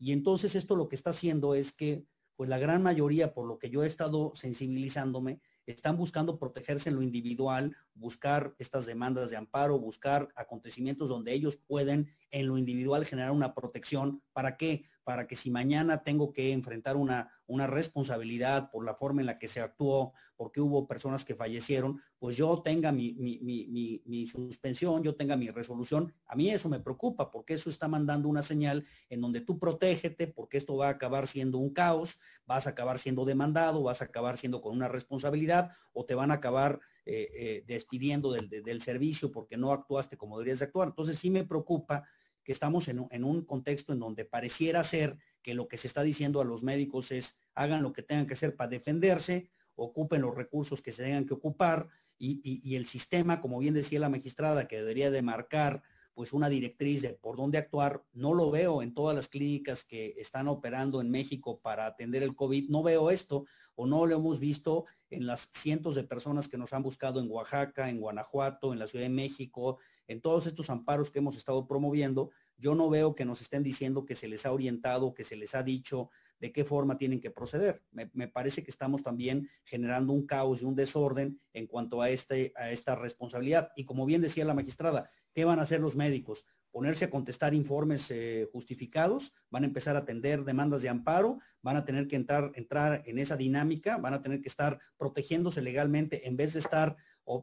Y 0.00 0.12
entonces 0.12 0.54
esto 0.54 0.76
lo 0.76 0.88
que 0.88 0.94
está 0.94 1.10
haciendo 1.10 1.54
es 1.54 1.72
que 1.72 2.06
pues 2.36 2.48
la 2.48 2.58
gran 2.58 2.84
mayoría, 2.84 3.34
por 3.34 3.48
lo 3.48 3.58
que 3.58 3.68
yo 3.68 3.82
he 3.82 3.86
estado 3.88 4.30
sensibilizándome, 4.32 5.40
están 5.66 5.96
buscando 5.96 6.38
protegerse 6.38 6.88
en 6.88 6.94
lo 6.94 7.02
individual, 7.02 7.76
buscar 7.94 8.54
estas 8.58 8.86
demandas 8.86 9.30
de 9.30 9.36
amparo, 9.36 9.80
buscar 9.80 10.28
acontecimientos 10.36 11.08
donde 11.08 11.32
ellos 11.32 11.56
pueden 11.56 12.08
en 12.30 12.46
lo 12.46 12.56
individual 12.56 13.04
generar 13.04 13.32
una 13.32 13.54
protección. 13.54 14.22
¿Para 14.32 14.56
qué? 14.56 14.84
Para 15.08 15.26
que 15.26 15.36
si 15.36 15.50
mañana 15.50 16.04
tengo 16.04 16.34
que 16.34 16.52
enfrentar 16.52 16.98
una, 16.98 17.30
una 17.46 17.66
responsabilidad 17.66 18.70
por 18.70 18.84
la 18.84 18.94
forma 18.94 19.22
en 19.22 19.26
la 19.26 19.38
que 19.38 19.48
se 19.48 19.62
actuó, 19.62 20.12
porque 20.36 20.60
hubo 20.60 20.86
personas 20.86 21.24
que 21.24 21.34
fallecieron, 21.34 22.02
pues 22.18 22.36
yo 22.36 22.60
tenga 22.60 22.92
mi, 22.92 23.14
mi, 23.14 24.26
suspensión, 24.26 25.02
yo 25.02 25.14
tenga 25.14 25.34
mi 25.34 25.48
resolución. 25.48 26.12
A 26.26 26.36
mí 26.36 26.50
eso 26.50 26.68
me 26.68 26.78
preocupa 26.78 27.30
porque 27.30 27.54
eso 27.54 27.70
está 27.70 27.88
mandando 27.88 28.28
una 28.28 28.42
señal 28.42 28.84
en 29.08 29.22
donde 29.22 29.40
tú 29.40 29.58
protégete 29.58 30.26
porque 30.26 30.58
esto 30.58 30.76
va 30.76 30.88
a 30.88 30.90
acabar 30.90 31.26
siendo 31.26 31.56
un 31.56 31.70
caos, 31.70 32.20
vas 32.46 32.66
a 32.66 32.70
acabar 32.70 32.98
siendo 32.98 33.24
demandado, 33.24 33.82
vas 33.82 34.02
a 34.02 34.04
acabar 34.04 34.36
siendo 34.36 34.60
con 34.60 34.76
una 34.76 34.88
responsabilidad 34.88 35.70
o 35.94 36.04
te 36.04 36.14
van 36.14 36.30
a 36.30 36.34
acabar 36.34 36.80
eh, 37.06 37.30
eh, 37.34 37.64
despidiendo 37.66 38.30
del, 38.30 38.82
servicio 38.82 39.32
porque 39.32 39.56
no 39.56 39.72
actuaste 39.72 40.18
como 40.18 40.36
deberías 40.36 40.58
de 40.58 40.66
actuar. 40.66 40.88
Entonces 40.88 41.18
sí 41.18 41.30
me 41.30 41.46
preocupa 41.46 42.04
que 42.48 42.52
estamos 42.52 42.88
en, 42.88 43.24
un 43.24 43.42
contexto 43.42 43.92
en 43.92 43.98
donde 43.98 44.24
pareciera 44.24 44.82
ser 44.82 45.18
que 45.42 45.52
lo 45.52 45.68
que 45.68 45.76
se 45.76 45.86
está 45.86 46.02
diciendo 46.02 46.40
a 46.40 46.46
los 46.46 46.62
médicos 46.62 47.12
es 47.12 47.38
hagan 47.54 47.82
lo 47.82 47.92
que 47.92 48.02
tengan 48.02 48.26
que 48.26 48.32
hacer 48.32 48.56
para 48.56 48.70
defenderse, 48.70 49.50
ocupen 49.74 50.22
los 50.22 50.34
recursos 50.34 50.80
que 50.80 50.90
se 50.90 51.02
tengan 51.02 51.26
que 51.26 51.34
ocupar 51.34 51.88
y, 52.16 52.74
el 52.74 52.86
sistema, 52.86 53.42
como 53.42 53.58
bien 53.58 53.74
decía 53.74 54.00
la 54.00 54.08
magistrada, 54.08 54.66
que 54.66 54.78
debería 54.78 55.10
de 55.10 55.20
marcar 55.20 55.82
pues 56.14 56.32
una 56.32 56.48
directriz 56.48 57.02
de 57.02 57.10
por 57.10 57.36
dónde 57.36 57.58
actuar, 57.58 58.02
no 58.14 58.32
lo 58.32 58.50
veo 58.50 58.80
en 58.80 58.94
todas 58.94 59.14
las 59.14 59.28
clínicas 59.28 59.84
que 59.84 60.14
están 60.16 60.48
operando 60.48 61.02
en 61.02 61.10
México 61.10 61.60
para 61.60 61.84
atender 61.84 62.22
el 62.22 62.34
COVID, 62.34 62.70
no 62.70 62.82
veo 62.82 63.10
esto 63.10 63.44
o 63.80 63.86
no 63.86 64.06
lo 64.06 64.16
hemos 64.16 64.40
visto 64.40 64.86
en 65.08 65.24
las 65.24 65.50
cientos 65.52 65.94
de 65.94 66.02
personas 66.02 66.48
que 66.48 66.58
nos 66.58 66.72
han 66.72 66.82
buscado 66.82 67.20
en 67.20 67.30
Oaxaca, 67.30 67.88
en 67.88 68.00
Guanajuato, 68.00 68.72
en 68.72 68.80
la 68.80 68.88
Ciudad 68.88 69.04
de 69.04 69.08
México, 69.08 69.78
en 70.08 70.20
todos 70.20 70.48
estos 70.48 70.68
amparos 70.68 71.12
que 71.12 71.20
hemos 71.20 71.36
estado 71.36 71.64
promoviendo, 71.68 72.30
yo 72.56 72.74
no 72.74 72.90
veo 72.90 73.14
que 73.14 73.24
nos 73.24 73.40
estén 73.40 73.62
diciendo 73.62 74.04
que 74.04 74.16
se 74.16 74.26
les 74.26 74.46
ha 74.46 74.52
orientado, 74.52 75.14
que 75.14 75.22
se 75.22 75.36
les 75.36 75.54
ha 75.54 75.62
dicho 75.62 76.10
de 76.40 76.50
qué 76.50 76.64
forma 76.64 76.98
tienen 76.98 77.20
que 77.20 77.30
proceder. 77.30 77.84
Me, 77.92 78.26
parece 78.26 78.64
que 78.64 78.72
estamos 78.72 79.04
también 79.04 79.48
generando 79.64 80.12
un 80.12 80.26
caos 80.26 80.60
y 80.60 80.64
un 80.64 80.74
desorden 80.74 81.40
en 81.52 81.68
cuanto 81.68 82.02
a, 82.02 82.10
este, 82.10 82.52
a 82.56 82.72
esta 82.72 82.96
responsabilidad. 82.96 83.70
Y 83.76 83.84
como 83.84 84.06
bien 84.06 84.22
decía 84.22 84.44
la 84.44 84.54
magistrada, 84.54 85.08
¿qué 85.32 85.44
van 85.44 85.60
a 85.60 85.62
hacer 85.62 85.78
los 85.78 85.94
médicos? 85.94 86.46
Ponerse 86.70 87.06
a 87.06 87.10
contestar 87.10 87.54
informes 87.54 88.10
eh, 88.10 88.48
justificados, 88.52 89.32
van 89.50 89.64
a 89.64 89.66
empezar 89.66 89.96
a 89.96 90.00
atender 90.00 90.44
demandas 90.44 90.82
de 90.82 90.88
amparo, 90.88 91.38
van 91.62 91.76
a 91.76 91.84
tener 91.84 92.06
que 92.06 92.16
entrar, 92.16 92.52
entrar 92.54 93.02
en 93.06 93.18
esa 93.18 93.36
dinámica, 93.36 93.96
van 93.96 94.14
a 94.14 94.20
tener 94.20 94.40
que 94.40 94.48
estar 94.48 94.78
protegiéndose 94.96 95.62
legalmente 95.62 96.28
en 96.28 96.36
vez 96.36 96.52
de 96.52 96.60
estar 96.60 96.96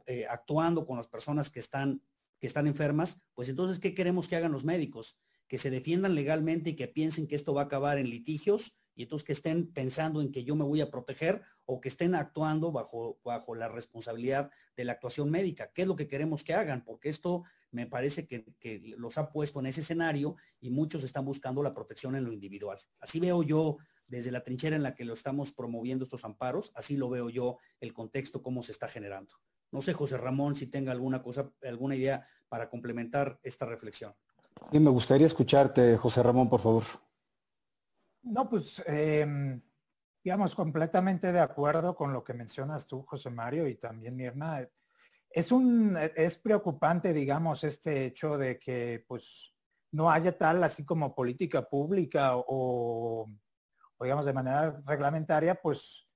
eh, 0.07 0.25
actuando 0.29 0.85
con 0.85 0.97
las 0.97 1.07
personas 1.07 1.49
que 1.49 1.59
están, 1.59 2.01
que 2.39 2.47
están 2.47 2.67
enfermas. 2.67 3.21
Pues 3.33 3.49
entonces, 3.49 3.79
¿qué 3.79 3.93
queremos 3.93 4.27
que 4.27 4.35
hagan 4.35 4.51
los 4.51 4.65
médicos? 4.65 5.17
Que 5.47 5.57
se 5.57 5.69
defiendan 5.69 6.15
legalmente 6.15 6.71
y 6.71 6.75
que 6.75 6.87
piensen 6.87 7.27
que 7.27 7.35
esto 7.35 7.53
va 7.53 7.61
a 7.61 7.65
acabar 7.65 7.97
en 7.97 8.09
litigios 8.09 8.75
y 8.95 9.03
entonces 9.03 9.25
que 9.25 9.33
estén 9.33 9.71
pensando 9.71 10.21
en 10.21 10.31
que 10.31 10.43
yo 10.43 10.55
me 10.55 10.63
voy 10.63 10.81
a 10.81 10.89
proteger 10.89 11.41
o 11.65 11.81
que 11.81 11.89
estén 11.89 12.15
actuando 12.15 12.71
bajo, 12.71 13.19
bajo 13.23 13.53
la 13.53 13.67
responsabilidad 13.67 14.49
de 14.75 14.85
la 14.85 14.93
actuación 14.93 15.29
médica. 15.29 15.71
¿Qué 15.73 15.81
es 15.81 15.87
lo 15.87 15.95
que 15.95 16.07
queremos 16.07 16.43
que 16.43 16.53
hagan? 16.53 16.83
Porque 16.83 17.09
esto 17.09 17.43
me 17.75 17.85
parece 17.85 18.25
que, 18.25 18.45
los 18.97 19.17
ha 19.17 19.29
puesto 19.31 19.59
en 19.59 19.67
ese 19.67 19.81
escenario 19.81 20.35
y 20.61 20.71
muchos 20.71 21.03
están 21.03 21.25
buscando 21.25 21.61
la 21.61 21.73
protección 21.73 22.15
en 22.15 22.23
lo 22.23 22.31
individual. 22.31 22.79
Así 22.99 23.19
veo 23.19 23.43
yo 23.43 23.77
desde 24.07 24.31
la 24.31 24.43
trinchera 24.43 24.75
en 24.75 24.83
la 24.83 24.95
que 24.95 25.03
lo 25.03 25.13
estamos 25.13 25.51
promoviendo 25.51 26.05
estos 26.05 26.23
amparos, 26.23 26.71
así 26.73 26.95
lo 26.95 27.09
veo 27.09 27.29
yo 27.29 27.57
el 27.81 27.93
contexto, 27.93 28.41
cómo 28.41 28.63
se 28.63 28.71
está 28.71 28.87
generando. 28.87 29.33
No 29.71 29.81
sé, 29.81 29.93
José 29.93 30.17
Ramón, 30.17 30.55
si 30.55 30.67
tenga 30.67 30.93
alguna 30.93 31.21
cosa, 31.21 31.51
alguna 31.63 31.95
idea 31.95 32.25
para 32.47 32.69
complementar 32.69 33.39
esta 33.43 33.65
reflexión. 33.65 34.13
Sí, 34.71 34.79
me 34.79 34.89
gustaría 34.89 35.27
escucharte, 35.27 35.97
José 35.97 36.23
Ramón, 36.23 36.49
por 36.49 36.61
favor. 36.61 36.83
No, 38.23 38.49
pues, 38.49 38.81
em, 38.85 39.61
digamos, 40.23 40.55
completamente 40.55 41.31
de 41.33 41.41
acuerdo 41.41 41.93
con 41.93 42.13
lo 42.13 42.23
que 42.23 42.33
mencionas 42.33 42.87
tú, 42.87 43.03
José 43.03 43.29
Mario, 43.29 43.67
y 43.67 43.75
también 43.75 44.15
Mirna. 44.15 44.65
Es, 45.35 45.51
un, 45.51 45.97
es 46.15 46.37
preocupante, 46.37 47.11
digamos, 47.11 47.65
este 47.65 48.05
hecho 48.05 48.37
de 48.37 48.57
que, 48.57 49.03
pues, 49.05 49.53
no 49.91 50.09
haya 50.09 50.37
tal 50.37 50.63
así 50.63 50.85
como 50.85 51.13
política 51.13 51.67
pública 51.67 52.31
o, 52.35 53.29
digamos, 53.99 54.25
de 54.25 54.31
manera 54.31 54.81
reglamentaria, 54.85 55.55
pues, 55.61 56.07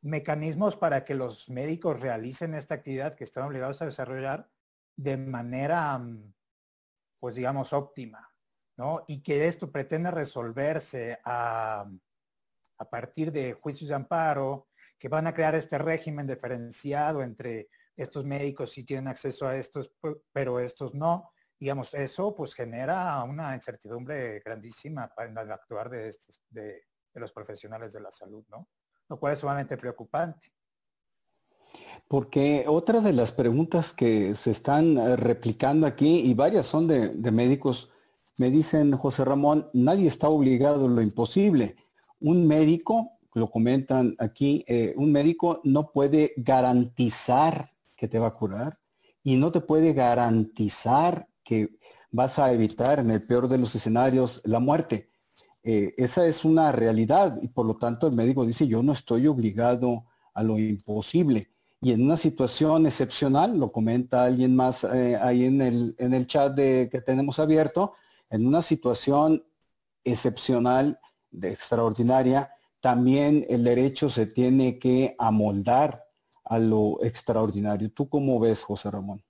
mecanismos 0.00 0.74
para 0.74 1.04
que 1.04 1.14
los 1.14 1.50
médicos 1.50 2.00
realicen 2.00 2.54
esta 2.54 2.76
actividad 2.76 3.14
que 3.14 3.24
están 3.24 3.44
obligados 3.44 3.82
a 3.82 3.84
desarrollar 3.84 4.48
de 4.96 5.18
manera, 5.18 6.00
pues, 7.20 7.34
digamos, 7.34 7.74
óptima. 7.74 8.32
Y 9.06 9.20
que 9.20 9.48
esto 9.48 9.70
pretende 9.70 10.10
resolverse 10.10 11.18
a, 11.26 11.86
partir 12.90 13.32
de 13.32 13.52
juicios 13.52 13.90
de 13.90 13.96
amparo, 13.96 14.68
que 14.98 15.10
van 15.10 15.26
a 15.26 15.34
crear 15.34 15.54
este 15.54 15.76
régimen 15.76 16.26
diferenciado 16.26 17.22
entre 17.22 17.68
estos 17.98 18.24
médicos 18.24 18.70
si 18.70 18.84
tienen 18.84 19.08
acceso 19.08 19.46
a 19.46 19.56
estos, 19.56 19.90
pero 20.32 20.60
estos 20.60 20.94
no. 20.94 21.32
Digamos, 21.58 21.92
eso 21.94 22.34
pues 22.34 22.54
genera 22.54 23.20
una 23.24 23.54
incertidumbre 23.54 24.40
grandísima 24.44 25.12
para 25.14 25.42
el 25.42 25.52
actuar 25.52 25.90
de, 25.90 26.14
de, 26.50 26.82
los 27.14 27.32
profesionales 27.32 27.92
de 27.92 28.00
la 28.00 28.12
salud, 28.12 28.44
¿no? 28.48 28.68
Lo 29.08 29.18
cual 29.18 29.32
es 29.32 29.40
sumamente 29.40 29.76
preocupante. 29.76 30.52
Porque 32.06 32.64
otra 32.68 33.00
de 33.00 33.12
las 33.12 33.32
preguntas 33.32 33.92
que 33.92 34.36
se 34.36 34.52
están 34.52 34.96
eh, 34.96 35.16
replicando 35.16 35.84
aquí, 35.84 36.20
y 36.20 36.34
varias 36.34 36.66
son 36.66 36.86
de, 36.86 37.08
de 37.08 37.30
médicos, 37.32 37.90
me 38.38 38.50
dicen, 38.50 38.96
José 38.96 39.24
Ramón, 39.24 39.68
nadie 39.72 40.06
está 40.06 40.28
obligado 40.28 40.86
a 40.86 40.88
lo 40.88 41.02
imposible. 41.02 41.74
Un 42.20 42.46
médico, 42.46 43.18
lo 43.34 43.50
comentan 43.50 44.14
aquí, 44.20 44.64
eh, 44.68 44.94
un 44.96 45.10
médico 45.10 45.60
no 45.64 45.90
puede 45.90 46.34
garantizar 46.36 47.72
que 47.98 48.08
te 48.08 48.18
va 48.18 48.28
a 48.28 48.34
curar 48.34 48.78
y 49.22 49.36
no 49.36 49.52
te 49.52 49.60
puede 49.60 49.92
garantizar 49.92 51.28
que 51.44 51.76
vas 52.10 52.38
a 52.38 52.52
evitar 52.52 53.00
en 53.00 53.10
el 53.10 53.26
peor 53.26 53.48
de 53.48 53.58
los 53.58 53.74
escenarios 53.74 54.40
la 54.44 54.60
muerte. 54.60 55.10
Eh, 55.62 55.92
esa 55.98 56.26
es 56.26 56.44
una 56.44 56.72
realidad 56.72 57.36
y 57.42 57.48
por 57.48 57.66
lo 57.66 57.76
tanto 57.76 58.06
el 58.06 58.14
médico 58.14 58.46
dice, 58.46 58.66
yo 58.66 58.82
no 58.82 58.92
estoy 58.92 59.26
obligado 59.26 60.06
a 60.32 60.42
lo 60.42 60.58
imposible. 60.58 61.50
Y 61.80 61.92
en 61.92 62.04
una 62.04 62.16
situación 62.16 62.86
excepcional, 62.86 63.58
lo 63.58 63.70
comenta 63.70 64.24
alguien 64.24 64.54
más 64.56 64.84
eh, 64.84 65.16
ahí 65.20 65.44
en 65.44 65.60
el, 65.60 65.94
en 65.98 66.14
el 66.14 66.26
chat 66.26 66.54
de, 66.54 66.88
que 66.90 67.00
tenemos 67.00 67.38
abierto, 67.38 67.92
en 68.30 68.46
una 68.46 68.62
situación 68.62 69.44
excepcional, 70.04 70.98
de 71.30 71.52
extraordinaria, 71.52 72.50
también 72.80 73.44
el 73.48 73.64
derecho 73.64 74.08
se 74.08 74.26
tiene 74.26 74.78
que 74.78 75.14
amoldar 75.18 76.07
a 76.48 76.58
lo 76.58 77.02
extraordinario. 77.02 77.90
¿Tú 77.92 78.08
cómo 78.08 78.40
ves, 78.40 78.62
José 78.62 78.90
Ramón? 78.90 79.22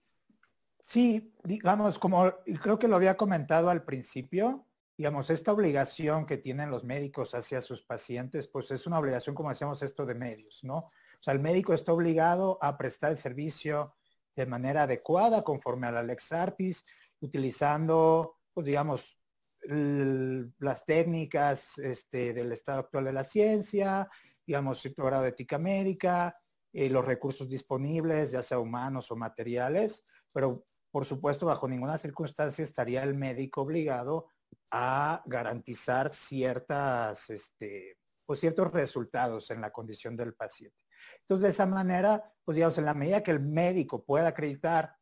Sí, 0.78 1.34
digamos, 1.44 1.98
como 1.98 2.32
creo 2.62 2.78
que 2.78 2.88
lo 2.88 2.96
había 2.96 3.16
comentado 3.16 3.68
al 3.68 3.84
principio, 3.84 4.66
digamos, 4.96 5.30
esta 5.30 5.52
obligación 5.52 6.26
que 6.26 6.38
tienen 6.38 6.70
los 6.70 6.84
médicos 6.84 7.34
hacia 7.34 7.60
sus 7.60 7.82
pacientes, 7.82 8.48
pues 8.48 8.70
es 8.70 8.86
una 8.86 8.98
obligación, 8.98 9.34
como 9.34 9.48
decíamos, 9.50 9.82
esto 9.82 10.06
de 10.06 10.14
medios, 10.14 10.60
¿no? 10.62 10.78
O 10.78 11.22
sea, 11.22 11.34
el 11.34 11.40
médico 11.40 11.74
está 11.74 11.92
obligado 11.92 12.58
a 12.62 12.76
prestar 12.78 13.10
el 13.10 13.16
servicio 13.16 13.94
de 14.34 14.46
manera 14.46 14.84
adecuada, 14.84 15.42
conforme 15.42 15.88
a 15.88 15.92
la 15.92 16.02
Lex 16.02 16.32
Artis, 16.32 16.84
utilizando 17.20 18.38
pues 18.58 18.66
digamos, 18.66 19.16
las 19.68 20.84
técnicas 20.84 21.78
este, 21.78 22.32
del 22.32 22.50
estado 22.50 22.80
actual 22.80 23.04
de 23.04 23.12
la 23.12 23.22
cierto 24.80 25.04
grado 25.04 25.22
de 25.22 25.28
ética 25.28 25.58
médica, 25.58 26.36
eh, 26.80 26.88
los 26.88 27.04
recursos 27.04 27.48
disponibles, 27.48 28.30
ya 28.30 28.40
sea 28.40 28.60
humanos 28.60 29.10
o 29.10 29.16
materiales, 29.16 30.04
pero 30.32 30.64
por 30.92 31.04
supuesto 31.04 31.44
bajo 31.44 31.66
ninguna 31.66 31.98
circunstancia 31.98 32.62
estaría 32.62 33.02
el 33.02 33.14
médico 33.14 33.62
obligado 33.62 34.28
a 34.70 35.20
garantizar 35.26 36.14
ciertas, 36.14 37.30
este, 37.30 37.98
ciertos 38.32 38.70
resultados 38.72 39.50
en 39.50 39.60
la 39.60 39.72
condición 39.72 40.16
del 40.16 40.34
paciente. 40.34 40.78
Entonces, 41.22 41.42
de 41.42 41.48
esa 41.48 41.66
manera, 41.66 42.32
pues 42.44 42.54
digamos, 42.54 42.78
en 42.78 42.84
la 42.84 42.94
medida 42.94 43.24
que 43.24 43.32
el 43.32 43.40
médico 43.40 44.04
pueda 44.04 44.28
acreditar, 44.28 44.94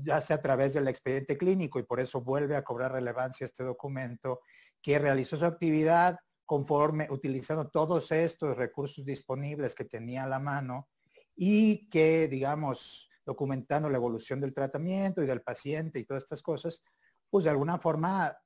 ya 0.00 0.20
sea 0.20 0.36
a 0.36 0.42
través 0.42 0.74
del 0.74 0.88
expediente 0.88 1.38
clínico, 1.38 1.78
y 1.78 1.84
por 1.84 2.00
eso 2.00 2.20
vuelve 2.20 2.56
a 2.56 2.64
cobrar 2.64 2.90
relevancia 2.90 3.44
este 3.44 3.62
documento, 3.62 4.40
que 4.82 4.98
realizó 4.98 5.36
su 5.36 5.44
actividad 5.44 6.18
conforme, 6.44 7.06
utilizando 7.10 7.68
todos 7.68 8.10
estos 8.10 8.56
recursos 8.56 9.04
disponibles 9.04 9.76
que 9.76 9.84
tenía 9.84 10.24
a 10.24 10.28
la 10.28 10.40
mano 10.40 10.88
y 11.36 11.88
que, 11.90 12.26
digamos, 12.28 13.10
documentando 13.24 13.90
la 13.90 13.98
evolución 13.98 14.40
del 14.40 14.54
tratamiento 14.54 15.22
y 15.22 15.26
del 15.26 15.42
paciente 15.42 15.98
y 15.98 16.04
todas 16.04 16.22
estas 16.22 16.42
cosas, 16.42 16.82
pues 17.28 17.44
de 17.44 17.50
alguna 17.50 17.78
forma 17.78 18.36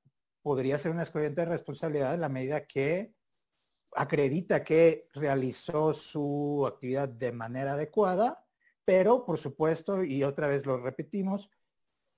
podría 0.42 0.78
ser 0.78 0.92
un 0.92 1.00
expediente 1.00 1.42
de 1.42 1.48
responsabilidad 1.48 2.14
en 2.14 2.22
la 2.22 2.28
medida 2.28 2.66
que 2.66 3.14
acredita 3.94 4.64
que 4.64 5.08
realizó 5.12 5.92
su 5.92 6.64
actividad 6.66 7.08
de 7.08 7.32
manera 7.32 7.72
adecuada, 7.72 8.44
pero 8.84 9.24
por 9.24 9.38
supuesto, 9.38 10.02
y 10.02 10.24
otra 10.24 10.46
vez 10.46 10.64
lo 10.66 10.78
repetimos, 10.78 11.50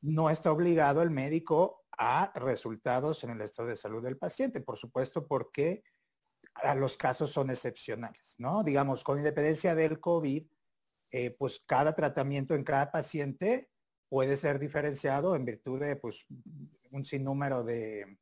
no 0.01 0.31
está 0.31 0.53
obligado 0.53 1.03
el 1.03 1.11
médico 1.11 1.85
a 1.99 2.33
resultados 2.35 3.25
en 3.25 3.31
el 3.31 3.41
estado 3.41 3.69
de 3.69 3.77
salud 3.77 4.03
del 4.03 4.17
paciente, 4.17 4.61
por 4.61 4.79
supuesto, 4.79 5.27
porque 5.27 5.83
los 6.77 6.97
casos 6.97 7.31
son 7.31 7.51
excepcionales, 7.51 8.35
¿no? 8.39 8.63
Digamos, 8.63 9.03
con 9.05 9.19
independencia 9.19 9.75
del 9.75 10.01
COVID, 10.01 10.47
eh, 11.13 11.31
pues 11.31 11.63
cada 11.67 11.95
tratamiento 11.95 12.55
en 12.55 12.65
cada 12.65 12.91
paciente 12.91 13.69
puede 14.09 14.37
ser 14.37 14.59
diferenciado 14.59 15.37
en 15.37 15.45
virtud 15.45 15.79
de 15.79 15.97
pues, 15.97 16.25
un 16.91 17.05
sinnúmero 17.05 17.63
de, 17.63 18.19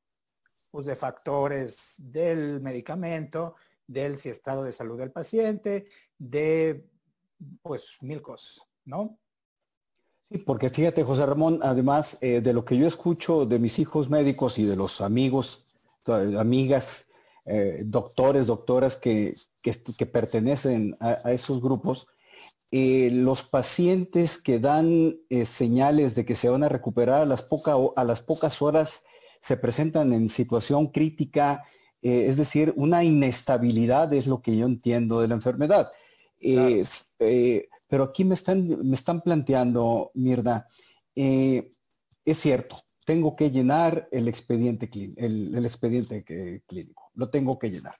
pues, 0.70 0.86
de 0.86 0.97
factores 0.97 1.95
del 1.99 2.61
medicamento, 2.61 3.55
del 3.86 4.18
si 4.18 4.28
estado 4.28 4.62
de 4.62 4.72
salud 4.72 4.99
del 4.99 5.11
paciente, 5.11 5.86
de 6.18 6.86
pues 7.62 7.97
mil 8.03 8.20
cosas, 8.22 8.61
¿no? 8.84 9.18
Sí, 10.30 10.38
porque 10.38 10.70
fíjate, 10.70 11.03
José 11.03 11.26
Ramón, 11.26 11.61
además 11.62 12.18
eh, 12.20 12.41
de 12.41 12.53
lo 12.53 12.64
que 12.64 12.76
yo 12.76 12.86
escucho 12.86 13.47
de 13.47 13.59
mis 13.59 13.78
hijos 13.78 14.09
médicos 14.09 14.59
y 14.59 14.64
de 14.64 14.76
los 14.76 15.01
amigos, 15.01 15.64
amigas, 16.07 17.11
eh, 17.45 17.82
doctores, 17.84 18.47
doctoras 18.47 18.97
que, 18.97 19.34
que, 19.61 20.07
pertenecen 20.07 20.95
a, 21.01 21.32
esos 21.32 21.61
grupos, 21.61 22.07
eh, 22.70 23.10
los 23.12 23.42
pacientes 23.42 24.38
que 24.38 24.58
dan 24.58 25.16
señales 25.44 26.14
de 26.14 26.24
que 26.24 26.36
se 26.36 26.48
van 26.48 26.62
a 26.62 26.68
recuperar 26.68 27.22
a 27.22 27.26
las, 27.26 27.46
a 27.96 28.04
las 28.04 28.22
pocas 28.22 28.62
horas 28.62 29.04
se 29.40 29.56
presentan 29.56 30.12
en 30.12 30.28
situación 30.28 30.88
crítica, 30.88 31.64
eh, 32.02 32.26
es 32.28 32.36
decir, 32.36 32.72
una 32.76 33.02
inestabilidad 33.02 34.12
es 34.12 34.26
lo 34.26 34.42
que 34.42 34.56
yo 34.56 34.66
entiendo 34.66 35.20
de 35.20 35.28
la 35.28 35.34
enfermedad. 35.34 35.90
Eh, 36.40 36.84
pero 37.88 38.04
aquí 38.04 38.24
me 38.24 38.34
están, 38.34 38.68
me 38.86 38.94
están 38.94 39.20
planteando, 39.20 40.10
Mirda, 40.14 40.68
eh, 41.14 41.72
es 42.24 42.38
cierto, 42.38 42.76
tengo 43.04 43.34
que 43.34 43.50
llenar 43.50 44.08
el 44.12 44.28
expediente, 44.28 44.88
el, 45.16 45.54
el 45.54 45.66
expediente 45.66 46.62
clínico, 46.66 47.10
lo 47.14 47.30
tengo 47.30 47.58
que 47.58 47.70
llenar. 47.70 47.96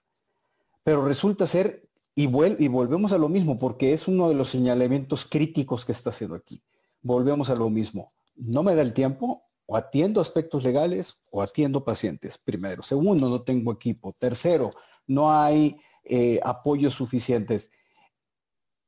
Pero 0.83 1.05
resulta 1.05 1.47
ser, 1.47 1.89
y, 2.15 2.25
y 2.25 2.69
volvemos 2.69 3.13
a 3.13 3.19
lo 3.19 3.29
mismo, 3.29 3.57
porque 3.57 3.93
es 3.93 4.09
uno 4.09 4.29
de 4.29 4.35
los 4.35 4.51
señalamientos 4.51 5.25
críticos 5.25 5.85
que 5.85 5.93
está 5.93 6.11
haciendo 6.11 6.37
aquí. 6.37 6.63
Volvemos 7.03 7.51
a 7.51 7.57
lo 7.57 7.71
mismo. 7.71 8.13
No 8.37 8.63
me 8.63 8.75
da 8.75 8.83
el 8.83 8.95
tiempo, 8.95 9.45
o 9.71 9.77
atiendo 9.77 10.21
aspectos 10.21 10.65
legales 10.65 11.21
o 11.31 11.41
atiendo 11.41 11.85
pacientes, 11.85 12.37
primero. 12.37 12.83
Segundo, 12.83 13.29
no 13.29 13.43
tengo 13.43 13.71
equipo. 13.73 14.13
Tercero, 14.19 14.71
no 15.07 15.33
hay 15.33 15.77
eh, 16.03 16.41
apoyos 16.43 16.95
suficientes. 16.95 17.71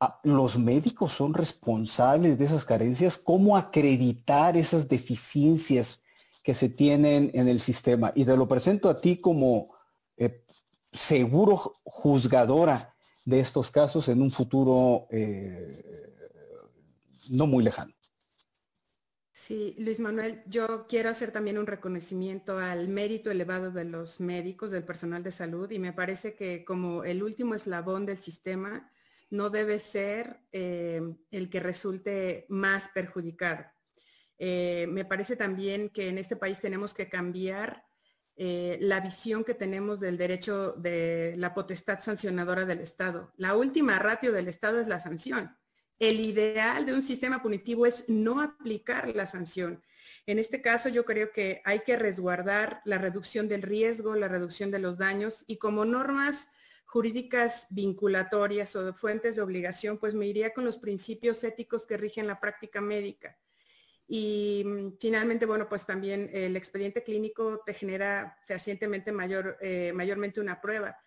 Ah, 0.01 0.19
los 0.25 0.59
médicos 0.59 1.13
son 1.13 1.35
responsables 1.35 2.37
de 2.37 2.47
esas 2.47 2.65
carencias. 2.65 3.17
¿Cómo 3.17 3.57
acreditar 3.57 4.57
esas 4.57 4.89
deficiencias 4.89 6.03
que 6.43 6.53
se 6.53 6.69
tienen 6.69 7.31
en 7.33 7.47
el 7.47 7.61
sistema? 7.61 8.11
Y 8.17 8.25
te 8.25 8.37
lo 8.37 8.49
presento 8.49 8.91
a 8.91 8.97
ti 8.97 9.19
como 9.19 9.69
eh, 10.17 10.45
seguro 10.93 11.75
juzgadora 11.85 12.92
de 13.25 13.41
estos 13.41 13.71
casos 13.71 14.09
en 14.09 14.21
un 14.21 14.31
futuro 14.31 15.07
eh, 15.11 16.11
no 17.31 17.47
muy 17.47 17.65
lejano. 17.65 17.93
Sí, 19.31 19.75
Luis 19.79 19.99
Manuel, 19.99 20.43
yo 20.47 20.87
quiero 20.87 21.11
hacer 21.11 21.33
también 21.33 21.59
un 21.59 21.67
reconocimiento 21.67 22.59
al 22.59 22.89
mérito 22.89 23.31
elevado 23.31 23.73
de 23.73 23.85
los 23.85 24.21
médicos, 24.21 24.71
del 24.71 24.85
personal 24.85 25.23
de 25.23 25.33
salud, 25.33 25.69
y 25.71 25.81
me 25.81 25.93
parece 25.93 26.35
que 26.35 26.65
como 26.65 27.03
el 27.03 27.25
último 27.25 27.57
eslabón 27.57 28.07
del 28.07 28.19
sistema 28.19 28.89
no 29.31 29.51
debe 29.51 29.79
ser 29.79 30.39
eh, 30.53 31.01
el 31.31 31.51
que 31.51 31.59
resulte 31.59 32.47
más 32.51 32.89
perjudicado. 32.95 33.65
Eh, 34.39 34.87
me 34.91 35.05
parece 35.05 35.37
también 35.37 35.89
que 35.89 36.09
en 36.09 36.19
este 36.19 36.37
país 36.37 36.61
tenemos 36.61 36.95
que 36.95 37.09
cambiar 37.09 37.85
eh, 38.37 38.79
la 38.81 39.01
visión 39.01 39.45
que 39.45 39.55
tenemos 39.55 40.01
del 40.01 40.17
derecho 40.17 40.73
de 40.73 41.35
la 41.37 41.55
potestad 41.55 42.01
sancionadora 42.01 42.65
del 42.65 42.81
Estado. 42.81 43.33
La 43.37 43.57
última 43.57 43.99
ratio 43.99 44.33
del 44.33 44.49
Estado 44.49 44.81
es 44.81 44.89
la 44.89 44.99
sanción 44.99 45.57
el 46.03 46.19
ideal 46.19 46.85
de 46.85 46.95
un 46.95 47.03
sistema 47.03 47.41
punitivo 47.43 47.87
es 47.87 48.09
no 48.09 48.41
aplicar 48.41 49.15
la 49.15 49.25
sanción. 49.25 49.81
En 50.27 50.41
este 50.41 50.61
caso 50.61 50.89
yo 50.89 51.05
creo 51.05 51.31
que 51.31 51.63
hay 51.65 51.81
que 51.81 51.97
resguardar 51.97 52.81
la 52.85 52.99
reducción 52.99 53.47
del 53.47 53.63
riesgo, 53.63 54.17
la 54.17 54.27
reducción 54.27 54.73
de 54.73 54.81
los 54.81 54.99
daños 54.99 55.45
y 55.47 55.59
como 55.59 55.85
normas 55.85 56.49
jurídicas 56.87 57.69
vinculatorias 57.71 58.75
o 58.75 58.85
de 58.85 58.93
fuentes 58.93 59.37
de 59.37 59.43
obligación, 59.43 59.97
pues 59.97 60.17
me 60.17 60.27
iría 60.27 60.53
con 60.53 60.65
los 60.65 60.77
principios 60.77 61.45
éticos 61.45 61.87
que 61.87 61.97
rigen 61.97 62.27
la 62.27 62.41
práctica 62.41 62.81
médica. 62.81 63.39
Y 64.15 64.63
mm, 64.67 64.99
finalmente, 65.01 65.47
bueno, 65.47 65.71
pues 65.71 65.87
también 65.87 66.29
el 66.35 66.55
expediente 66.55 67.03
clínico 67.03 67.63
te 67.65 67.73
genera 67.73 68.37
fehacientemente 68.45 69.11
eh, 69.63 69.93
mayormente 69.95 70.39
una 70.39 70.61
prueba 70.61 70.99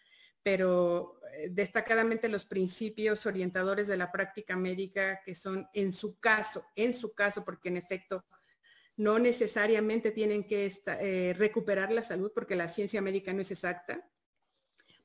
pero 0.45 1.20
eh, 1.34 1.49
destacadamente 1.49 2.30
los 2.30 2.45
principios 2.45 3.26
orientadores 3.26 3.88
de 3.88 3.97
la 3.97 4.12
práctica 4.12 4.56
médica 4.56 5.24
que 5.26 5.34
son 5.34 5.68
en 5.74 5.91
su 5.91 6.20
caso, 6.20 6.68
en 6.76 6.93
su 6.93 7.16
caso, 7.16 7.43
porque 7.43 7.70
en 7.70 7.78
efecto 7.78 8.24
no 8.95 9.18
necesariamente 9.18 10.12
tienen 10.12 10.45
que 10.45 10.72
eh, 10.86 11.34
recuperar 11.36 11.91
la 11.91 12.03
salud 12.03 12.32
porque 12.32 12.56
la 12.56 12.68
ciencia 12.68 13.01
médica 13.01 13.34
no 13.34 13.41
es 13.41 13.49
exacta, 13.49 14.08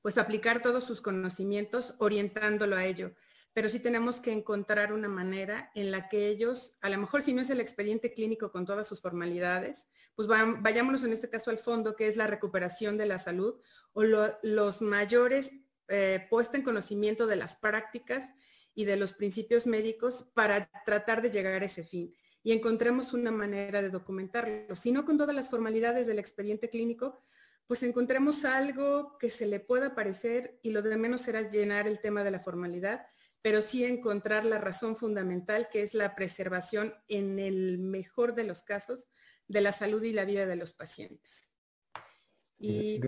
pues 0.03 0.19
aplicar 0.19 0.61
todos 0.61 0.85
sus 0.85 1.01
conocimientos 1.01 1.95
orientándolo 2.01 2.77
a 2.77 2.85
ello 2.85 3.15
pero 3.53 3.69
sí 3.69 3.81
tenemos 3.81 4.21
que 4.21 4.33
encontrar 4.33 4.93
una 4.93 5.09
manera 5.09 5.71
en 5.75 5.91
la 5.91 6.09
que 6.09 6.29
ellos, 6.29 6.77
a 6.81 6.89
lo 6.89 6.99
mejor 6.99 7.23
si 7.23 7.33
no 7.33 7.43
es 7.43 7.51
el 7.51 7.61
expediente 7.61 8.13
clínico 8.13 8.53
con 8.53 8.65
todas 8.65 8.87
sus 8.87 9.01
formalidades, 9.01 9.87
pues 10.15 10.29
vayámonos 10.29 11.03
en 11.03 11.13
este 11.13 11.29
caso 11.29 11.51
al 11.51 11.59
fondo, 11.59 11.97
que 11.97 12.07
es 12.07 12.17
la 12.17 12.27
recuperación 12.27 12.97
de 12.97 13.07
la 13.07 13.19
salud 13.19 13.61
o 13.93 14.03
los 14.05 14.83
mayores 14.83 15.51
eh, 15.89 16.27
puesta 16.31 16.57
en 16.57 16.63
conocimiento 16.63 17.27
de 17.27 17.37
las 17.37 17.57
prácticas 17.57 18.31
y 18.75 18.85
de 18.85 18.97
los 18.97 19.13
principios 19.13 19.67
médicos 19.67 20.31
para 20.35 20.71
tratar 20.85 21.21
de 21.21 21.31
llegar 21.31 21.61
a 21.61 21.67
ese 21.67 21.83
fin. 21.83 22.15
Y 22.43 22.53
encontremos 22.53 23.13
una 23.13 23.33
manera 23.33 23.83
de 23.83 23.91
documentarlo. 23.91 24.77
Si 24.77 24.93
no 24.93 25.05
con 25.05 25.19
todas 25.19 25.35
las 25.35 25.51
formalidades 25.51 26.07
del 26.07 26.21
expediente 26.21 26.71
clínico, 26.71 27.19
pues 27.67 27.83
encontremos 27.83 28.45
algo 28.45 29.19
que 29.19 29.31
se 29.31 29.47
le 29.47 29.61
pueda 29.61 29.95
parecer 29.95 30.59
y 30.63 30.71
lo 30.71 30.83
de 30.83 30.97
menos 30.97 31.23
será 31.23 31.43
llenar 31.43 31.87
el 31.87 32.01
tema 32.01 32.25
de 32.25 32.31
la 32.31 32.41
formalidad 32.41 33.07
pero 33.43 33.63
sí 33.63 33.85
encontrar 33.85 34.45
la 34.45 34.59
razón 34.59 34.97
fundamental 34.97 35.69
que 35.71 35.83
es 35.83 35.95
la 35.95 36.15
preservación 36.15 36.95
en 37.09 37.39
el 37.39 37.79
mejor 37.79 38.35
de 38.35 38.45
los 38.45 38.63
casos 38.63 39.09
de 39.49 39.61
la 39.61 39.73
salud 39.73 40.03
y 40.03 40.13
la 40.13 40.25
vida 40.25 40.47
de 40.47 40.57
los 40.57 40.73
pacientes. 40.73 41.51
Y 42.59 43.01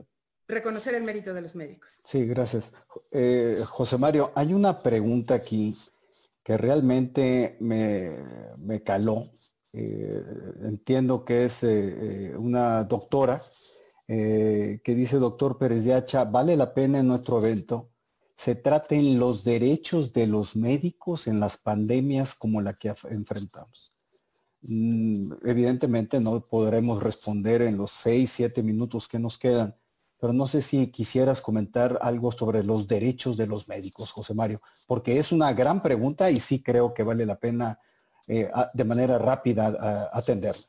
reconocer 0.49 0.95
el 0.95 1.05
mérito 1.05 1.35
de 1.35 1.43
los 1.43 1.55
médicos. 1.55 2.01
Sí, 2.05 2.27
gracias. 2.27 2.73
Eh, 3.11 3.63
José 3.67 3.99
Mario, 3.99 4.33
hay 4.35 4.55
una 4.55 4.83
pregunta 4.83 5.35
aquí 5.35 5.75
que 6.43 6.57
realmente 6.57 7.57
me, 7.61 8.83
caló. 8.83 9.25
Eh, 9.75 10.23
entiendo 10.63 11.25
que 11.25 11.45
es 11.45 11.63
eh, 11.63 12.35
una 12.37 12.85
doctora 12.85 13.41
que 14.07 14.83
dice, 14.85 15.17
doctor 15.17 15.57
Pérez 15.57 15.85
de 15.85 15.95
Hacha, 15.95 16.25
¿vale 16.25 16.55
la 16.55 16.75
pena 16.75 16.99
en 16.99 17.09
nuestro 17.09 17.39
evento 17.39 17.92
se 18.43 18.57
traten 18.57 19.21
los 19.21 19.45
derechos 19.45 20.13
de 20.13 20.27
los 20.27 20.57
médicos 20.57 21.29
en 21.29 21.39
las 21.39 21.57
pandemias 21.57 22.35
como 22.35 22.61
la 22.61 22.75
que 22.75 22.93
enfrentamos. 23.09 23.95
Mm, 24.63 25.35
evidentemente 25.45 26.19
no 26.19 26.45
podremos 26.45 27.01
responder 27.01 27.63
en 27.63 27.77
los 27.77 27.93
seis, 27.93 28.33
siete 28.33 28.65
minutos 28.65 29.07
que 29.07 29.21
nos 29.21 29.39
quedan, 29.39 29.77
pero 30.19 30.33
no 30.33 30.49
sé 30.49 30.61
si 30.61 30.89
quisieras 30.89 31.41
comentar 31.41 32.01
algo 32.03 32.33
sobre 32.33 32.65
los 32.65 32.89
derechos 32.89 33.37
de 33.37 33.47
los 33.47 33.69
médicos, 33.69 34.11
José 34.11 34.35
Mario, 34.35 34.61
porque 34.89 35.21
es 35.21 35.31
una 35.31 35.53
gran 35.53 35.81
pregunta 35.81 36.29
y 36.29 36.41
sí 36.41 36.61
creo 36.65 36.93
que 36.93 37.05
vale 37.05 37.25
la 37.25 37.39
pena 37.39 37.79
eh, 38.27 38.51
de 38.75 38.85
manera 38.85 39.19
rápida 39.19 40.11
atenderla. 40.13 40.67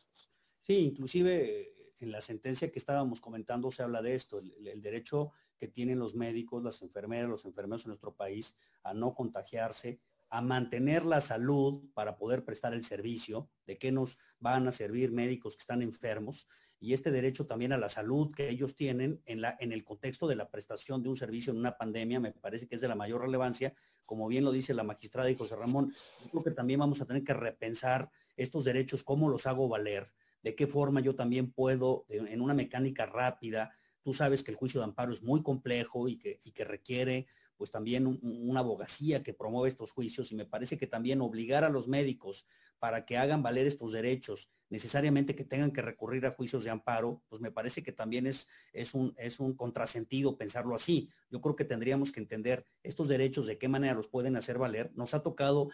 Sí, 0.62 0.78
inclusive 0.78 1.74
en 2.04 2.12
la 2.12 2.22
sentencia 2.22 2.72
que 2.72 2.78
estábamos 2.78 3.20
comentando 3.20 3.72
se 3.72 3.82
habla 3.82 4.04
de 4.04 4.14
esto, 4.14 4.38
el, 4.40 4.80
derecho 4.80 5.32
que 5.64 5.70
tienen 5.70 5.98
los 5.98 6.14
médicos, 6.14 6.62
las 6.62 6.82
enfermeras, 6.82 7.30
los 7.30 7.46
enfermeros 7.46 7.86
en 7.86 7.92
nuestro 7.92 8.14
país 8.14 8.54
a 8.84 8.94
no 8.94 9.16
contagiarse, 9.16 10.02
a 10.28 10.42
mantener 10.42 11.06
la 11.06 11.22
salud 11.22 11.86
para 11.94 12.18
poder 12.18 12.44
prestar 12.44 12.74
el 12.74 12.84
servicio, 12.84 13.48
de 13.66 13.78
qué 13.78 13.90
nos 13.90 14.18
van 14.42 14.68
a 14.68 14.74
servir 14.74 15.14
médicos 15.14 15.56
que 15.56 15.62
están 15.62 15.82
enfermos, 15.82 16.50
y 16.82 16.92
este 16.92 17.12
derecho 17.12 17.46
también 17.46 17.72
a 17.72 17.78
la 17.78 17.88
salud 17.88 18.36
que 18.36 18.50
ellos 18.50 18.76
tienen 18.76 19.22
en, 19.26 19.40
la, 19.40 19.56
en 19.58 19.72
el 19.72 19.86
contexto 19.86 20.28
de 20.28 20.36
la 20.36 20.50
prestación 20.50 21.02
de 21.02 21.08
un 21.08 21.16
servicio 21.16 21.54
en 21.54 21.60
una 21.60 21.78
pandemia, 21.78 22.20
me 22.20 22.34
parece 22.34 22.68
que 22.68 22.76
es 22.76 22.82
de 22.82 22.90
la 22.90 22.96
mayor 22.96 23.22
relevancia, 23.22 23.74
como 24.06 24.28
bien 24.28 24.44
lo 24.44 24.52
dice 24.52 24.74
la 24.74 24.84
magistrada 24.84 25.32
y 25.32 25.36
José 25.36 25.56
Ramón, 25.56 25.94
creo 26.30 26.44
que 26.44 26.52
también 26.52 26.82
vamos 26.82 27.00
a 27.00 27.06
tener 27.06 27.24
que 27.24 27.34
repensar 27.34 28.12
estos 28.36 28.66
derechos, 28.66 29.02
cómo 29.02 29.30
los 29.30 29.48
hago 29.48 29.70
valer, 29.70 30.12
de 30.42 30.56
qué 30.56 30.68
forma 30.68 31.00
yo 31.00 31.16
también 31.16 31.54
puedo, 31.54 32.06
en 32.10 32.42
una 32.42 32.54
mecánica 32.54 33.06
rápida, 33.06 33.72
tú 34.04 34.14
sabes 34.14 34.44
que 34.44 34.52
el 34.52 34.58
juicio 34.58 34.80
de 34.80 34.86
amparo 34.86 35.12
es 35.12 35.24
muy 35.24 35.42
complejo 35.42 36.08
y 36.08 36.18
que, 36.18 36.66
requiere 36.66 37.28
pues 37.58 37.72
también 37.72 38.20
una 38.22 38.60
abogacía 38.60 39.24
que 39.24 39.34
promueve 39.34 39.70
estos 39.70 39.92
juicios 39.92 40.32
y 40.32 40.36
me 40.36 40.46
parece 40.46 40.78
que 40.78 40.88
también 40.88 41.22
obligar 41.22 41.64
a 41.64 41.70
los 41.70 41.88
médicos 41.88 42.46
para 42.80 43.06
que 43.06 43.18
hagan 43.18 43.44
valer 43.44 43.68
estos 43.68 43.92
derechos, 43.92 44.50
necesariamente 44.74 45.36
que 45.36 45.44
tengan 45.44 45.70
que 45.70 45.84
recurrir 45.84 46.26
a 46.26 46.32
juicios 46.32 46.64
de 46.64 46.72
amparo, 46.72 47.22
pues 47.30 47.40
me 47.40 47.52
parece 47.52 47.84
que 47.84 47.92
también 47.92 48.26
es, 48.26 48.50
es, 48.74 48.96
un, 48.96 49.14
es 49.18 49.40
un 49.40 49.54
contrasentido 49.54 50.36
pensarlo 50.36 50.74
así. 50.74 51.12
Yo 51.30 51.42
creo 51.42 51.56
que 51.56 51.64
tendríamos 51.64 52.12
que 52.12 52.20
entender 52.20 52.66
estos 52.82 53.08
derechos, 53.08 53.46
de 53.46 53.60
qué 53.60 53.68
manera 53.68 53.94
los 53.94 54.08
pueden 54.08 54.36
hacer 54.36 54.58
valer. 54.58 54.92
Nos 54.96 55.14
ha 55.14 55.22
tocado 55.22 55.70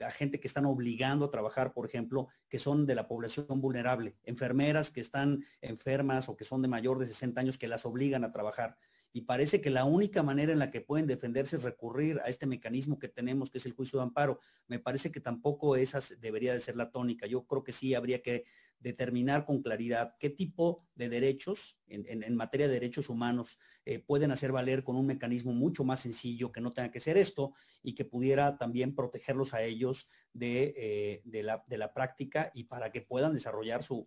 a 0.00 0.10
gente 0.10 0.40
que 0.40 0.48
están 0.48 0.64
obligando 0.64 1.26
a 1.26 1.30
trabajar, 1.30 1.74
por 1.74 1.84
ejemplo, 1.84 2.28
que 2.48 2.58
son 2.58 2.86
de 2.86 2.94
la 2.94 3.06
población 3.06 3.60
vulnerable, 3.60 4.16
enfermeras 4.24 4.90
que 4.90 5.02
están 5.02 5.44
enfermas 5.60 6.30
o 6.30 6.36
que 6.38 6.44
son 6.44 6.62
de 6.62 6.68
mayor 6.68 6.98
de 6.98 7.04
60 7.04 7.42
años 7.42 7.58
que 7.58 7.68
las 7.68 7.84
obligan 7.84 8.24
a 8.24 8.32
trabajar 8.32 8.78
y 9.12 9.22
parece 9.22 9.60
que 9.60 9.70
la 9.70 9.84
única 9.84 10.22
manera 10.22 10.52
en 10.52 10.58
la 10.58 10.70
que 10.70 10.80
pueden 10.80 11.06
defenderse 11.06 11.56
es 11.56 11.62
recurrir 11.62 12.20
a 12.20 12.28
este 12.28 12.46
mecanismo 12.46 12.98
que 12.98 13.08
tenemos, 13.08 13.50
que 13.50 13.58
es 13.58 13.66
el 13.66 13.72
juicio 13.72 13.98
de 13.98 14.04
amparo. 14.04 14.40
Me 14.66 14.78
parece 14.78 15.10
que 15.10 15.20
tampoco 15.20 15.76
esa 15.76 16.00
debería 16.20 16.52
de 16.52 16.60
ser 16.60 16.76
la 16.76 16.90
tónica. 16.90 17.26
Yo 17.26 17.46
creo 17.46 17.64
que 17.64 17.72
sí 17.72 17.94
habría 17.94 18.22
que 18.22 18.44
determinar 18.80 19.44
con 19.44 19.62
claridad 19.62 20.14
qué 20.20 20.30
tipo 20.30 20.86
de 20.94 21.08
derechos 21.08 21.78
en, 21.88 22.36
materia 22.36 22.68
de 22.68 22.74
derechos 22.74 23.08
humanos 23.08 23.58
eh, 23.84 23.98
pueden 23.98 24.30
hacer 24.30 24.52
valer 24.52 24.84
con 24.84 24.94
un 24.94 25.06
mecanismo 25.06 25.52
mucho 25.52 25.82
más 25.84 26.00
sencillo 26.00 26.52
que 26.52 26.60
no 26.60 26.72
tenga 26.72 26.90
que 26.90 27.00
ser 27.00 27.16
esto 27.16 27.54
y 27.82 27.94
que 27.94 28.04
pudiera 28.04 28.56
también 28.56 28.94
protegerlos 28.94 29.54
a 29.54 29.62
ellos 29.62 30.08
de, 30.32 30.74
eh, 30.76 31.42
la, 31.42 31.92
práctica 31.92 32.52
y 32.54 32.64
para 32.64 32.92
que 32.92 33.00
puedan 33.00 33.32
desarrollar 33.32 33.82
su, 33.82 34.06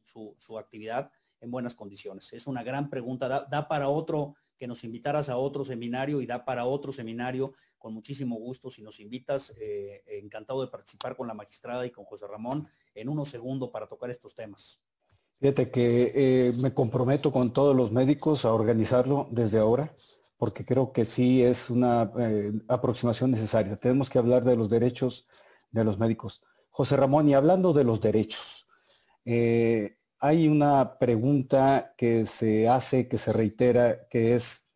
actividad 0.58 1.12
en 1.42 1.52
buenas 1.52 1.76
condiciones. 1.76 2.32
Es 2.32 2.48
una 2.48 2.64
gran 2.64 2.90
pregunta, 2.90 3.48
da 3.50 3.68
para 3.68 3.90
otro 3.90 4.36
que 4.62 4.68
nos 4.68 4.84
invitaras 4.84 5.28
a 5.28 5.38
otro 5.38 5.66
seminario 5.66 6.22
y 6.22 6.28
da 6.28 6.46
para 6.46 6.66
otro 6.66 6.92
seminario 6.92 7.54
con 7.80 7.96
muchísimo 7.96 8.36
gusto. 8.36 8.70
Si 8.70 8.84
nos 8.84 9.00
invitas, 9.00 9.56
eh, 9.60 10.04
encantado 10.06 10.62
de 10.62 10.68
participar 10.68 11.18
con 11.18 11.28
la 11.28 11.34
magistrada 11.34 11.84
y 11.84 11.90
con 11.90 12.06
José 12.06 12.28
Ramón 12.28 12.68
en 12.94 13.10
unos 13.10 13.30
segundos 13.30 13.72
para 13.72 13.88
tocar 13.88 14.12
estos 14.12 14.36
temas. 14.36 14.80
Fíjate 15.40 15.72
que 15.72 16.12
eh, 16.14 16.54
me 16.62 16.76
comprometo 16.76 17.32
con 17.32 17.52
todos 17.52 17.76
los 17.76 17.92
médicos 17.92 18.46
a 18.46 18.54
organizarlo 18.54 19.28
desde 19.32 19.58
ahora, 19.58 19.96
porque 20.38 20.64
creo 20.64 20.92
que 20.94 21.06
sí 21.06 21.42
es 21.42 21.72
una 21.72 22.12
eh, 22.20 22.52
aproximación 22.68 23.32
necesaria. 23.32 23.76
Tenemos 23.78 24.12
que 24.12 24.20
hablar 24.20 24.44
de 24.44 24.58
los 24.58 24.70
derechos 24.70 25.28
de 25.72 25.84
los 25.84 25.98
médicos. 25.98 26.44
José 26.70 26.98
Ramón, 26.98 27.28
y 27.28 27.34
hablando 27.34 27.74
de 27.74 27.84
los 27.84 28.00
derechos, 28.00 28.68
hay 30.22 30.48
una 30.48 31.00
pregunta 31.00 31.96
que 31.98 32.26
se 32.28 32.70
hace, 32.70 33.08
que 33.08 33.18
se 33.18 33.34
reitera, 33.34 34.08
que 34.08 34.36
es 34.36 34.68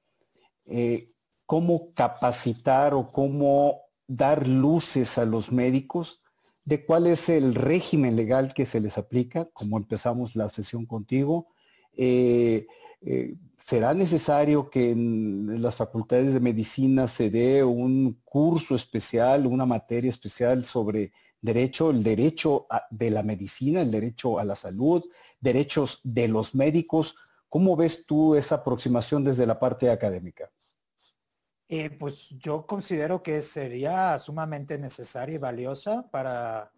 eh, 0.65 1.05
cómo 1.45 1.93
capacitar 1.93 2.95
o 2.95 3.07
cómo 3.07 3.81
dar 4.07 4.47
luces 4.47 5.19
a 5.19 5.25
los 5.25 5.51
médicos 5.51 6.21
de 6.63 6.83
cuál 6.83 7.05
es 7.05 7.29
el 7.29 7.53
régimen 7.53 8.15
legal 8.15 8.55
que 8.55 8.65
se 8.65 8.81
les 8.81 8.97
aplica, 8.97 9.47
como 9.53 9.77
empezamos 9.77 10.35
la 10.35 10.49
sesión 10.49 10.87
contigo. 10.87 11.47
Eh, 11.95 12.65
eh, 13.01 13.35
¿Será 13.55 13.93
necesario 13.93 14.71
que 14.71 14.89
en 14.89 15.61
las 15.61 15.75
facultades 15.75 16.33
de 16.33 16.39
medicina 16.39 17.07
se 17.07 17.29
dé 17.29 17.63
un 17.63 18.19
curso 18.23 18.75
especial, 18.75 19.45
una 19.45 19.67
materia 19.67 20.09
especial 20.09 20.65
sobre 20.65 21.13
derecho, 21.39 21.91
el 21.91 22.01
derecho 22.01 22.65
de 22.89 23.11
la 23.11 23.21
medicina, 23.21 23.81
el 23.81 23.91
derecho 23.91 24.39
a 24.39 24.43
la 24.43 24.55
salud, 24.55 25.03
derechos 25.45 26.01
de 26.03 26.27
los 26.27 26.53
médicos. 26.55 27.15
¿Cómo 27.47 27.77
ves 27.77 28.05
tú 28.05 28.35
esa 28.35 28.55
aproximación 28.55 29.23
desde 29.23 29.45
la 29.45 29.57
parte 29.57 29.89
académica? 29.89 30.51
Eh, 31.69 31.89
pues 31.91 32.29
yo 32.31 32.65
considero 32.65 33.23
que 33.23 33.41
sería 33.41 34.19
sumamente 34.19 34.77
necesaria 34.77 35.35
y 35.35 35.39
valiosa 35.39 36.09
para, 36.11 36.71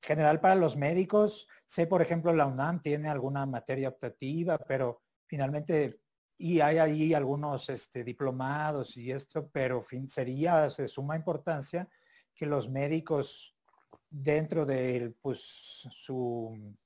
general 0.00 0.40
para 0.40 0.54
los 0.54 0.76
médicos. 0.76 1.48
Sé, 1.66 1.86
por 1.86 2.00
ejemplo, 2.00 2.32
la 2.32 2.46
UNAM 2.46 2.80
tiene 2.80 3.08
alguna 3.08 3.44
materia 3.46 3.88
optativa, 3.88 4.58
pero 4.58 5.02
finalmente, 5.26 6.00
y 6.38 6.60
hay 6.60 6.78
ahí 6.78 7.14
algunos 7.14 7.68
este, 7.68 8.04
diplomados 8.04 8.96
y 8.96 9.10
esto, 9.10 9.48
pero 9.50 9.82
fin, 9.82 10.08
sería 10.08 10.68
de 10.68 10.88
suma 10.88 11.16
importancia 11.16 11.88
que 12.34 12.46
los 12.46 12.68
médicos 12.68 13.54
dentro 14.08 14.64
de 14.66 15.14
pues, 15.20 15.40
su 15.40 16.76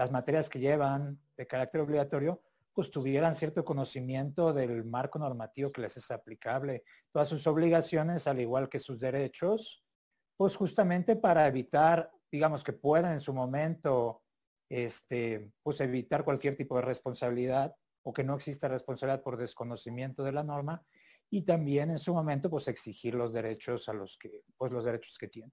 las 0.00 0.10
materias 0.10 0.48
que 0.48 0.58
llevan 0.58 1.20
de 1.36 1.46
carácter 1.46 1.82
obligatorio, 1.82 2.40
pues 2.72 2.90
tuvieran 2.90 3.34
cierto 3.34 3.66
conocimiento 3.66 4.54
del 4.54 4.82
marco 4.82 5.18
normativo 5.18 5.70
que 5.70 5.82
les 5.82 5.94
es 5.98 6.10
aplicable, 6.10 6.84
todas 7.12 7.28
sus 7.28 7.46
obligaciones, 7.46 8.26
al 8.26 8.40
igual 8.40 8.70
que 8.70 8.78
sus 8.78 8.98
derechos, 8.98 9.84
pues 10.38 10.56
justamente 10.56 11.16
para 11.16 11.46
evitar, 11.46 12.10
digamos, 12.32 12.64
que 12.64 12.72
puedan 12.72 13.12
en 13.12 13.20
su 13.20 13.34
momento, 13.34 14.22
este, 14.70 15.52
pues 15.62 15.82
evitar 15.82 16.24
cualquier 16.24 16.56
tipo 16.56 16.76
de 16.76 16.82
responsabilidad 16.82 17.76
o 18.02 18.14
que 18.14 18.24
no 18.24 18.36
exista 18.36 18.68
responsabilidad 18.68 19.22
por 19.22 19.36
desconocimiento 19.36 20.24
de 20.24 20.32
la 20.32 20.44
norma 20.44 20.82
y 21.28 21.42
también 21.42 21.90
en 21.90 21.98
su 21.98 22.14
momento, 22.14 22.48
pues 22.48 22.68
exigir 22.68 23.14
los 23.14 23.34
derechos 23.34 23.86
a 23.90 23.92
los 23.92 24.16
que, 24.16 24.44
pues 24.56 24.72
los 24.72 24.86
derechos 24.86 25.18
que 25.18 25.28
tienen. 25.28 25.52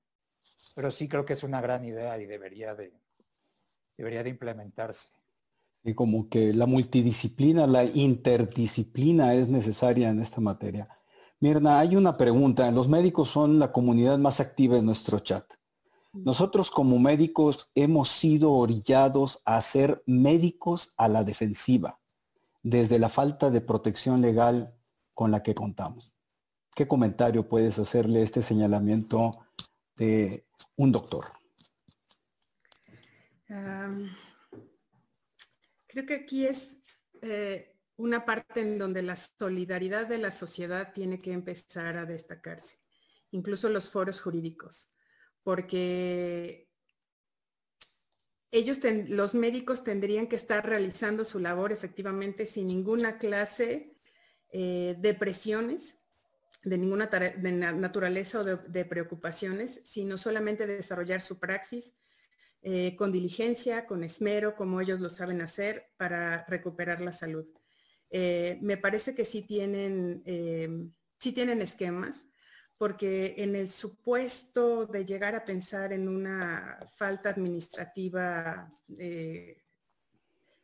Pero 0.74 0.90
sí 0.90 1.10
creo 1.10 1.26
que 1.26 1.34
es 1.34 1.44
una 1.44 1.60
gran 1.60 1.84
idea 1.84 2.18
y 2.18 2.26
debería 2.26 2.76
de, 2.76 2.94
debería 3.98 4.24
de 4.24 4.30
implementarse. 4.30 5.10
Y 5.84 5.94
como 5.94 6.30
que 6.30 6.54
la 6.54 6.66
multidisciplina, 6.66 7.66
la 7.66 7.84
interdisciplina 7.84 9.34
es 9.34 9.50
necesaria 9.50 10.10
en 10.10 10.22
esta 10.22 10.42
materia. 10.42 10.88
Mirna, 11.40 11.80
hay 11.80 11.96
una 11.96 12.18
pregunta. 12.18 12.70
Los 12.72 12.88
médicos 12.88 13.30
son 13.30 13.60
la 13.60 13.72
comunidad 13.72 14.18
más 14.18 14.40
activa 14.40 14.78
en 14.78 14.86
nuestro 14.86 15.20
chat. 15.20 15.46
Nosotros 16.14 16.72
como 16.72 16.98
médicos 16.98 17.70
hemos 17.76 18.10
sido 18.10 18.54
orillados 18.54 19.42
a 19.46 19.62
ser 19.62 20.04
médicos 20.08 20.94
a 20.98 21.08
la 21.08 21.24
defensiva, 21.24 22.00
desde 22.64 22.98
la 22.98 23.10
falta 23.10 23.52
de 23.52 23.62
protección 23.62 24.22
legal 24.22 24.74
con 25.14 25.30
la 25.32 25.44
que 25.44 25.54
contamos. 25.54 26.12
¿Qué 26.74 26.88
comentario 26.88 27.48
puedes 27.48 27.78
hacerle 27.78 28.20
a 28.20 28.24
este 28.24 28.42
señalamiento 28.42 29.32
de 29.96 30.48
un 30.76 30.92
doctor? 30.92 31.37
Creo 35.88 36.06
que 36.06 36.16
aquí 36.16 36.46
es 36.46 36.78
eh, 37.22 37.76
una 37.96 38.26
parte 38.26 38.62
en 38.62 38.78
donde 38.78 39.02
la 39.02 39.16
solidaridad 39.16 40.08
de 40.08 40.18
la 40.18 40.32
sociedad 40.32 40.94
tiene 40.94 41.20
que 41.20 41.32
empezar 41.32 41.98
a 41.98 42.06
destacarse, 42.06 42.80
incluso 43.32 43.70
los 43.70 43.90
foros 43.90 44.22
jurídicos, 44.22 44.92
porque 45.44 46.70
ellos, 48.52 48.80
los 49.08 49.34
médicos 49.34 49.84
tendrían 49.84 50.28
que 50.28 50.36
estar 50.36 50.66
realizando 50.66 51.26
su 51.26 51.40
labor 51.40 51.72
efectivamente 51.72 52.46
sin 52.46 52.68
ninguna 52.68 53.18
clase 53.18 53.98
eh, 54.52 54.96
de 55.00 55.14
presiones, 55.14 55.98
de 56.64 56.78
ninguna 56.78 57.10
naturaleza 57.74 58.42
o 58.42 58.44
de 58.44 58.86
preocupaciones, 58.86 59.82
sino 59.86 60.18
solamente 60.18 60.68
desarrollar 60.68 61.22
su 61.22 61.40
praxis 61.40 61.96
eh, 62.70 62.98
con 62.98 63.14
diligencia, 63.14 63.86
con 63.86 64.04
esmero, 64.04 64.54
como 64.54 64.82
ellos 64.82 65.00
lo 65.00 65.08
saben 65.08 65.42
hacer 65.42 65.90
para 65.96 66.44
recuperar 66.50 67.00
la 67.00 67.14
salud. 67.14 67.46
Eh, 68.10 68.60
me 68.62 68.76
parece 68.76 69.16
que 69.16 69.24
sí 69.24 69.44
tienen, 69.44 70.22
eh, 70.26 70.68
sí 71.18 71.32
tienen 71.32 71.62
esquemas, 71.62 72.28
porque 72.78 73.36
en 73.38 73.56
el 73.56 73.70
supuesto 73.70 74.86
de 74.86 75.06
llegar 75.06 75.34
a 75.34 75.46
pensar 75.46 75.94
en 75.94 76.10
una 76.10 76.78
falta 76.94 77.30
administrativa 77.30 78.70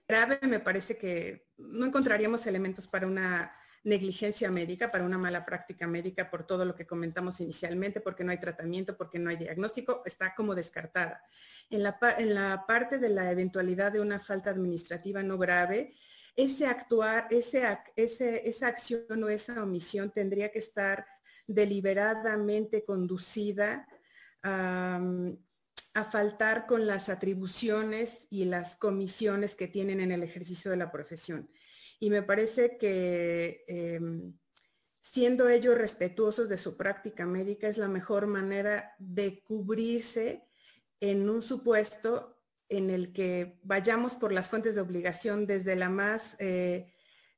grave, 0.05 0.39
me 0.41 0.59
parece 0.59 0.97
que 0.97 1.47
no 1.55 1.85
encontraríamos 1.85 2.45
elementos 2.47 2.85
para 2.85 3.07
una 3.07 3.49
negligencia 3.83 4.49
médica, 4.49 4.91
para 4.91 5.03
una 5.03 5.17
mala 5.17 5.45
práctica 5.45 5.87
médica 5.87 6.29
por 6.29 6.45
todo 6.47 6.65
lo 6.65 6.73
que 6.73 6.87
comentamos 6.87 7.39
inicialmente, 7.41 7.99
porque 7.99 8.23
no 8.23 8.31
hay 8.31 8.39
tratamiento, 8.39 8.95
porque 8.95 9.19
no 9.19 9.29
hay 9.29 9.35
diagnóstico, 9.35 10.01
está 10.05 10.33
como 10.35 10.55
descartada. 10.55 11.21
En 11.69 11.83
la, 11.83 11.97
en 12.17 12.33
la 12.33 12.65
parte 12.65 12.97
de 12.97 13.09
la 13.09 13.29
eventualidad 13.31 13.91
de 13.91 13.99
una 13.99 14.19
falta 14.19 14.49
administrativa 14.49 15.21
no 15.21 15.37
grave, 15.37 15.93
ese 16.35 16.65
actuar, 16.65 17.27
ese, 17.29 17.77
ese, 17.95 18.47
esa 18.47 18.67
acción 18.67 19.23
o 19.23 19.29
esa 19.29 19.61
omisión 19.61 20.11
tendría 20.11 20.49
que 20.51 20.59
estar 20.59 21.05
deliberadamente 21.45 22.85
conducida 22.85 23.87
a, 24.41 25.01
a 25.93 26.03
faltar 26.03 26.65
con 26.65 26.87
las 26.87 27.09
atribuciones 27.09 28.27
y 28.29 28.45
las 28.45 28.75
comisiones 28.75 29.55
que 29.55 29.67
tienen 29.67 29.99
en 29.99 30.11
el 30.11 30.23
ejercicio 30.23 30.71
de 30.71 30.77
la 30.77 30.91
profesión. 30.91 31.49
Y 31.99 32.09
me 32.09 32.23
parece 32.23 32.77
que 32.77 33.63
em, 33.67 34.33
siendo 35.03 35.49
ellos 35.49 35.77
respetuosos 35.77 36.47
de 36.47 36.57
su 36.57 36.77
práctica 36.77 37.25
médica 37.25 37.67
es 37.67 37.77
la 37.77 37.89
mejor 37.89 38.25
manera 38.25 38.95
de 38.97 39.41
cubrirse 39.43 40.47
en 40.99 41.29
un 41.29 41.41
supuesto 41.41 42.41
en 42.69 42.89
el 42.89 43.11
que 43.11 43.59
vayamos 43.63 44.15
por 44.15 44.31
las 44.31 44.49
fuentes 44.49 44.75
de 44.75 44.81
obligación 44.81 45.45
desde 45.45 45.75
la 45.75 45.89
más, 45.89 46.37
eh, 46.39 46.93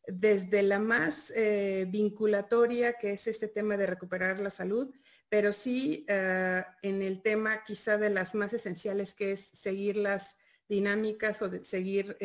desde 0.08 0.62
la 0.62 0.78
más 0.78 1.34
eh, 1.36 1.88
vinculatoria, 1.89 2.93
que 2.93 3.14
es 3.14 3.26
este 3.26 3.47
tema 3.47 3.76
de 3.76 3.88
recuperar 3.88 4.39
la 4.39 4.51
salud, 4.51 4.93
pero 5.28 5.51
sí 5.51 6.06
eh, 6.08 6.64
en 6.84 7.01
el 7.01 7.24
tema 7.24 7.64
quizá 7.64 7.97
de 7.97 8.12
las 8.12 8.36
más 8.36 8.53
esenciales, 8.53 9.16
que 9.16 9.32
es 9.32 9.49
seguir 9.53 9.97
las 9.97 10.38
dinámicas 10.70 11.41
o 11.41 11.64
seguir 11.64 12.16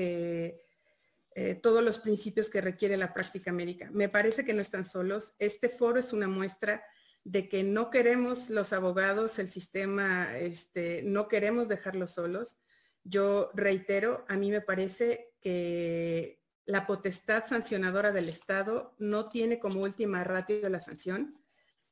todos 1.62 1.82
los 1.82 1.98
principios 1.98 2.50
que 2.50 2.60
requiere 2.60 2.96
la 2.96 3.14
práctica 3.14 3.52
médica. 3.52 3.88
Me 3.92 4.08
parece 4.08 4.44
que 4.44 4.52
no 4.52 4.60
están 4.60 4.84
solos. 4.84 5.34
Este 5.38 5.68
foro 5.68 5.98
es 5.98 6.12
una 6.12 6.28
muestra 6.28 6.82
de 7.24 7.48
que 7.48 7.62
no 7.62 7.90
queremos 7.90 8.50
los 8.50 8.72
abogados, 8.72 9.38
el 9.38 9.50
sistema, 9.50 10.36
este, 10.38 11.02
no 11.02 11.28
queremos 11.28 11.68
dejarlos 11.68 12.12
solos. 12.12 12.56
Yo 13.04 13.50
reitero, 13.54 14.24
a 14.28 14.36
mí 14.36 14.50
me 14.50 14.60
parece 14.60 15.32
que 15.40 16.40
la 16.64 16.86
potestad 16.86 17.46
sancionadora 17.46 18.12
del 18.12 18.28
Estado 18.28 18.94
no 18.98 19.28
tiene 19.28 19.58
como 19.58 19.82
última 19.82 20.24
ratio 20.24 20.68
la 20.68 20.80
sanción, 20.80 21.39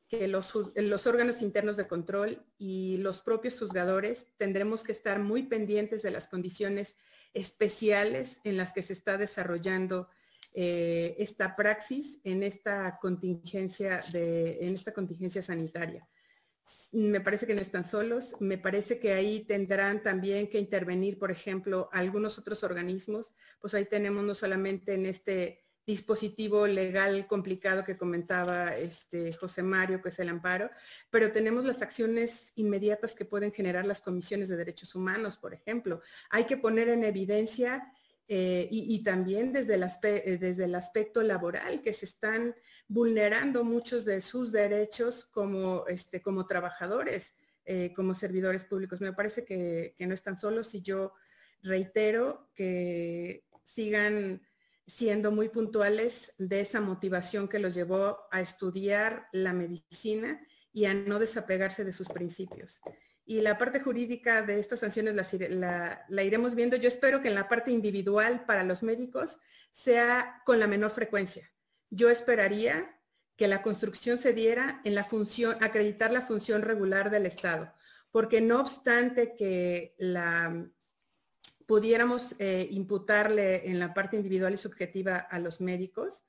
que 0.09 0.27
los, 0.27 0.53
los, 0.75 1.07
órganos 1.07 1.43
internos 1.43 1.77
de 1.77 1.87
control 1.87 2.43
y 2.57 2.97
los 2.99 3.21
propios 3.21 3.59
juzgadores 3.59 4.27
tendremos 4.39 4.83
que 4.83 4.93
estar 4.93 5.19
muy 5.19 5.43
pendientes 5.43 6.03
de 6.03 6.11
las 6.11 6.29
condiciones 6.29 6.97
especiales 7.35 8.41
en 8.45 8.57
las 8.57 8.73
que 8.73 8.83
se 8.83 8.95
está 8.95 9.19
desarrollando 9.19 10.09
eh, 10.55 11.15
esta 11.19 11.55
praxis 11.55 12.21
en 12.25 12.43
esta 12.43 12.99
contingencia 13.01 14.01
de, 14.11 14.59
en 14.63 14.75
esta 14.75 14.93
contingencia 14.93 15.43
sanitaria. 15.43 16.09
Me 16.93 17.21
parece 17.21 17.47
que 17.47 17.55
no 17.55 17.61
están 17.61 17.85
solos, 17.85 18.35
me 18.41 18.59
parece 18.59 18.99
que 18.99 19.13
ahí 19.13 19.41
tendrán 19.41 20.03
también 20.03 20.49
que 20.49 20.59
intervenir, 20.59 21.19
por 21.19 21.31
ejemplo, 21.31 21.89
algunos 21.93 22.39
otros 22.39 22.65
organismos, 22.65 23.33
pues 23.61 23.75
ahí 23.75 23.85
tenemos 23.85 24.25
no 24.25 24.35
solamente 24.35 24.95
en 24.95 25.07
este 25.07 25.68
dispositivo 25.89 26.67
legal 26.67 27.27
complicado 27.27 27.83
que 27.83 27.97
comentaba 27.97 28.77
este 28.77 29.33
José 29.33 29.63
Mario, 29.63 30.03
que 30.03 30.11
es 30.11 30.19
el 30.19 30.29
amparo, 30.29 30.71
pero 31.09 31.33
tenemos 31.33 31.65
las 31.65 31.81
acciones 31.81 32.53
inmediatas 32.57 33.15
que 33.15 33.25
pueden 33.25 33.53
generar 33.53 33.87
las 33.87 34.03
comisiones 34.03 34.51
de 34.51 34.59
derechos 34.59 34.95
humanos, 34.95 35.39
por 35.39 35.55
ejemplo. 35.55 36.03
Hay 36.29 36.45
que 36.45 36.59
poner 36.59 36.91
en 36.91 37.05
evidencia 37.05 37.91
eh, 38.29 38.69
y, 38.71 39.03
también 39.03 39.51
desde 39.51 39.77
el, 39.77 39.87
eh, 40.03 40.37
desde 40.39 40.65
el, 40.65 40.75
aspecto 40.75 41.23
laboral, 41.23 41.81
que 41.81 41.95
se 41.95 42.05
están 42.05 42.55
vulnerando 42.87 43.65
muchos 43.65 44.05
de 44.05 44.21
sus 44.21 44.53
derechos 44.53 45.25
como, 45.25 45.87
este, 45.87 46.21
como 46.21 46.47
trabajadores, 46.47 47.35
eh, 47.65 47.95
como 47.97 48.13
servidores 48.13 48.65
públicos. 48.65 49.01
Me 49.01 49.15
parece 49.15 49.47
que, 49.47 49.95
que, 49.97 50.07
no 50.07 50.13
están 50.13 50.39
solos 50.39 50.75
y 50.75 50.83
yo 50.83 51.15
reitero 51.63 52.51
que 52.55 53.47
sigan 53.65 54.43
siendo 54.89 55.31
muy 55.31 55.49
puntuales 55.49 56.35
de 56.39 56.61
esa 56.61 56.81
motivación 56.81 57.47
que 57.47 57.61
los 57.61 57.75
llevó 57.75 58.19
a 58.33 58.41
estudiar 58.41 59.29
la 59.31 59.53
medicina 59.53 60.45
y 60.73 60.87
a 60.87 60.95
no 60.95 61.21
desapegarse 61.21 61.85
de 61.85 61.93
sus 61.93 62.09
principios 62.09 62.81
y 63.29 63.43
la 63.43 63.59
parte 63.59 63.81
jurídica 63.81 64.41
de 64.41 64.59
estas 64.59 64.81
sanciones 64.81 65.15
la, 65.51 66.25
iremos 66.25 66.55
viendo. 66.55 66.77
Yo 66.77 66.89
espero 66.89 67.21
que 67.21 67.29
en 67.29 67.35
la 67.35 67.47
parte 67.47 67.71
individual 67.71 68.47
para 68.47 68.65
los 68.65 68.83
médicos 68.83 69.39
sea 69.71 70.41
con 70.47 70.59
la 70.59 70.67
menor 70.67 70.91
frecuencia. 70.91 71.53
Yo 71.91 72.09
esperaría 72.09 72.99
que 73.37 73.47
la 73.47 73.61
construcción 73.61 74.19
se 74.19 74.33
diera 74.33 74.81
en 74.83 74.95
la 74.95 75.05
función, 75.05 75.59
acreditar 75.61 76.11
la 76.11 76.23
función 76.23 76.63
regular 76.63 77.11
del 77.11 77.27
Estado, 77.27 77.75
porque 78.11 78.41
no 78.41 78.61
obstante 78.61 79.37
que 79.37 79.95
la 79.99 80.67
pudiéramos 81.67 82.35
eh, 82.39 82.69
imputarle 82.71 83.69
en 83.69 83.79
la 83.79 83.95
parte 83.95 84.17
individual 84.17 84.55
y 84.55 84.57
subjetiva 84.57 85.17
a 85.17 85.39
los 85.39 85.61
médicos, 85.61 86.25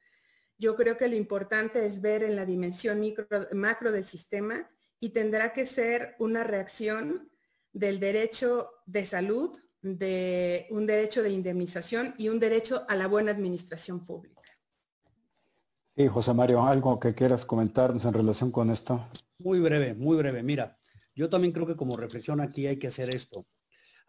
yo 0.57 0.75
creo 0.75 0.97
que 0.97 1.07
lo 1.07 1.15
importante 1.15 1.85
es 1.85 2.01
ver 2.01 2.23
en 2.23 2.35
la 2.35 2.45
dimensión 2.45 2.99
micro, 2.99 3.27
macro 3.53 3.91
del 3.91 4.05
sistema 4.05 4.69
y 4.99 5.09
tendrá 5.09 5.53
que 5.53 5.65
ser 5.65 6.15
una 6.19 6.43
reacción 6.43 7.29
del 7.71 7.99
derecho 7.99 8.69
de 8.85 9.05
salud, 9.05 9.57
de 9.81 10.67
un 10.71 10.85
derecho 10.85 11.23
de 11.23 11.29
indemnización 11.29 12.13
y 12.17 12.27
un 12.27 12.39
derecho 12.39 12.83
a 12.89 12.95
la 12.95 13.07
buena 13.07 13.31
administración 13.31 14.05
pública. 14.05 14.41
Sí, 15.95 16.07
José 16.07 16.33
Mario, 16.33 16.63
algo 16.63 16.99
que 16.99 17.13
quieras 17.13 17.45
comentarnos 17.45 18.05
en 18.05 18.13
relación 18.13 18.51
con 18.51 18.69
esto. 18.69 19.07
Muy 19.39 19.59
breve, 19.59 19.93
muy 19.93 20.17
breve. 20.17 20.43
Mira, 20.43 20.77
yo 21.15 21.29
también 21.29 21.53
creo 21.53 21.67
que 21.67 21.75
como 21.75 21.95
reflexión 21.95 22.41
aquí 22.41 22.67
hay 22.67 22.77
que 22.77 22.87
hacer 22.87 23.13
esto. 23.13 23.45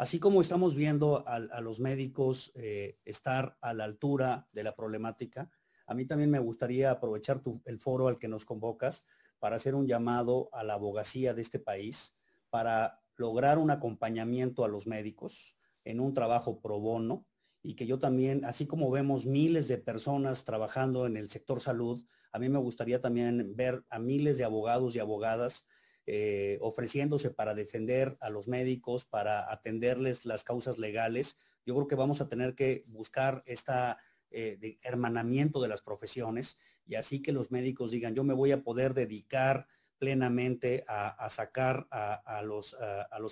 Así 0.00 0.18
como 0.18 0.40
estamos 0.40 0.74
viendo 0.74 1.28
a, 1.28 1.60
los 1.60 1.78
médicos 1.78 2.52
eh, 2.54 2.96
estar 3.04 3.58
a 3.60 3.74
la 3.74 3.84
altura 3.84 4.48
de 4.50 4.62
la 4.62 4.74
problemática, 4.74 5.50
a 5.86 5.92
mí 5.92 6.06
también 6.06 6.30
me 6.30 6.38
gustaría 6.38 6.90
aprovechar 6.90 7.42
el 7.66 7.78
foro 7.78 8.08
al 8.08 8.18
que 8.18 8.26
nos 8.26 8.46
convocas 8.46 9.04
para 9.38 9.56
hacer 9.56 9.74
un 9.74 9.86
llamado 9.86 10.48
a 10.54 10.64
la 10.64 10.72
abogacía 10.72 11.34
de 11.34 11.42
este 11.42 11.58
país 11.58 12.16
para 12.48 13.02
lograr 13.16 13.58
un 13.58 13.70
acompañamiento 13.70 14.64
a 14.64 14.68
los 14.68 14.86
médicos 14.86 15.54
en 15.84 16.00
un 16.00 16.14
trabajo 16.14 16.62
pro 16.62 16.80
bono 16.80 17.26
y 17.62 17.74
que 17.74 17.86
yo 17.86 17.98
también, 17.98 18.46
así 18.46 18.66
como 18.66 18.90
vemos 18.90 19.26
miles 19.26 19.68
de 19.68 19.76
personas 19.76 20.46
trabajando 20.46 21.04
en 21.04 21.18
el 21.18 21.28
sector 21.28 21.60
salud, 21.60 22.02
a 22.32 22.38
mí 22.38 22.48
me 22.48 22.58
gustaría 22.58 23.02
también 23.02 23.54
ver 23.54 23.84
a 23.90 23.98
miles 23.98 24.38
de 24.38 24.44
abogados 24.44 24.96
y 24.96 24.98
abogadas 24.98 25.66
eh, 26.12 26.58
ofreciéndose 26.60 27.30
para 27.30 27.54
defender 27.54 28.16
a 28.20 28.30
los 28.30 28.48
médicos, 28.48 29.06
para 29.06 29.48
atenderles 29.52 30.26
las 30.26 30.42
causas 30.42 30.76
legales. 30.76 31.36
Yo 31.64 31.76
creo 31.76 31.86
que 31.86 31.94
vamos 31.94 32.20
a 32.20 32.28
tener 32.28 32.56
que 32.56 32.82
buscar 32.88 33.44
esta 33.46 33.96
eh, 34.32 34.78
hermanamiento 34.82 35.62
de 35.62 35.68
las 35.68 35.82
profesiones 35.82 36.58
y 36.84 36.96
así 36.96 37.22
que 37.22 37.30
los 37.30 37.52
médicos 37.52 37.92
digan, 37.92 38.16
yo 38.16 38.24
me 38.24 38.34
voy 38.34 38.50
a 38.50 38.64
poder 38.64 38.92
dedicar 38.92 39.68
plenamente 39.98 40.82
a, 40.88 41.28
sacar 41.30 41.86
a, 41.92 42.42
los, 42.42 42.74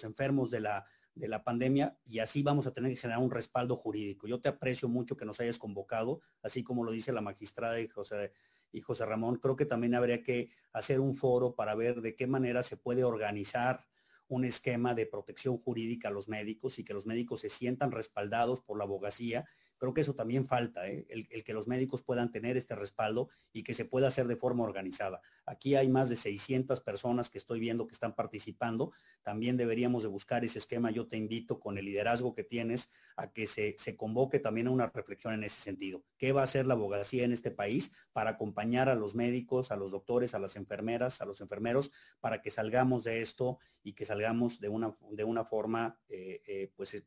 enfermos 0.04 0.48
de 0.52 0.60
la, 0.60 0.84
de 1.16 1.26
la 1.26 1.42
pandemia 1.42 1.98
y 2.04 2.20
así 2.20 2.44
vamos 2.44 2.68
a 2.68 2.72
tener 2.72 2.92
que 2.92 3.00
generar 3.00 3.20
un 3.20 3.32
respaldo 3.32 3.74
jurídico. 3.74 4.28
Yo 4.28 4.38
te 4.40 4.50
aprecio 4.50 4.88
mucho 4.88 5.16
que 5.16 5.24
nos 5.24 5.40
hayas 5.40 5.58
convocado, 5.58 6.20
así 6.42 6.62
como 6.62 6.84
lo 6.84 6.92
dice 6.92 7.10
la 7.10 7.22
magistrada 7.22 7.80
y 7.80 7.88
José, 7.88 8.30
y 8.72 8.80
José 8.80 9.06
Ramón, 9.06 9.36
creo 9.36 9.56
que 9.56 9.66
también 9.66 9.94
habría 9.94 10.22
que 10.22 10.50
hacer 10.72 11.00
un 11.00 11.14
foro 11.14 11.54
para 11.54 11.74
ver 11.74 12.00
de 12.00 12.14
qué 12.14 12.26
manera 12.26 12.62
se 12.62 12.76
puede 12.76 13.04
organizar 13.04 13.86
un 14.28 14.44
esquema 14.44 14.94
de 14.94 15.06
protección 15.06 15.56
jurídica 15.56 16.08
a 16.08 16.10
los 16.12 16.28
médicos 16.28 16.78
y 16.78 16.84
que 16.84 16.94
los 16.94 17.06
médicos 17.06 17.40
se 17.40 17.48
sientan 17.48 17.90
respaldados 17.90 18.60
por 18.60 18.78
la 18.78 18.84
abogacía 18.84 19.46
Creo 19.78 19.94
que 19.94 20.00
eso 20.00 20.14
también 20.14 20.46
falta, 20.46 20.88
¿eh? 20.88 21.06
el, 21.08 21.44
que 21.44 21.52
los 21.52 21.68
médicos 21.68 22.02
puedan 22.02 22.30
tener 22.30 22.56
este 22.56 22.74
respaldo 22.74 23.28
y 23.52 23.62
que 23.62 23.74
se 23.74 23.84
pueda 23.84 24.08
hacer 24.08 24.26
de 24.26 24.36
forma 24.36 24.64
organizada. 24.64 25.20
Aquí 25.46 25.76
hay 25.76 25.88
más 25.88 26.08
de 26.08 26.16
600 26.16 26.80
personas 26.80 27.30
que 27.30 27.38
estoy 27.38 27.60
viendo 27.60 27.86
que 27.86 27.94
están 27.94 28.14
participando. 28.14 28.92
También 29.22 29.56
deberíamos 29.56 30.02
de 30.02 30.08
buscar 30.08 30.44
ese 30.44 30.58
esquema. 30.58 30.90
Yo 30.90 31.06
te 31.06 31.16
invito 31.16 31.60
con 31.60 31.78
el 31.78 31.84
liderazgo 31.84 32.34
que 32.34 32.44
tienes 32.44 32.90
a 33.16 33.32
que 33.32 33.46
se, 33.46 33.74
se 33.78 33.96
convoque 33.96 34.40
también 34.40 34.66
a 34.66 34.70
una 34.70 34.88
reflexión 34.88 35.34
en 35.34 35.44
ese 35.44 35.60
sentido. 35.60 36.02
¿Qué 36.18 36.32
va 36.32 36.42
a 36.42 36.44
hacer 36.44 36.66
la 36.66 36.74
abogacía 36.74 37.24
en 37.24 37.32
este 37.32 37.50
país 37.50 37.92
para 38.12 38.30
acompañar 38.30 38.88
a 38.88 38.94
los 38.94 39.14
médicos, 39.14 39.70
a 39.70 39.76
los 39.76 39.90
doctores, 39.90 40.34
a 40.34 40.38
las 40.38 40.56
enfermeras, 40.56 41.20
a 41.20 41.24
los 41.24 41.40
enfermeros, 41.40 41.92
para 42.20 42.42
que 42.42 42.50
salgamos 42.50 43.04
de 43.04 43.20
esto 43.20 43.58
y 43.82 43.92
que 43.92 44.04
salgamos 44.04 44.60
de 44.60 44.68
una, 44.68 44.96
de 45.10 45.24
una 45.24 45.44
forma 45.44 45.98
eh, 46.08 46.42
eh, 46.46 46.72
pues, 46.74 47.02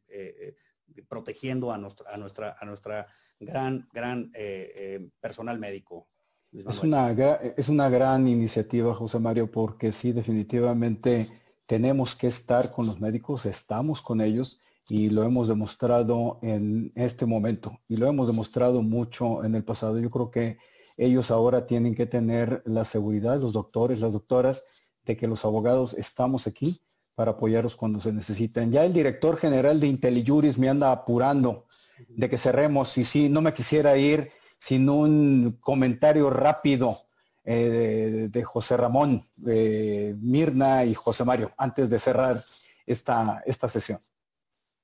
protegiendo 1.08 1.72
a 1.72 1.78
nuestra, 1.78 2.14
a 2.14 2.18
nuestra, 2.18 2.56
a 2.60 2.66
nuestra 2.66 3.08
gran, 3.39 3.88
gran 3.94 4.32
eh, 4.34 4.72
eh, 4.76 5.10
personal 5.20 5.60
médico. 5.60 6.08
Es 6.52 6.84
una, 6.84 7.12
es 7.12 7.70
una 7.70 7.89
gran 7.89 8.28
iniciativa, 8.28 8.94
José 8.94 9.20
Mario, 9.20 9.50
porque 9.50 9.92
sí, 9.94 10.12
definitivamente 10.12 11.28
tenemos 11.66 12.16
que 12.16 12.28
estar 12.28 12.72
con 12.72 12.86
los 12.86 13.00
médicos, 13.00 13.46
estamos 13.46 14.02
con 14.02 14.20
ellos 14.20 14.60
y 14.89 15.10
lo 15.10 15.24
hemos 15.24 15.48
demostrado 15.48 16.39
en 16.42 16.92
este 16.96 17.26
momento 17.26 17.80
y 17.88 17.96
lo 17.96 18.08
hemos 18.08 18.28
demostrado 18.28 18.82
mucho 18.82 19.46
en 19.46 19.56
el 19.56 19.64
pasado. 19.64 19.98
Yo 20.00 20.10
creo 20.10 20.30
que 20.30 20.58
ellos 20.98 21.32
ahora 21.32 21.66
tienen 21.66 21.96
que 21.96 22.06
tener 22.06 22.62
la 22.66 22.84
seguridad, 22.84 23.39
los 23.39 23.54
doctores, 23.54 24.02
las 24.02 24.12
doctoras, 24.12 24.66
de 25.06 25.16
que 25.16 25.28
los 25.28 25.46
abogados 25.46 25.94
estamos 25.94 26.46
aquí 26.48 26.82
para 27.22 27.34
apoyarlos 27.34 27.76
cuando 27.76 27.99
se 27.99 28.11
necesiten. 28.11 28.72
Ya 28.72 28.84
el 28.84 28.93
director 28.93 29.38
general 29.38 29.80
de 29.80 29.86
IntelliJuris 29.86 30.57
me 30.57 30.69
anda 30.69 30.91
apurando 30.91 31.67
de 32.07 32.28
que 32.28 32.36
cerremos 32.36 32.97
y 32.97 33.03
sí, 33.03 33.30
no 33.30 33.41
me 33.41 33.53
quisiera 33.53 33.95
ir 33.95 34.32
sin 34.57 34.89
un 34.89 35.59
comentario 35.61 36.32
rápido 36.32 36.97
eh, 37.43 38.28
de, 38.32 38.43
José 38.43 38.76
Ramón, 38.76 39.30
eh, 39.45 40.15
Mirna 40.19 40.84
y 40.84 40.95
José 40.95 41.24
Mario, 41.24 41.53
antes 41.59 41.91
de 41.91 41.99
cerrar 41.99 42.43
esta, 42.88 43.43
esta 43.45 43.69
sesión. 43.69 43.99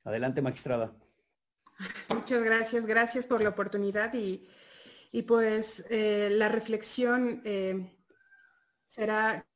Adelante, 0.03 0.39
magistrada. 0.43 0.93
Muchas 2.09 2.43
gracias, 2.43 2.85
gracias 2.85 3.25
por 3.25 3.41
la 3.41 3.49
oportunidad 3.49 4.13
y, 4.13 4.47
pues 5.23 5.83
eh, 5.89 6.29
la 6.31 6.49
reflexión 6.49 7.41
será 8.85 9.47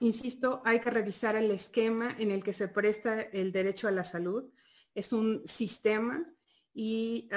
Insisto, 0.00 0.62
hay 0.64 0.80
que 0.80 0.90
revisar 0.90 1.36
el 1.36 1.50
esquema 1.50 2.16
en 2.18 2.30
el 2.30 2.42
que 2.42 2.54
se 2.54 2.68
presta 2.68 3.20
el 3.20 3.52
derecho 3.52 3.86
a 3.86 3.90
la 3.90 4.02
salud. 4.02 4.50
Es 4.94 5.12
un 5.12 5.42
sistema 5.44 6.26
y 6.72 7.28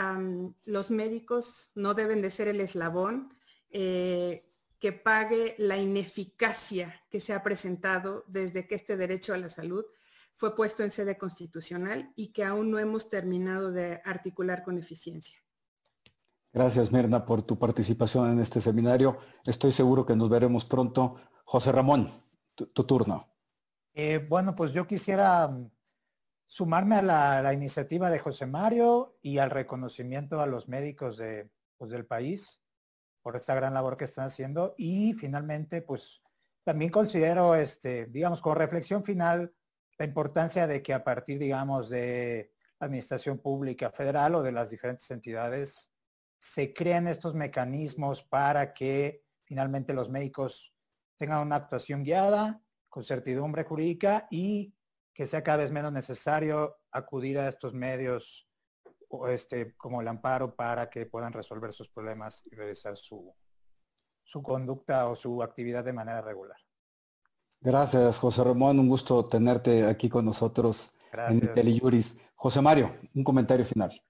los 0.65 0.89
médicos 0.89 1.71
no 1.75 1.93
deben 1.93 2.21
de 2.21 2.29
ser 2.29 2.47
el 2.47 2.61
eslabón 2.61 3.33
eh, 3.69 4.43
que 4.79 4.93
pague 4.93 5.55
la 5.57 5.77
ineficacia 5.77 7.01
que 7.09 7.19
se 7.19 7.33
ha 7.33 7.43
presentado 7.43 8.23
desde 8.27 8.65
que 8.65 8.75
este 8.75 8.95
derecho 8.95 9.33
a 9.33 9.37
la 9.37 9.49
salud 9.49 9.83
fue 10.35 10.55
puesto 10.55 10.83
en 10.83 10.91
sede 10.91 11.17
constitucional 11.17 12.13
y 12.15 12.31
que 12.31 12.45
aún 12.45 12.71
no 12.71 12.79
hemos 12.79 13.09
terminado 13.09 13.71
de 13.71 14.01
articular 14.05 14.63
con 14.63 14.77
eficiencia. 14.77 15.37
Gracias, 16.53 16.93
Mirna, 16.93 17.25
por 17.25 17.41
tu 17.41 17.59
participación 17.59 18.31
en 18.31 18.39
este 18.39 18.61
seminario. 18.61 19.17
Estoy 19.45 19.73
seguro 19.73 20.05
que 20.05 20.15
nos 20.15 20.29
veremos 20.29 20.63
pronto. 20.63 21.17
José 21.43 21.71
Ramón 21.71 22.22
tu, 22.55 22.83
turno. 22.85 23.27
Eh, 23.93 24.25
bueno, 24.27 24.55
pues 24.55 24.71
yo 24.71 24.87
quisiera 24.87 25.47
mm, 25.47 25.69
sumarme 26.45 26.95
a 26.95 27.41
la, 27.41 27.53
iniciativa 27.53 28.09
de 28.09 28.19
José 28.19 28.45
Mario 28.45 29.17
y 29.21 29.37
al 29.37 29.49
reconocimiento 29.49 30.41
a 30.41 30.47
los 30.47 30.67
médicos 30.67 31.17
de, 31.17 31.49
pues, 31.77 31.91
del 31.91 32.05
país 32.05 32.61
por 33.21 33.35
esta 33.35 33.55
gran 33.55 33.73
labor 33.73 33.97
que 33.97 34.03
están 34.03 34.25
haciendo 34.25 34.75
y 34.77 35.13
finalmente 35.13 35.81
pues 35.81 36.21
también 36.63 36.91
considero 36.91 37.55
este 37.55 38.05
digamos 38.07 38.41
con 38.41 38.57
reflexión 38.57 39.03
final 39.03 39.53
la 39.97 40.05
importancia 40.05 40.67
de 40.67 40.83
que 40.83 40.93
a 40.93 41.03
partir 41.05 41.39
digamos 41.39 41.89
de 41.89 42.51
la 42.79 42.85
administración 42.85 43.39
pública 43.39 43.91
federal 43.91 44.35
o 44.35 44.43
de 44.43 44.51
las 44.51 44.69
diferentes 44.69 45.09
entidades 45.09 45.93
se 46.37 46.73
creen 46.73 47.07
estos 47.07 47.33
mecanismos 47.33 48.21
para 48.23 48.73
que 48.73 49.23
finalmente 49.45 49.93
los 49.93 50.09
médicos 50.09 50.72
tengan 51.17 51.45
una 51.45 51.55
actuación 51.55 52.03
guiada, 52.03 52.61
con 52.89 53.03
certidumbre 53.03 53.63
jurídica 53.63 54.27
y 54.29 54.73
que 55.13 55.25
sea 55.25 55.43
cada 55.43 55.57
vez 55.57 55.71
menos 55.71 55.91
necesario 55.91 56.77
acudir 56.91 57.39
a 57.39 57.47
estos 57.47 57.73
medios 57.73 58.47
o 59.07 59.27
este, 59.27 59.75
como 59.77 60.01
el 60.01 60.07
amparo 60.07 60.55
para 60.55 60.89
que 60.89 61.05
puedan 61.05 61.33
resolver 61.33 61.71
sus 61.71 61.89
problemas 61.89 62.43
y 62.51 62.55
realizar 62.55 62.97
su, 62.97 63.33
su 64.23 64.41
conducta 64.41 65.07
o 65.07 65.15
su 65.15 65.41
actividad 65.43 65.83
de 65.83 65.93
manera 65.93 66.21
regular. 66.21 66.57
Gracias, 67.61 68.19
José 68.19 68.43
Ramón. 68.43 68.79
Un 68.79 68.89
gusto 68.89 69.25
tenerte 69.25 69.85
aquí 69.85 70.09
con 70.09 70.25
nosotros 70.25 70.93
en 71.13 71.53
Teleyuris. 71.53 72.17
José 72.35 72.61
Mario, 72.61 72.95
un 73.15 73.23
comentario 73.23 73.65
final. 73.65 74.01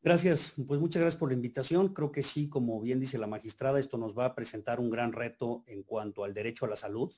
Gracias, 0.00 0.54
pues 0.68 0.78
muchas 0.78 1.00
gracias 1.00 1.18
por 1.18 1.30
la 1.30 1.34
invitación. 1.34 1.92
Creo 1.92 2.12
que 2.12 2.22
sí, 2.22 2.48
como 2.48 2.80
bien 2.80 3.00
dice 3.00 3.18
la 3.18 3.26
magistrada, 3.26 3.80
esto 3.80 3.98
nos 3.98 4.16
va 4.16 4.26
a 4.26 4.34
presentar 4.36 4.78
un 4.78 4.90
gran 4.90 5.12
reto 5.12 5.64
en 5.66 5.82
cuanto 5.82 6.22
al 6.22 6.34
derecho 6.34 6.66
a 6.66 6.68
la 6.68 6.76
salud, 6.76 7.12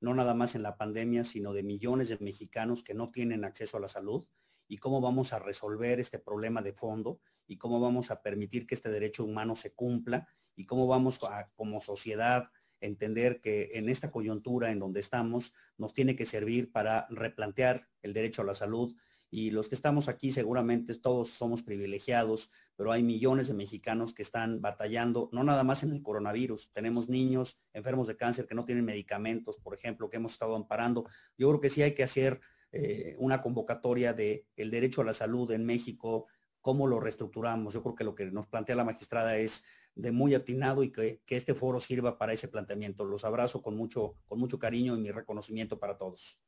no 0.00 0.14
nada 0.14 0.32
más 0.32 0.54
en 0.54 0.62
la 0.62 0.76
pandemia, 0.76 1.24
sino 1.24 1.52
de 1.52 1.64
millones 1.64 2.08
de 2.08 2.18
mexicanos 2.20 2.84
que 2.84 2.94
no 2.94 3.10
tienen 3.10 3.44
acceso 3.44 3.78
a 3.78 3.80
la 3.80 3.88
salud 3.88 4.24
y 4.68 4.78
cómo 4.78 5.00
vamos 5.00 5.32
a 5.32 5.40
resolver 5.40 5.98
este 5.98 6.20
problema 6.20 6.62
de 6.62 6.72
fondo 6.72 7.18
y 7.48 7.58
cómo 7.58 7.80
vamos 7.80 8.12
a 8.12 8.22
permitir 8.22 8.64
que 8.64 8.76
este 8.76 8.90
derecho 8.90 9.24
humano 9.24 9.56
se 9.56 9.72
cumpla 9.72 10.28
y 10.54 10.66
cómo 10.66 10.86
vamos 10.86 11.18
a, 11.24 11.50
como 11.56 11.80
sociedad 11.80 12.48
entender 12.80 13.40
que 13.40 13.70
en 13.74 13.88
esta 13.88 14.12
coyuntura 14.12 14.70
en 14.70 14.78
donde 14.78 15.00
estamos 15.00 15.52
nos 15.76 15.92
tiene 15.92 16.14
que 16.14 16.26
servir 16.26 16.70
para 16.70 17.08
replantear 17.10 17.88
el 18.02 18.12
derecho 18.12 18.42
a 18.42 18.44
la 18.44 18.54
salud, 18.54 18.94
y 19.30 19.50
los 19.50 19.68
que 19.68 19.74
estamos 19.74 20.08
aquí 20.08 20.32
seguramente 20.32 20.94
todos 20.96 21.30
somos 21.30 21.62
privilegiados, 21.62 22.50
pero 22.76 22.92
hay 22.92 23.02
millones 23.02 23.48
de 23.48 23.54
mexicanos 23.54 24.12
que 24.12 24.22
están 24.22 24.60
batallando, 24.60 25.28
no 25.32 25.44
nada 25.44 25.62
más 25.62 25.82
en 25.82 25.92
el 25.92 26.02
coronavirus, 26.02 26.70
tenemos 26.72 27.08
niños 27.08 27.60
enfermos 27.72 28.08
de 28.08 28.16
cáncer 28.16 28.46
que 28.46 28.54
no 28.54 28.64
tienen 28.64 28.84
medicamentos, 28.84 29.58
por 29.58 29.74
ejemplo, 29.74 30.10
que 30.10 30.16
hemos 30.16 30.32
estado 30.32 30.56
amparando. 30.56 31.06
Yo 31.38 31.48
creo 31.48 31.60
que 31.60 31.70
sí 31.70 31.82
hay 31.82 31.94
que 31.94 32.02
hacer 32.02 32.40
eh, 32.72 33.16
una 33.18 33.40
convocatoria 33.40 34.12
de 34.12 34.46
el 34.56 34.70
derecho 34.70 35.02
a 35.02 35.04
la 35.04 35.12
salud 35.12 35.50
en 35.52 35.64
México, 35.64 36.26
cómo 36.60 36.86
lo 36.86 37.00
reestructuramos. 37.00 37.74
Yo 37.74 37.82
creo 37.82 37.94
que 37.94 38.04
lo 38.04 38.14
que 38.14 38.26
nos 38.26 38.46
plantea 38.46 38.76
la 38.76 38.84
magistrada 38.84 39.36
es 39.36 39.64
de 39.94 40.12
muy 40.12 40.34
atinado 40.34 40.82
y 40.82 40.90
que, 40.90 41.20
este 41.28 41.54
foro 41.54 41.80
sirva 41.80 42.18
para 42.18 42.32
ese 42.32 42.48
planteamiento. 42.48 43.04
Los 43.04 43.24
abrazo 43.24 43.62
con 43.62 43.76
mucho, 43.76 44.14
con 44.28 44.38
mucho 44.38 44.58
cariño 44.58 44.96
y 44.96 45.00
mi 45.00 45.10
reconocimiento 45.10 45.78
para 45.78 45.96
todos. 45.96 46.38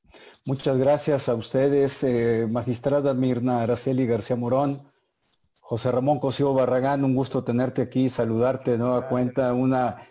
Muchas 0.46 0.76
gracias 0.76 1.28
a 1.28 1.34
ustedes, 1.34 2.02
eh, 2.04 2.46
magistrada 2.50 3.14
Mirna 3.14 3.62
Araceli 3.62 4.06
García 4.06 4.36
Morón, 4.36 4.82
José 5.60 5.90
Ramón 5.90 6.18
Cosío 6.18 6.52
Barragán, 6.52 7.04
un 7.04 7.14
gusto 7.14 7.44
tenerte 7.44 7.82
aquí, 7.82 8.08
saludarte 8.08 8.72
de 8.72 8.78
nueva 8.78 9.08
cuenta, 9.08 9.54
una 9.54 10.02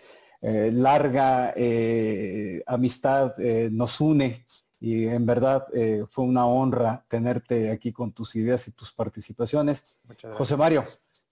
eh, 0.41 0.71
larga 0.73 1.53
eh, 1.55 2.63
amistad 2.65 3.35
nos 3.71 4.01
une 4.01 4.45
y 4.79 5.05
en 5.05 5.25
verdad 5.27 5.67
fue 6.09 6.25
una 6.25 6.47
honra 6.47 7.05
tenerte 7.07 7.69
aquí 7.69 7.91
con 7.91 8.11
tus 8.11 8.35
ideas 8.35 8.67
y 8.67 8.71
tus 8.71 8.91
participaciones. 8.91 9.99
José 10.33 10.57
Mario, 10.57 10.83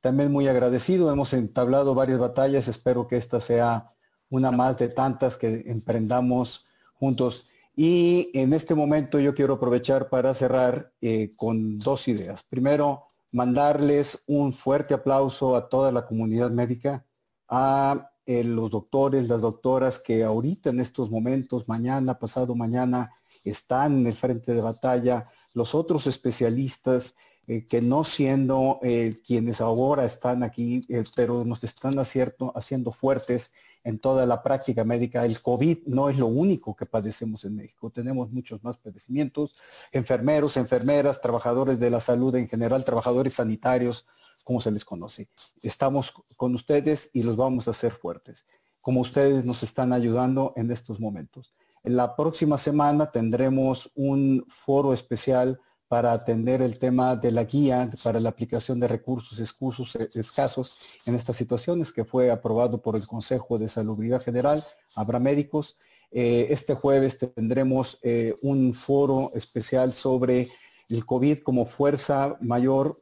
también 0.01 0.31
muy 0.31 0.47
agradecido. 0.47 1.11
Hemos 1.11 1.33
entablado 1.33 1.95
varias 1.95 2.19
batallas. 2.19 2.67
Espero 2.67 3.07
que 3.07 3.17
esta 3.17 3.39
sea 3.41 3.87
una 4.29 4.51
más 4.51 4.77
de 4.77 4.89
tantas 4.89 5.37
que 5.37 5.63
emprendamos 5.67 6.67
juntos. 6.95 7.49
Y 7.75 8.29
en 8.33 8.53
este 8.53 8.75
momento 8.75 9.19
yo 9.19 9.33
quiero 9.33 9.55
aprovechar 9.55 10.09
para 10.09 10.33
cerrar 10.33 10.91
eh, 11.01 11.31
con 11.37 11.77
dos 11.77 12.07
ideas. 12.07 12.43
Primero, 12.43 13.05
mandarles 13.31 14.23
un 14.27 14.53
fuerte 14.53 14.93
aplauso 14.93 15.55
a 15.55 15.69
toda 15.69 15.91
la 15.91 16.05
comunidad 16.05 16.51
médica, 16.51 17.05
a 17.47 18.11
eh, 18.25 18.43
los 18.43 18.69
doctores, 18.69 19.27
las 19.27 19.41
doctoras 19.41 19.97
que 19.97 20.23
ahorita 20.23 20.69
en 20.71 20.79
estos 20.79 21.09
momentos, 21.09 21.67
mañana, 21.67 22.19
pasado 22.19 22.53
mañana, 22.55 23.13
están 23.43 23.99
en 23.99 24.07
el 24.07 24.13
frente 24.13 24.53
de 24.53 24.61
batalla, 24.61 25.25
los 25.53 25.73
otros 25.73 26.05
especialistas 26.05 27.15
eh, 27.51 27.65
que 27.65 27.81
no 27.81 28.03
siendo 28.03 28.77
eh, 28.83 29.19
quienes 29.25 29.59
ahora 29.59 30.05
están 30.05 30.43
aquí, 30.43 30.83
eh, 30.87 31.03
pero 31.15 31.43
nos 31.43 31.63
están 31.63 31.95
haciendo 31.97 32.91
fuertes 32.91 33.53
en 33.83 33.97
toda 33.97 34.27
la 34.27 34.43
práctica 34.43 34.83
médica. 34.83 35.25
El 35.25 35.41
COVID 35.41 35.79
no 35.87 36.11
es 36.11 36.19
lo 36.19 36.27
único 36.27 36.75
que 36.75 36.85
padecemos 36.85 37.45
en 37.45 37.55
México. 37.55 37.89
Tenemos 37.89 38.29
muchos 38.29 38.63
más 38.63 38.77
padecimientos, 38.77 39.55
enfermeros, 39.91 40.57
enfermeras, 40.57 41.21
trabajadores 41.21 41.79
de 41.79 41.89
la 41.89 41.99
salud 41.99 42.35
en 42.35 42.47
general, 42.47 42.85
trabajadores 42.85 43.33
sanitarios, 43.33 44.05
como 44.43 44.61
se 44.61 44.69
les 44.69 44.85
conoce. 44.85 45.27
Estamos 45.63 46.13
con 46.37 46.53
ustedes 46.53 47.09
y 47.13 47.23
los 47.23 47.35
vamos 47.35 47.67
a 47.67 47.71
hacer 47.71 47.93
fuertes, 47.93 48.45
como 48.79 49.01
ustedes 49.01 49.43
nos 49.43 49.63
están 49.63 49.91
ayudando 49.91 50.53
en 50.55 50.69
estos 50.69 50.99
momentos. 50.99 51.55
En 51.83 51.95
la 51.95 52.15
próxima 52.15 52.59
semana 52.59 53.09
tendremos 53.09 53.89
un 53.95 54.45
foro 54.49 54.93
especial 54.93 55.59
para 55.89 56.13
atender 56.13 56.61
el 56.61 56.77
tema 56.77 57.15
de 57.15 57.31
la 57.31 57.45
guía 57.45 57.89
para 58.03 58.19
la 58.19 58.29
aplicación 58.29 58.79
de 58.79 58.87
recursos 58.87 59.39
escasos 59.39 60.99
en 61.07 61.15
estas 61.15 61.35
situaciones 61.35 61.91
que 61.91 62.05
fue 62.05 62.29
aprobado 62.29 62.79
por 62.79 62.95
el 62.95 63.07
Consejo 63.07 63.57
de 63.57 63.67
Salubridad 63.67 64.21
General. 64.21 64.63
Habrá 64.95 65.19
médicos. 65.19 65.77
Eh, 66.11 66.47
este 66.51 66.75
jueves 66.75 67.17
tendremos 67.17 67.97
eh, 68.03 68.35
un 68.43 68.75
foro 68.75 69.31
especial 69.33 69.91
sobre 69.91 70.47
el 70.89 71.07
COVID 71.07 71.39
como 71.39 71.65
fuerza 71.65 72.37
mayor 72.39 72.95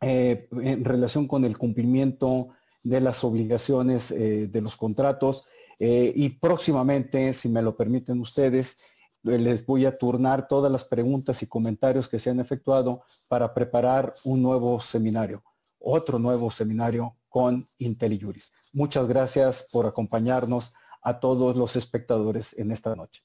eh, 0.00 0.48
en 0.52 0.84
relación 0.84 1.26
con 1.26 1.44
el 1.44 1.58
cumplimiento 1.58 2.50
de 2.84 3.00
las 3.00 3.24
obligaciones 3.24 4.08
de 4.08 4.60
los 4.60 4.76
contratos. 4.76 5.44
y 5.78 6.28
próximamente, 6.28 7.32
si 7.32 7.48
me 7.48 7.62
lo 7.62 7.76
permiten 7.76 8.20
ustedes, 8.20 8.78
les 9.22 9.64
voy 9.64 9.86
a 9.86 9.96
turnar 9.96 10.48
todas 10.48 10.70
las 10.70 10.84
preguntas 10.84 11.42
y 11.42 11.46
comentarios 11.46 12.08
que 12.08 12.18
se 12.18 12.30
han 12.30 12.40
efectuado 12.40 13.02
para 13.28 13.54
preparar 13.54 14.12
un 14.24 14.42
nuevo 14.42 14.80
seminario, 14.80 15.44
otro 15.78 16.18
nuevo 16.18 16.50
seminario 16.50 17.16
con 17.28 17.66
IntelliJuris. 17.78 18.52
Muchas 18.72 19.06
gracias 19.06 19.66
por 19.72 19.86
acompañarnos 19.86 20.72
a 21.02 21.20
todos 21.20 21.56
los 21.56 21.76
espectadores 21.76 22.54
en 22.58 22.70
esta 22.70 22.94
noche. 22.94 23.22